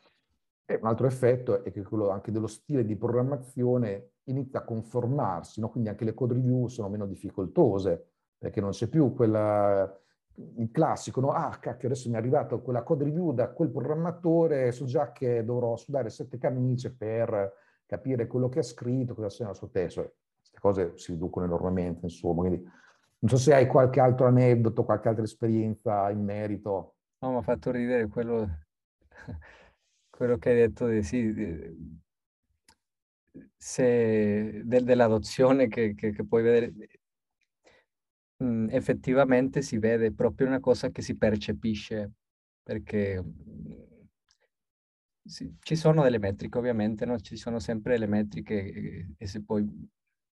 E 0.65 0.77
un 0.81 0.87
altro 0.87 1.07
effetto 1.07 1.63
è 1.63 1.71
che 1.71 1.83
quello 1.83 2.09
anche 2.09 2.33
dello 2.33 2.47
stile 2.47 2.83
di 2.83 2.97
programmazione 2.97 4.15
inizia 4.25 4.59
a 4.59 4.65
conformarsi, 4.65 5.61
no? 5.61 5.69
quindi 5.69 5.87
anche 5.87 6.03
le 6.03 6.13
code 6.13 6.33
review 6.33 6.67
sono 6.67 6.89
meno 6.89 7.05
difficoltose, 7.05 8.07
perché 8.37 8.59
non 8.59 8.71
c'è 8.71 8.89
più 8.89 9.13
quella 9.13 9.89
il 10.57 10.69
classico, 10.71 11.21
no? 11.21 11.31
ah 11.31 11.57
cacchio 11.59 11.87
adesso 11.87 12.09
mi 12.09 12.15
è 12.15 12.17
arrivata 12.17 12.55
quella 12.57 12.83
code 12.83 13.03
review 13.03 13.33
da 13.33 13.49
quel 13.49 13.69
programmatore, 13.69 14.71
so 14.71 14.85
già 14.85 15.11
che 15.11 15.43
dovrò 15.43 15.75
sudare 15.75 16.09
sette 16.09 16.37
camicie 16.37 16.93
per 16.93 17.53
capire 17.85 18.27
quello 18.27 18.49
che 18.49 18.59
ha 18.59 18.63
scritto, 18.63 19.15
cosa 19.15 19.29
sia 19.29 19.45
nel 19.45 19.55
suo 19.55 19.69
testo. 19.69 20.13
Queste 20.37 20.59
cose 20.59 20.91
si 20.97 21.13
riducono 21.13 21.45
enormemente, 21.45 22.01
insomma, 22.05 22.41
quindi 22.41 22.63
non 23.19 23.29
so 23.29 23.37
se 23.37 23.53
hai 23.53 23.67
qualche 23.67 23.99
altro 23.99 24.27
aneddoto, 24.27 24.85
qualche 24.85 25.09
altra 25.09 25.23
esperienza 25.23 26.09
in 26.09 26.23
merito. 26.23 26.95
No, 27.19 27.31
mi 27.31 27.37
ha 27.37 27.41
fatto 27.41 27.71
ridere 27.71 28.07
quello, 28.07 28.47
quello 30.09 30.37
che 30.37 30.49
hai 30.49 30.55
detto 30.55 30.87
di 30.87 31.03
sì, 31.03 31.33
di, 31.33 31.99
se, 33.57 34.61
de, 34.63 34.83
dell'adozione 34.83 35.67
che, 35.67 35.93
che, 35.95 36.11
che 36.11 36.25
puoi 36.25 36.43
vedere 36.43 36.73
mh, 38.39 38.67
effettivamente 38.71 39.61
si 39.61 39.77
vede 39.77 40.11
proprio 40.13 40.47
una 40.47 40.59
cosa 40.59 40.89
che 40.89 41.01
si 41.01 41.15
percepisce, 41.17 42.11
perché 42.63 43.21
mh, 43.21 44.07
sì, 45.23 45.53
ci 45.59 45.75
sono 45.75 46.03
delle 46.03 46.19
metriche 46.19 46.57
ovviamente, 46.57 47.05
no? 47.05 47.19
ci 47.19 47.37
sono 47.37 47.59
sempre 47.59 47.97
le 47.97 48.07
metriche 48.07 49.13
e, 49.17 49.27
se 49.27 49.43
poi 49.43 49.67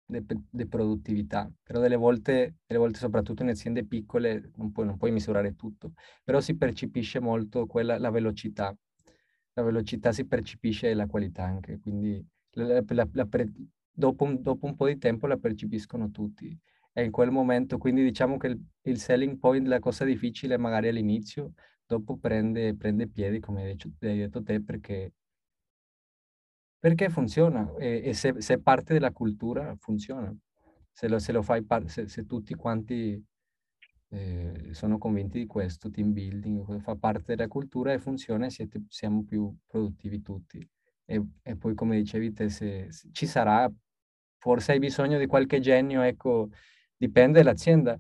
di 0.08 0.68
produttività, 0.68 1.52
però 1.64 1.80
delle 1.80 1.96
volte, 1.96 2.58
delle 2.66 2.80
volte 2.80 3.00
soprattutto 3.00 3.42
in 3.42 3.50
aziende 3.50 3.86
piccole 3.86 4.52
non 4.56 4.72
puoi, 4.72 4.86
non 4.86 4.98
puoi 4.98 5.12
misurare 5.12 5.56
tutto, 5.56 5.94
però 6.24 6.40
si 6.42 6.56
percepisce 6.56 7.20
molto 7.20 7.66
quella, 7.66 7.98
la 7.98 8.12
velocità, 8.12 8.76
la 9.54 9.64
velocità 9.64 10.12
si 10.12 10.26
percepisce 10.26 10.90
e 10.90 10.94
la 10.94 11.08
qualità 11.08 11.44
anche, 11.44 11.80
quindi 11.80 12.24
la, 12.52 12.84
la, 12.88 13.08
la 13.14 13.28
dopo, 13.92 14.24
un, 14.26 14.42
dopo 14.42 14.66
un 14.68 14.76
po' 14.76 14.88
di 14.88 14.98
tempo 14.98 15.26
la 15.28 15.38
percepiscono 15.38 16.12
tutti 16.12 16.56
in 17.04 17.12
quel 17.12 17.32
momento, 17.32 17.78
quindi 17.78 18.04
diciamo 18.04 18.38
che 18.38 18.48
il, 18.48 18.60
il 18.84 19.00
selling 19.00 19.38
point, 19.38 19.68
la 19.68 19.80
cosa 19.80 20.06
difficile 20.06 20.58
magari 20.58 20.88
all'inizio, 20.88 21.54
dopo 21.86 22.18
prende, 22.18 22.76
prende 22.76 23.08
piedi, 23.08 23.40
come 23.40 23.64
hai 23.64 23.68
detto, 23.76 23.90
hai 24.02 24.18
detto 24.18 24.42
te, 24.44 24.62
perché, 24.62 25.14
perché 26.80 27.10
funziona 27.10 27.74
e, 27.78 28.02
e 28.06 28.14
se, 28.14 28.42
se, 28.42 28.56
è 28.56 28.60
parte 28.60 28.94
della 28.94 29.12
cultura 29.12 29.76
funziona. 29.80 30.34
Se 30.92 31.08
lo, 31.10 31.20
se 31.20 31.32
lo 31.34 31.42
fai, 31.42 31.66
se, 31.88 32.08
se 32.08 32.26
tutti 32.26 32.54
quanti 32.54 33.22
eh, 34.10 34.70
sono 34.72 34.98
convinti 34.98 35.40
di 35.40 35.46
questo, 35.46 35.90
team 35.90 36.14
building 36.14 36.80
fa 36.80 36.96
parte 36.96 37.36
della 37.36 37.50
cultura 37.50 37.92
e 37.92 38.00
funziona 38.00 38.50
siete, 38.50 38.84
siamo 38.88 39.24
più 39.24 39.54
produttivi 39.68 40.22
tutti. 40.22 40.66
E, 41.06 41.22
e 41.44 41.56
poi 41.58 41.76
come 41.76 41.98
dicevi 41.98 42.34
te, 42.34 42.50
se, 42.50 42.92
se, 42.92 43.10
ci 43.12 43.26
sarà, 43.28 43.70
forse 44.38 44.72
hai 44.72 44.80
bisogno 44.80 45.20
di 45.20 45.28
qualche 45.28 45.60
genio, 45.60 46.02
ecco, 46.02 46.50
dipende 47.06 47.42
dall'azienda. 47.42 47.98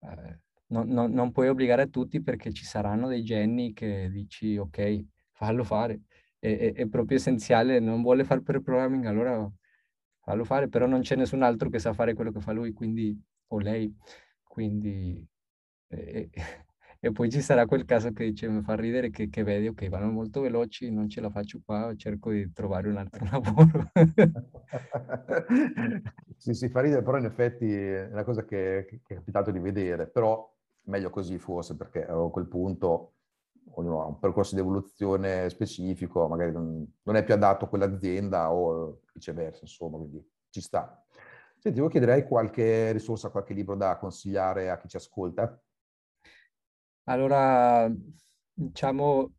Eh, 0.00 0.38
non, 0.68 0.88
non, 0.88 1.12
non, 1.12 1.32
puoi 1.32 1.48
obbligare 1.48 1.82
a 1.82 1.86
tutti 1.86 2.22
perché 2.22 2.52
ci 2.52 2.64
saranno 2.64 3.08
dei 3.08 3.22
geni 3.22 3.72
che 3.72 4.08
dici 4.10 4.56
ok, 4.56 5.04
fallo 5.32 5.64
fare. 5.64 6.02
È, 6.38 6.48
è, 6.56 6.72
è 6.74 6.86
proprio 6.88 7.16
essenziale, 7.18 7.78
non 7.80 8.02
vuole 8.02 8.24
fare 8.24 8.42
per 8.42 8.60
programming, 8.60 9.04
allora 9.06 9.50
fallo 10.20 10.44
fare, 10.44 10.68
però 10.68 10.86
non 10.86 11.00
c'è 11.00 11.16
nessun 11.16 11.42
altro 11.42 11.68
che 11.70 11.78
sa 11.78 11.92
fare 11.92 12.14
quello 12.14 12.32
che 12.32 12.40
fa 12.40 12.52
lui, 12.52 12.72
quindi, 12.72 13.16
o 13.48 13.58
lei. 13.58 13.94
Quindi 14.42 15.26
eh, 15.88 16.30
e 17.00 17.12
poi 17.12 17.30
ci 17.30 17.40
sarà 17.40 17.66
quel 17.66 17.84
caso 17.84 18.12
che 18.12 18.24
dice, 18.24 18.48
mi 18.48 18.62
fa 18.62 18.74
ridere 18.74 19.10
che, 19.10 19.28
che 19.28 19.42
vedi, 19.42 19.68
ok, 19.68 19.88
vanno 19.88 20.10
molto 20.10 20.40
veloci, 20.40 20.90
non 20.90 21.08
ce 21.08 21.20
la 21.20 21.30
faccio 21.30 21.60
qua, 21.64 21.92
cerco 21.96 22.30
di 22.30 22.50
trovare 22.52 22.88
un 22.88 22.96
altro 22.96 23.24
lavoro. 23.30 23.90
sì, 26.36 26.54
sì, 26.54 26.68
fa 26.68 26.80
ridere, 26.80 27.02
però 27.02 27.18
in 27.18 27.24
effetti 27.24 27.72
è 27.72 28.08
una 28.10 28.24
cosa 28.24 28.44
che, 28.44 28.86
che 28.88 29.00
è 29.06 29.14
capitato 29.16 29.50
di 29.50 29.58
vedere, 29.58 30.06
però 30.08 30.52
meglio 30.84 31.10
così 31.10 31.38
forse, 31.38 31.76
perché 31.76 32.04
a 32.06 32.14
quel 32.30 32.46
punto 32.46 33.14
ognuno 33.74 34.02
ha 34.02 34.06
un 34.06 34.18
percorso 34.18 34.54
di 34.54 34.60
evoluzione 34.60 35.48
specifico, 35.50 36.28
magari 36.28 36.52
non, 36.52 36.86
non 37.02 37.16
è 37.16 37.24
più 37.24 37.34
adatto 37.34 37.64
a 37.64 37.68
quell'azienda 37.68 38.52
o 38.52 39.00
viceversa, 39.12 39.60
insomma, 39.62 39.98
quindi 39.98 40.24
ci 40.50 40.60
sta. 40.60 41.02
Senti, 41.58 41.78
io 41.78 41.88
chiederei 41.88 42.24
qualche 42.26 42.92
risorsa, 42.92 43.30
qualche 43.30 43.54
libro 43.54 43.74
da 43.76 43.96
consigliare 43.96 44.70
a 44.70 44.78
chi 44.78 44.88
ci 44.88 44.96
ascolta. 44.96 45.60
Allora, 47.08 47.90
diciamo, 48.52 49.32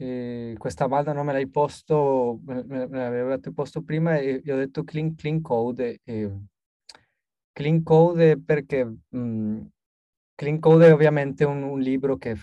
e 0.00 0.54
questa 0.58 0.84
domanda 0.84 1.12
non 1.12 1.26
me 1.26 1.32
l'hai 1.32 1.48
posto, 1.48 2.38
me, 2.44 2.62
me, 2.64 2.86
me 2.86 2.98
l'avevate 2.98 3.52
posto 3.52 3.82
prima 3.82 4.16
e 4.18 4.40
io 4.44 4.54
ho 4.54 4.58
detto 4.58 4.84
clean, 4.84 5.14
clean 5.14 5.40
code. 5.40 6.00
E, 6.04 6.32
clean 7.52 7.82
code 7.82 8.38
perché 8.40 8.84
mh, 9.08 9.66
clean 10.34 10.60
code 10.60 10.86
è 10.86 10.92
ovviamente 10.92 11.44
un, 11.44 11.62
un 11.62 11.80
libro 11.80 12.16
che 12.16 12.36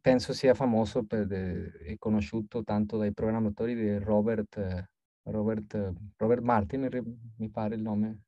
penso 0.00 0.32
sia 0.32 0.52
famoso 0.52 1.04
per, 1.04 1.32
e 1.32 1.96
conosciuto 1.98 2.62
tanto 2.64 2.98
dai 2.98 3.12
programmatori 3.12 3.74
di 3.74 3.96
Robert, 3.98 4.88
Robert, 5.22 5.92
Robert 6.16 6.42
Martin, 6.42 6.88
mi 7.36 7.48
pare 7.48 7.76
il 7.76 7.82
nome. 7.82 8.24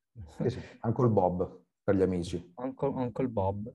Uncle 0.81 1.09
Bob 1.09 1.61
per 1.83 1.95
gli 1.95 2.01
amici. 2.01 2.53
Uncle, 2.55 2.89
Uncle 2.89 3.27
Bob. 3.27 3.71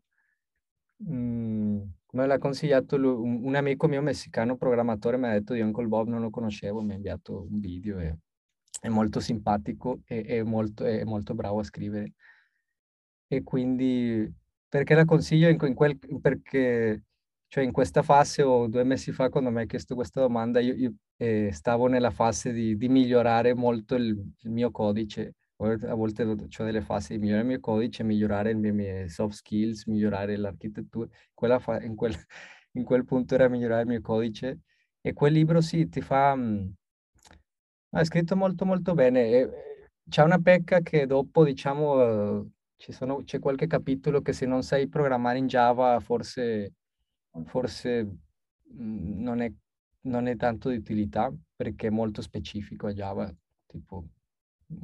Mm, 1.03 1.81
me 2.13 2.27
l'ha 2.27 2.39
consigliato 2.39 2.97
lui, 2.97 3.13
un, 3.13 3.45
un, 3.45 3.55
amico 3.55 3.87
mio 3.87 4.03
messicano 4.03 4.57
programmatore 4.57 5.17
mi 5.17 5.27
ha 5.27 5.33
detto 5.33 5.55
di 5.55 5.61
Uncle 5.61 5.87
Bob, 5.87 6.09
non 6.09 6.21
lo 6.21 6.31
conoscevo, 6.31 6.83
mi 6.83 6.93
ha 6.93 6.97
inviato 6.97 7.47
un 7.49 7.61
video 7.61 7.99
e 7.99 8.17
è 8.81 8.89
molto 8.89 9.21
simpatico 9.21 10.01
e 10.07 10.23
è 10.25 10.43
molto, 10.43 10.85
è 10.85 11.05
molto 11.05 11.35
bravo 11.35 11.61
a 11.61 11.65
scrivere. 11.65 12.13
E 13.29 13.43
quindi 13.43 14.31
perché 14.69 14.95
la 14.95 15.05
consiglio 15.05 15.49
in, 15.49 15.59
in 15.63 15.75
quel, 15.75 15.99
perché 16.21 17.05
cioè 17.49 17.65
in 17.65 17.73
questa 17.73 18.03
fase 18.03 18.43
o 18.43 18.67
due 18.69 18.85
mesi 18.85 19.13
fa 19.13 19.31
quando 19.31 19.51
mi 19.51 19.61
hai 19.61 19.67
chiesto 19.67 19.95
questa 19.95 20.21
domanda 20.21 20.61
io, 20.61 20.75
io 20.75 20.95
eh, 21.17 21.51
stavo 21.53 21.87
nella 21.87 22.11
fase 22.11 22.53
di, 22.53 22.77
di 22.77 22.89
migliorare 22.89 23.55
molto 23.55 23.95
il, 23.95 24.09
il, 24.43 24.51
mio 24.51 24.71
codice 24.71 25.35
a 25.61 25.95
volte 25.95 26.23
ho 26.23 26.65
delle 26.65 26.83
fasi 26.83 27.15
di 27.15 27.19
migliorare 27.19 27.43
il 27.43 27.49
mio 27.49 27.61
codice, 27.61 28.05
migliorare 28.05 28.55
le 28.55 28.73
mie 28.73 29.09
soft 29.09 29.35
skills, 29.35 29.87
migliorare 29.87 30.37
l'architettura. 30.37 31.09
Quella 31.35 31.59
fa, 31.59 31.83
in, 31.83 31.97
quel, 31.97 32.15
in, 32.73 32.85
quel, 32.85 33.05
punto 33.05 33.35
era 33.35 33.49
migliorare 33.49 33.83
il 33.83 33.89
mio 33.89 34.01
codice. 34.01 34.61
E 35.01 35.13
quel 35.13 35.33
libro 35.33 35.61
sì, 35.61 35.89
ti 35.89 36.01
fa... 36.01 36.35
Mh, 36.35 36.75
è 37.91 38.05
scritto 38.05 38.37
molto 38.37 38.65
molto 38.65 38.95
bene. 38.95 39.51
c'è 40.09 40.23
una 40.23 40.39
pecca 40.39 40.81
che 40.81 41.07
dopo, 41.07 41.45
diciamo, 41.45 42.39
uh, 42.39 42.51
sono, 42.77 43.25
c'è 43.25 43.39
qualche 43.41 43.67
capitolo 43.67 44.21
che 44.21 44.33
se 44.33 44.47
non 44.47 44.63
sai 44.63 44.89
programmare 44.89 45.39
in 45.39 45.47
Java 45.47 45.99
forse, 46.01 46.75
forse 47.47 48.05
mh, 48.05 49.23
non, 49.23 49.41
è, 49.41 49.53
non 50.03 50.27
è 50.29 50.37
tanto 50.37 50.69
di 50.69 50.77
utilità 50.77 51.33
perché 51.57 51.89
è 51.89 51.91
molto 51.91 52.23
specifico 52.23 52.87
a 52.87 52.93
Java. 52.93 53.35
Tipo, 53.67 54.05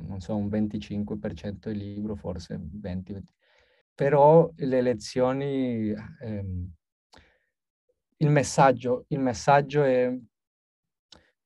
non 0.06 0.20
so, 0.20 0.36
un 0.36 0.48
25% 0.48 1.70
il 1.70 1.78
libro, 1.78 2.14
forse 2.16 2.58
20, 2.60 3.12
20. 3.12 3.32
Però 3.94 4.50
le 4.56 4.80
lezioni, 4.82 5.92
ehm, 6.22 6.72
il 8.18 8.28
messaggio, 8.28 9.04
il 9.08 9.20
messaggio 9.20 9.84
è, 9.84 10.12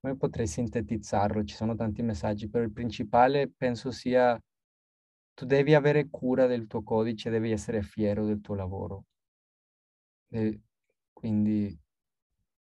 come 0.01 0.17
potrei 0.17 0.47
sintetizzarlo? 0.47 1.45
Ci 1.45 1.55
sono 1.55 1.75
tanti 1.75 2.03
messaggi, 2.03 2.49
però 2.49 2.65
il 2.65 2.73
principale 2.73 3.49
penso 3.55 3.91
sia 3.91 4.41
tu 5.35 5.45
devi 5.47 5.75
avere 5.75 6.09
cura 6.11 6.47
del 6.47 6.67
tuo 6.67 6.83
codice, 6.83 7.31
devi 7.31 7.51
essere 7.53 7.83
fiero 7.83 8.25
del 8.27 8.41
tuo 8.41 8.55
lavoro. 8.55 9.05
E 10.31 10.61
quindi 11.13 11.77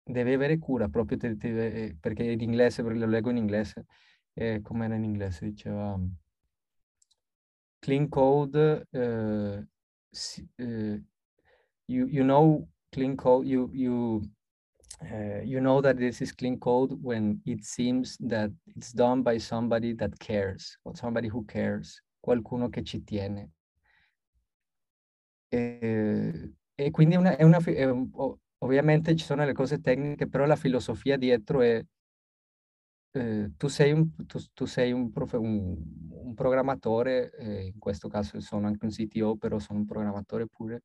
devi 0.04 0.34
avere 0.34 0.58
cura 0.58 0.88
proprio 0.90 1.18
te, 1.18 1.36
te, 1.38 1.96
perché 2.00 2.24
in 2.24 2.42
inglese, 2.42 2.84
perché 2.84 3.00
lo 3.00 3.08
leggo 3.08 3.30
in 3.30 3.38
inglese, 3.38 3.86
eh, 4.34 4.62
come 4.62 4.86
era 4.86 4.96
in 4.96 5.04
inglese, 5.04 5.46
diceva 5.46 6.00
clean 7.80 8.10
code, 8.10 8.86
uh, 8.94 9.64
uh, 10.60 11.00
you, 11.88 12.08
you 12.08 12.24
know 12.24 12.68
clean 12.92 13.16
code, 13.16 13.48
you, 13.48 13.70
you, 13.74 14.22
uh, 15.02 15.42
you 15.44 15.60
know 15.60 15.82
that 15.82 15.98
this 15.98 16.22
is 16.22 16.32
clean 16.32 16.60
code 16.60 16.94
when 17.02 17.42
it 17.46 17.64
seems 17.64 18.18
that 18.20 18.52
it's 18.76 18.92
done 18.92 19.24
by 19.24 19.38
somebody 19.38 19.94
that 19.94 20.18
cares, 20.20 20.78
or 20.84 20.96
somebody 20.96 21.28
who 21.28 21.44
cares, 21.46 22.02
qualcuno 22.22 22.70
che 22.70 22.84
ci 22.84 23.04
tiene. 23.04 23.50
E, 25.54 26.54
e 26.76 26.92
quindi 26.92 27.16
una, 27.16 27.36
è 27.36 27.44
una, 27.44 27.58
è 27.58 27.92
ovviamente 28.60 29.16
ci 29.16 29.26
sono 29.26 29.44
le 29.44 29.54
cose 29.54 29.82
tecniche, 29.82 30.28
però 30.28 30.46
la 30.46 30.56
filosofia 30.56 31.18
dietro 31.18 31.62
è 31.62 31.84
eh, 33.12 33.52
tu 33.58 33.68
sei 33.68 33.92
un, 33.92 34.10
tu, 34.26 34.40
tu 34.54 34.66
sei 34.66 34.92
un, 34.92 35.12
prof, 35.12 35.34
un, 35.34 35.76
un 36.10 36.34
programmatore, 36.34 37.32
eh, 37.38 37.66
in 37.66 37.78
questo 37.80 38.08
caso 38.08 38.40
sono 38.40 38.68
anche 38.68 38.86
un 38.86 38.92
CTO, 38.92 39.36
però 39.38 39.60
sono 39.60 39.80
un 39.80 39.86
programmatore 39.86 40.48
pure, 40.48 40.84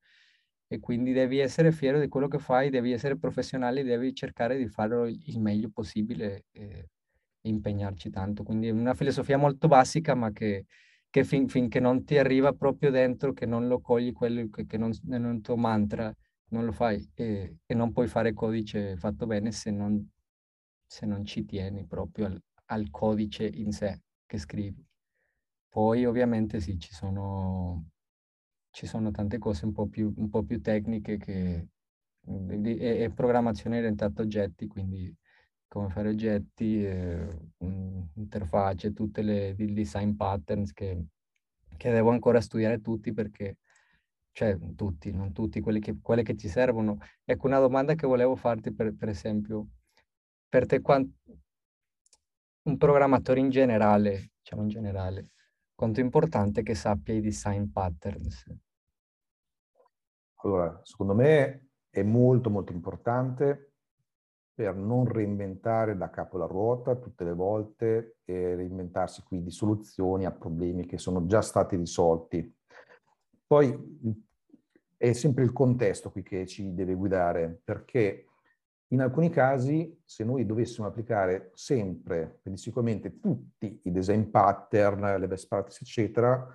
e 0.69 0.81
quindi 0.81 1.13
devi 1.13 1.39
essere 1.39 1.71
fiero 1.73 2.01
di 2.01 2.09
quello 2.09 2.29
che 2.29 2.39
fai, 2.39 2.71
devi 2.71 2.93
essere 2.93 3.17
professionale, 3.19 3.85
devi 3.85 4.13
cercare 4.15 4.57
di 4.59 4.67
farlo 4.69 5.07
il 5.07 5.41
meglio 5.41 5.71
possibile 5.71 6.45
e, 6.51 6.89
e 7.41 7.49
impegnarci 7.49 8.11
tanto. 8.11 8.43
Quindi 8.43 8.69
è 8.69 8.71
una 8.71 8.95
filosofia 8.95 9.37
molto 9.39 9.69
basica, 9.69 10.15
ma 10.15 10.33
che, 10.33 10.67
che 11.11 11.25
fin, 11.25 11.49
finché 11.49 11.79
non 11.81 12.05
ti 12.05 12.19
arriva 12.19 12.53
proprio 12.53 12.91
dentro, 12.91 13.33
che 13.33 13.47
non 13.47 13.69
lo 13.69 13.81
cogli 13.81 14.13
quello 14.13 14.49
che, 14.51 14.67
che 14.67 14.77
non 14.79 14.91
è 15.11 15.17
un 15.17 15.41
tuo 15.41 15.57
mantra, 15.57 16.13
non 16.49 16.65
lo 16.65 16.73
fai 16.73 17.09
e, 17.15 17.59
e 17.67 17.75
non 17.75 17.93
puoi 17.93 18.07
fare 18.09 18.33
codice 18.33 18.97
fatto 18.97 19.27
bene 19.27 19.51
se 19.53 19.71
non 19.71 20.05
se 20.87 21.07
non 21.07 21.25
ci 21.25 21.45
tieni 21.45 21.85
proprio 21.85 22.27
al, 22.27 22.43
al 22.67 22.91
codice 22.91 23.47
in 23.47 23.73
sé 23.73 24.03
che 24.27 24.39
scrivi. 24.39 24.85
Poi 25.69 26.05
ovviamente 26.07 26.61
sì, 26.61 26.79
ci 26.79 26.93
sono, 26.93 27.91
ci 28.71 28.87
sono 28.87 29.11
tante 29.11 29.39
cose 29.39 29.65
un 29.67 29.73
po' 29.73 29.87
più, 29.89 30.13
un 30.17 30.29
po 30.31 30.43
più 30.43 30.61
tecniche 30.61 31.19
che 31.19 31.69
è, 32.25 33.03
è 33.05 33.11
programmazione 33.11 33.79
orientata 33.79 34.23
a 34.23 34.25
oggetti, 34.25 34.67
quindi 34.67 35.15
come 35.69 35.91
fare 35.91 36.09
oggetti, 36.09 36.85
eh, 36.85 37.29
interfacce, 38.15 38.93
tutte 38.93 39.23
le 39.23 39.55
design 39.57 40.13
patterns 40.15 40.73
che, 40.73 41.07
che 41.77 41.91
devo 41.91 42.11
ancora 42.11 42.41
studiare 42.41 42.81
tutti 42.81 43.13
perché 43.13 43.59
cioè 44.37 44.57
tutti, 44.75 45.11
non 45.13 45.33
tutti, 45.33 45.61
quelli 45.61 45.81
che, 45.81 45.97
quelle 46.01 46.23
che 46.23 46.37
ci 46.37 46.49
servono. 46.49 46.99
Ecco, 47.25 47.47
una 47.47 47.59
domanda 47.59 47.95
che 47.95 48.07
volevo 48.07 48.37
farti, 48.37 48.71
per, 48.71 48.95
per 48.95 49.09
esempio, 49.09 49.69
per 50.49 50.67
te 50.67 50.81
quant... 50.81 51.09
un 52.63 52.77
programmatore 52.77 53.41
in 53.41 53.51
generale, 53.51 54.33
diciamo 54.41 54.63
in 54.63 54.69
generale, 54.69 55.31
quanto 55.75 56.01
è 56.01 56.03
importante 56.03 56.63
che 56.63 56.75
sappia 56.75 57.15
i 57.15 57.21
design 57.21 57.67
patterns? 57.67 58.45
Allora, 60.43 60.81
secondo 60.83 61.15
me 61.15 61.69
è 61.91 62.03
molto 62.03 62.51
molto 62.51 62.73
importante 62.73 63.73
per 64.57 64.75
non 64.75 65.07
reinventare 65.07 65.97
da 65.97 66.09
capo 66.09 66.39
la 66.39 66.47
ruota 66.47 66.97
tutte 66.97 67.25
le 67.25 67.35
volte 67.35 68.19
e 68.25 68.55
reinventarsi 68.55 69.23
quindi 69.23 69.51
soluzioni 69.51 70.25
a 70.25 70.33
problemi 70.33 70.87
che 70.87 70.97
sono 70.97 71.27
già 71.27 71.43
stati 71.43 71.77
risolti. 71.77 72.57
Poi 73.47 73.77
è 74.97 75.13
sempre 75.13 75.45
il 75.45 75.53
contesto 75.53 76.11
qui 76.11 76.23
che 76.23 76.47
ci 76.47 76.73
deve 76.73 76.95
guidare, 76.95 77.61
perché 77.63 78.26
in 78.89 79.01
alcuni 79.01 79.31
casi, 79.31 80.01
se 80.05 80.23
noi 80.23 80.47
dovessimo 80.47 80.87
applicare 80.87 81.51
sempre, 81.55 82.39
pedissequamente, 82.43 83.19
tutti 83.19 83.81
i 83.83 83.91
design 83.91 84.31
pattern, 84.31 85.19
le 85.19 85.27
best 85.27 85.49
practices, 85.49 85.83
eccetera, 85.83 86.47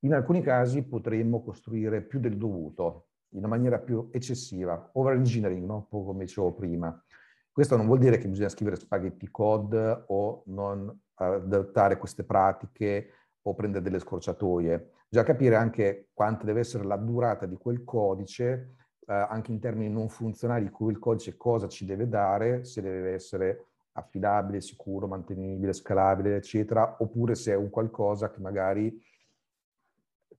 in 0.00 0.14
alcuni 0.14 0.40
casi 0.40 0.82
potremmo 0.82 1.42
costruire 1.42 2.02
più 2.02 2.20
del 2.20 2.38
dovuto, 2.38 3.08
in 3.30 3.38
una 3.38 3.48
maniera 3.48 3.78
più 3.78 4.08
eccessiva, 4.12 4.90
over-engineering, 4.94 5.66
no? 5.66 5.86
come 5.88 6.24
dicevo 6.24 6.52
prima. 6.54 7.04
Questo 7.50 7.76
non 7.76 7.86
vuol 7.86 7.98
dire 7.98 8.18
che 8.18 8.28
bisogna 8.28 8.48
scrivere 8.48 8.76
spaghetti 8.76 9.30
code 9.30 10.04
o 10.08 10.42
non 10.46 11.00
adattare 11.14 11.98
queste 11.98 12.24
pratiche 12.24 13.10
o 13.42 13.54
prendere 13.54 13.84
delle 13.84 13.98
scorciatoie. 13.98 14.90
Bisogna 15.08 15.26
capire 15.26 15.54
anche 15.54 16.08
quanta 16.12 16.44
deve 16.44 16.60
essere 16.60 16.84
la 16.84 16.96
durata 16.96 17.46
di 17.46 17.56
quel 17.56 17.84
codice 17.84 18.74
eh, 19.06 19.12
anche 19.12 19.52
in 19.52 19.60
termini 19.60 19.92
non 19.92 20.08
funzionali, 20.08 20.70
cui 20.70 20.92
il 20.92 20.98
codice 20.98 21.36
cosa 21.36 21.68
ci 21.68 21.84
deve 21.84 22.08
dare, 22.08 22.64
se 22.64 22.80
deve 22.80 23.12
essere 23.12 23.66
affidabile, 23.92 24.60
sicuro, 24.60 25.06
mantenibile, 25.06 25.72
scalabile, 25.72 26.36
eccetera, 26.36 26.96
oppure 26.98 27.34
se 27.34 27.52
è 27.52 27.56
un 27.56 27.70
qualcosa 27.70 28.30
che 28.30 28.40
magari, 28.40 29.00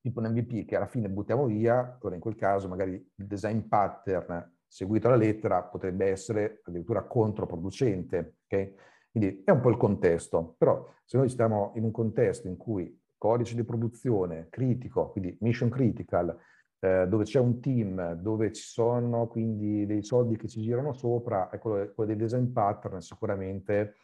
tipo 0.02 0.20
un 0.20 0.30
MVP, 0.30 0.66
che 0.66 0.76
alla 0.76 0.88
fine 0.88 1.10
buttiamo 1.10 1.46
via, 1.46 1.98
allora 2.00 2.16
in 2.16 2.22
quel 2.22 2.36
caso 2.36 2.68
magari 2.68 2.94
il 2.94 3.26
design 3.26 3.60
pattern 3.62 4.54
seguito 4.68 5.08
alla 5.08 5.16
lettera 5.16 5.64
potrebbe 5.64 6.08
essere 6.08 6.62
addirittura 6.66 7.04
controproducente, 7.04 8.38
ok? 8.44 8.74
Quindi 9.12 9.44
è 9.46 9.52
un 9.52 9.62
po' 9.62 9.70
il 9.70 9.78
contesto, 9.78 10.56
però 10.58 10.86
se 11.06 11.18
noi 11.18 11.30
stiamo 11.30 11.72
in 11.76 11.86
un 11.86 11.92
contesto 11.92 12.50
in 12.50 12.58
cui 12.58 13.02
codice 13.18 13.56
di 13.56 13.64
produzione 13.64 14.48
critico, 14.50 15.12
quindi 15.12 15.38
mission 15.40 15.70
critical, 15.70 16.38
eh, 16.80 17.06
dove 17.08 17.24
c'è 17.24 17.40
un 17.40 17.60
team, 17.60 18.14
dove 18.14 18.52
ci 18.52 18.64
sono 18.64 19.28
quindi 19.28 19.86
dei 19.86 20.04
soldi 20.04 20.38
che 20.38 20.48
ci 20.48 20.62
girano 20.62 20.94
sopra, 20.94 21.50
e 21.50 21.60
quello, 21.60 21.92
quello 21.94 22.14
dei 22.14 22.20
design 22.20 22.52
pattern 22.52 23.02
sicuramente 23.02 23.96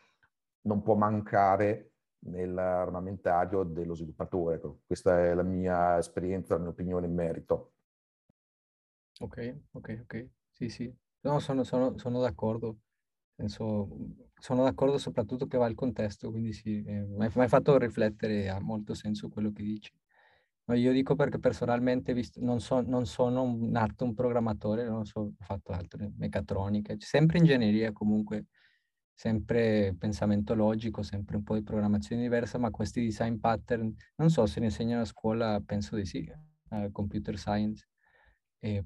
non 0.62 0.82
può 0.82 0.96
mancare 0.96 1.92
nell'armamentario 2.26 3.64
dello 3.64 3.96
sviluppatore. 3.96 4.56
Ecco, 4.58 4.82
questa 4.86 5.20
è 5.26 5.34
la 5.34 5.44
mia 5.44 5.98
esperienza, 5.98 6.56
la 6.56 6.62
mia 6.62 6.70
opinione 6.70 7.08
in 7.08 7.14
merito. 7.14 7.74
Ok, 9.20 9.38
ok, 9.74 10.00
ok. 10.04 10.28
Sì, 10.52 10.70
sì. 10.70 10.94
No, 11.22 11.40
sono, 11.40 11.64
sono, 11.64 11.98
sono 11.98 12.20
d'accordo. 12.20 12.78
penso, 13.36 13.90
sono 14.40 14.64
d'accordo 14.64 14.98
soprattutto 14.98 15.48
che 15.48 15.58
va 15.58 15.68
il 15.68 15.76
contesto, 15.76 16.32
quindi 16.32 16.54
sì, 16.54 16.84
eh, 16.84 17.06
mi 17.06 17.26
hai 17.26 17.48
fatto 17.50 17.78
riflettere, 17.78 18.50
ha 18.50 18.60
molto 18.60 18.94
senso 18.96 19.30
quello 19.30 19.52
che 19.52 19.64
dici. 19.64 19.92
No, 20.66 20.76
io 20.76 20.92
dico 20.94 21.16
perché 21.16 21.40
personalmente 21.40 22.14
visto, 22.14 22.40
non, 22.42 22.62
so, 22.62 22.82
non 22.82 23.06
sono 23.06 23.42
un, 23.44 23.70
nato 23.72 24.06
un 24.06 24.14
programmatore, 24.14 24.88
non 24.88 25.06
so, 25.06 25.20
ho 25.22 25.32
fatto 25.40 25.72
altro, 25.74 26.12
meccatronica, 26.18 26.96
sempre 27.00 27.40
ingegneria 27.40 27.92
comunque, 27.92 28.46
sempre 29.14 29.94
pensamento 29.98 30.54
logico, 30.54 31.02
sempre 31.02 31.36
un 31.38 31.44
po' 31.44 31.56
di 31.56 31.64
programmazione 31.64 32.22
diversa, 32.22 32.58
ma 32.58 32.70
questi 32.70 33.02
design 33.02 33.38
pattern, 33.40 33.94
non 34.16 34.30
so 34.30 34.46
se 34.46 34.60
ne 34.60 34.68
insegnano 34.68 35.02
a 35.02 35.06
scuola, 35.06 35.60
penso 35.66 35.96
di 35.96 36.06
sì, 36.06 36.32
uh, 36.70 36.92
computer 36.92 37.38
science, 37.38 37.88
e, 38.60 38.86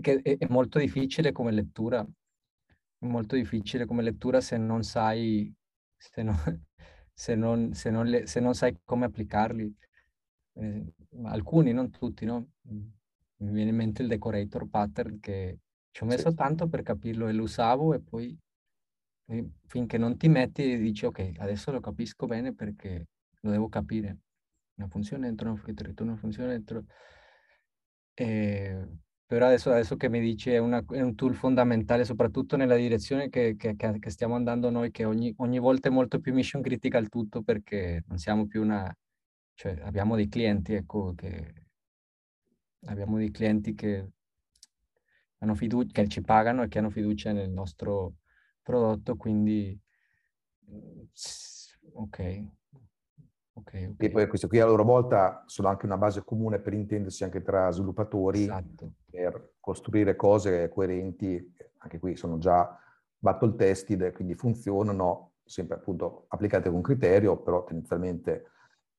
che 0.00 0.20
è, 0.22 0.36
è 0.38 0.46
molto 0.48 0.78
difficile 0.78 1.32
come 1.32 1.50
lettura, 1.52 2.00
è 2.00 3.06
molto 3.06 3.36
difficile 3.36 3.86
come 3.86 4.02
lettura 4.02 4.40
se 4.40 4.56
non 4.56 4.82
sai, 4.82 5.52
se 5.96 6.22
non, 6.22 6.34
se 7.12 7.34
non, 7.34 7.72
se 7.74 7.90
non, 7.90 8.06
le, 8.06 8.26
se 8.26 8.40
non 8.40 8.54
sai 8.54 8.78
come 8.84 9.06
applicarli. 9.06 9.74
Eh, 10.54 10.84
alcuni, 11.24 11.72
non 11.72 11.90
tutti, 11.90 12.24
no? 12.24 12.48
Mi 12.62 13.50
viene 13.50 13.70
in 13.70 13.76
mente 13.76 14.02
il 14.02 14.08
decorator 14.08 14.68
pattern 14.68 15.18
che 15.20 15.58
ci 15.90 16.02
ho 16.02 16.06
messo 16.06 16.30
sì. 16.30 16.36
tanto 16.36 16.68
per 16.68 16.82
capirlo 16.82 17.28
e 17.28 17.32
lo 17.32 17.42
usavo 17.42 17.94
e 17.94 18.00
poi 18.00 18.38
finché 19.66 19.98
non 19.98 20.16
ti 20.16 20.28
metti 20.28 20.72
e 20.72 20.78
dici 20.78 21.06
ok, 21.06 21.34
adesso 21.38 21.70
lo 21.70 21.80
capisco 21.80 22.26
bene 22.26 22.54
perché 22.54 23.06
lo 23.40 23.50
devo 23.50 23.68
capire. 23.68 24.18
Una 24.74 24.88
funzione 24.88 25.26
dentro 25.26 25.50
una 25.50 25.58
funzione, 25.58 25.94
una 25.98 26.16
funzione 26.16 26.48
dentro... 26.48 26.84
E, 28.14 28.86
però 29.26 29.46
adesso, 29.46 29.70
adesso, 29.70 29.96
che 29.96 30.10
mi 30.10 30.20
dici 30.20 30.50
è, 30.50 30.58
una, 30.58 30.84
è, 30.90 31.00
un 31.00 31.14
tool 31.14 31.34
fondamentale, 31.34 32.04
soprattutto 32.04 32.56
nella 32.56 32.76
direzione 32.76 33.30
che, 33.30 33.56
che, 33.56 33.74
che, 33.76 34.10
stiamo 34.10 34.34
andando 34.34 34.68
noi, 34.68 34.90
che 34.90 35.06
ogni, 35.06 35.32
ogni 35.38 35.58
volta 35.58 35.88
è 35.88 35.92
molto 35.92 36.20
più 36.20 36.34
mission 36.34 36.60
critical 36.60 37.08
tutto 37.08 37.42
perché 37.42 38.02
non 38.08 38.18
siamo 38.18 38.46
più 38.46 38.60
una... 38.60 38.94
cioè 39.62 39.78
abbiamo 39.82 40.16
dei 40.16 40.28
clienti, 40.28 40.74
ecco, 40.74 41.14
che... 41.14 41.66
abbiamo 42.86 43.16
dei 43.16 43.30
clienti 43.30 43.74
che 43.74 44.10
hanno 45.38 45.54
fiducia, 45.54 45.92
che 45.92 46.08
ci 46.08 46.20
pagano 46.20 46.64
e 46.64 46.68
che 46.68 46.80
hanno 46.80 46.90
fiducia 46.90 47.30
nel 47.30 47.48
nostro 47.48 48.14
prodotto, 48.60 49.14
quindi 49.14 49.80
ok. 50.64 52.50
Okay, 53.54 53.84
okay. 53.84 53.94
E 53.98 54.10
poi 54.10 54.26
queste 54.26 54.48
qui 54.48 54.58
a 54.58 54.66
loro 54.66 54.82
volta 54.82 55.44
sono 55.46 55.68
anche 55.68 55.86
una 55.86 55.96
base 55.96 56.24
comune 56.24 56.58
per 56.58 56.72
intendersi 56.72 57.22
anche 57.22 57.40
tra 57.40 57.70
sviluppatori 57.70 58.42
esatto. 58.42 58.94
per 59.08 59.52
costruire 59.60 60.16
cose 60.16 60.70
coerenti, 60.70 61.54
anche 61.78 62.00
qui 62.00 62.16
sono 62.16 62.38
già 62.38 62.76
battle 63.16 63.54
tested, 63.54 64.12
quindi 64.12 64.34
funzionano, 64.34 65.34
sempre 65.44 65.76
appunto 65.76 66.24
applicate 66.30 66.68
con 66.68 66.82
criterio, 66.82 67.40
però 67.40 67.62
tendenzialmente, 67.62 68.50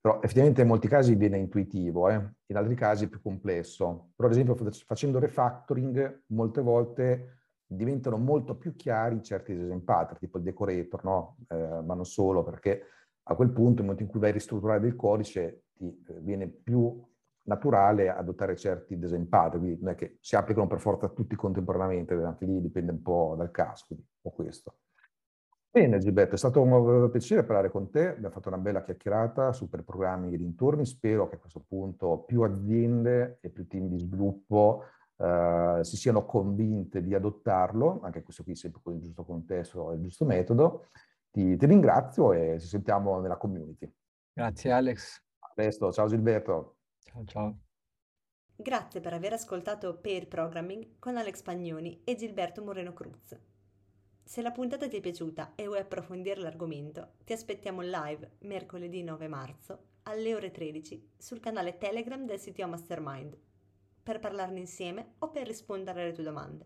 però 0.03 0.19
effettivamente 0.21 0.61
in 0.61 0.67
molti 0.67 0.89
casi 0.89 1.15
viene 1.15 1.37
intuitivo, 1.37 2.09
eh? 2.09 2.15
in 2.47 2.57
altri 2.57 2.75
casi 2.75 3.05
è 3.05 3.07
più 3.07 3.21
complesso. 3.21 4.09
Però 4.17 4.27
ad 4.27 4.33
esempio 4.33 4.53
facendo 4.85 5.17
refactoring 5.17 6.23
molte 6.27 6.59
volte 6.59 7.37
diventano 7.65 8.17
molto 8.17 8.57
più 8.57 8.75
chiari 8.75 9.23
certi 9.23 9.55
design 9.55 9.77
pattern, 9.77 10.19
tipo 10.19 10.39
il 10.39 10.43
decorator, 10.43 11.05
no? 11.05 11.37
Eh, 11.47 11.55
ma 11.85 11.93
non 11.93 12.03
solo, 12.03 12.43
perché 12.43 12.81
a 13.23 13.35
quel 13.35 13.51
punto, 13.51 13.75
nel 13.75 13.83
momento 13.83 14.03
in 14.03 14.09
cui 14.09 14.19
vai 14.19 14.31
a 14.31 14.33
ristrutturare 14.33 14.81
del 14.81 14.97
codice, 14.97 15.67
ti 15.73 15.85
eh, 15.85 16.19
viene 16.19 16.49
più 16.49 17.01
naturale 17.43 18.09
adottare 18.09 18.57
certi 18.57 18.99
design 18.99 19.23
pattern, 19.23 19.59
quindi 19.59 19.81
non 19.81 19.93
è 19.93 19.95
che 19.95 20.17
si 20.19 20.35
applicano 20.35 20.67
per 20.67 20.81
forza 20.81 21.07
tutti 21.07 21.37
contemporaneamente, 21.37 22.13
anche 22.15 22.45
lì 22.45 22.59
dipende 22.59 22.91
un 22.91 23.01
po' 23.01 23.35
dal 23.37 23.51
caso, 23.51 23.85
quindi 23.87 24.05
un 24.21 24.29
po' 24.29 24.35
questo. 24.35 24.79
Bene 25.75 25.97
Gilberto, 25.97 26.35
è 26.35 26.37
stato 26.37 26.61
un 26.61 27.09
piacere 27.09 27.43
parlare 27.43 27.71
con 27.71 27.89
te, 27.89 28.09
abbiamo 28.09 28.29
fatto 28.29 28.47
una 28.47 28.59
bella 28.59 28.83
chiacchierata 28.83 29.53
su 29.53 29.69
per 29.69 29.83
programmi 29.83 30.31
e 30.31 30.37
dintorni, 30.37 30.85
spero 30.85 31.27
che 31.27 31.37
a 31.37 31.39
questo 31.39 31.65
punto 31.67 32.19
più 32.19 32.43
aziende 32.43 33.39
e 33.41 33.49
più 33.49 33.65
team 33.65 33.87
di 33.87 33.97
sviluppo 33.97 34.83
uh, 35.15 35.81
si 35.81 35.97
siano 35.97 36.27
convinte 36.27 37.01
di 37.01 37.15
adottarlo, 37.15 38.01
anche 38.03 38.21
questo 38.21 38.43
qui 38.43 38.55
sempre 38.55 38.81
con 38.83 38.93
il 38.93 39.01
giusto 39.01 39.25
contesto 39.25 39.91
e 39.91 39.95
il 39.95 40.01
giusto 40.03 40.25
metodo. 40.25 40.89
Ti, 41.31 41.57
ti 41.57 41.65
ringrazio 41.65 42.33
e 42.33 42.59
ci 42.59 42.67
sentiamo 42.67 43.19
nella 43.19 43.37
community. 43.37 43.91
Grazie 44.31 44.71
Alex. 44.71 45.23
A 45.39 45.51
presto, 45.55 45.91
ciao 45.91 46.07
Gilberto. 46.07 46.75
Ciao 46.99 47.25
ciao. 47.25 47.57
Grazie 48.55 48.99
per 48.99 49.13
aver 49.13 49.33
ascoltato 49.33 49.97
Pair 49.99 50.27
Programming 50.27 50.99
con 50.99 51.17
Alex 51.17 51.41
Pagnoni 51.41 52.03
e 52.03 52.13
Gilberto 52.13 52.63
Moreno 52.63 52.93
Cruz. 52.93 53.52
Se 54.23 54.41
la 54.41 54.51
puntata 54.51 54.87
ti 54.87 54.97
è 54.97 55.01
piaciuta 55.01 55.51
e 55.55 55.67
vuoi 55.67 55.79
approfondire 55.79 56.39
l'argomento, 56.39 57.15
ti 57.25 57.33
aspettiamo 57.33 57.81
live 57.81 58.37
mercoledì 58.39 59.03
9 59.03 59.27
marzo 59.27 59.79
alle 60.03 60.33
ore 60.33 60.49
13 60.49 61.11
sul 61.17 61.39
canale 61.39 61.77
Telegram 61.77 62.25
del 62.25 62.39
CTO 62.39 62.67
Mastermind 62.67 63.37
per 64.01 64.19
parlarne 64.19 64.59
insieme 64.59 65.15
o 65.19 65.29
per 65.29 65.45
rispondere 65.45 66.03
alle 66.03 66.13
tue 66.13 66.23
domande. 66.23 66.65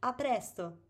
A 0.00 0.14
presto! 0.14 0.82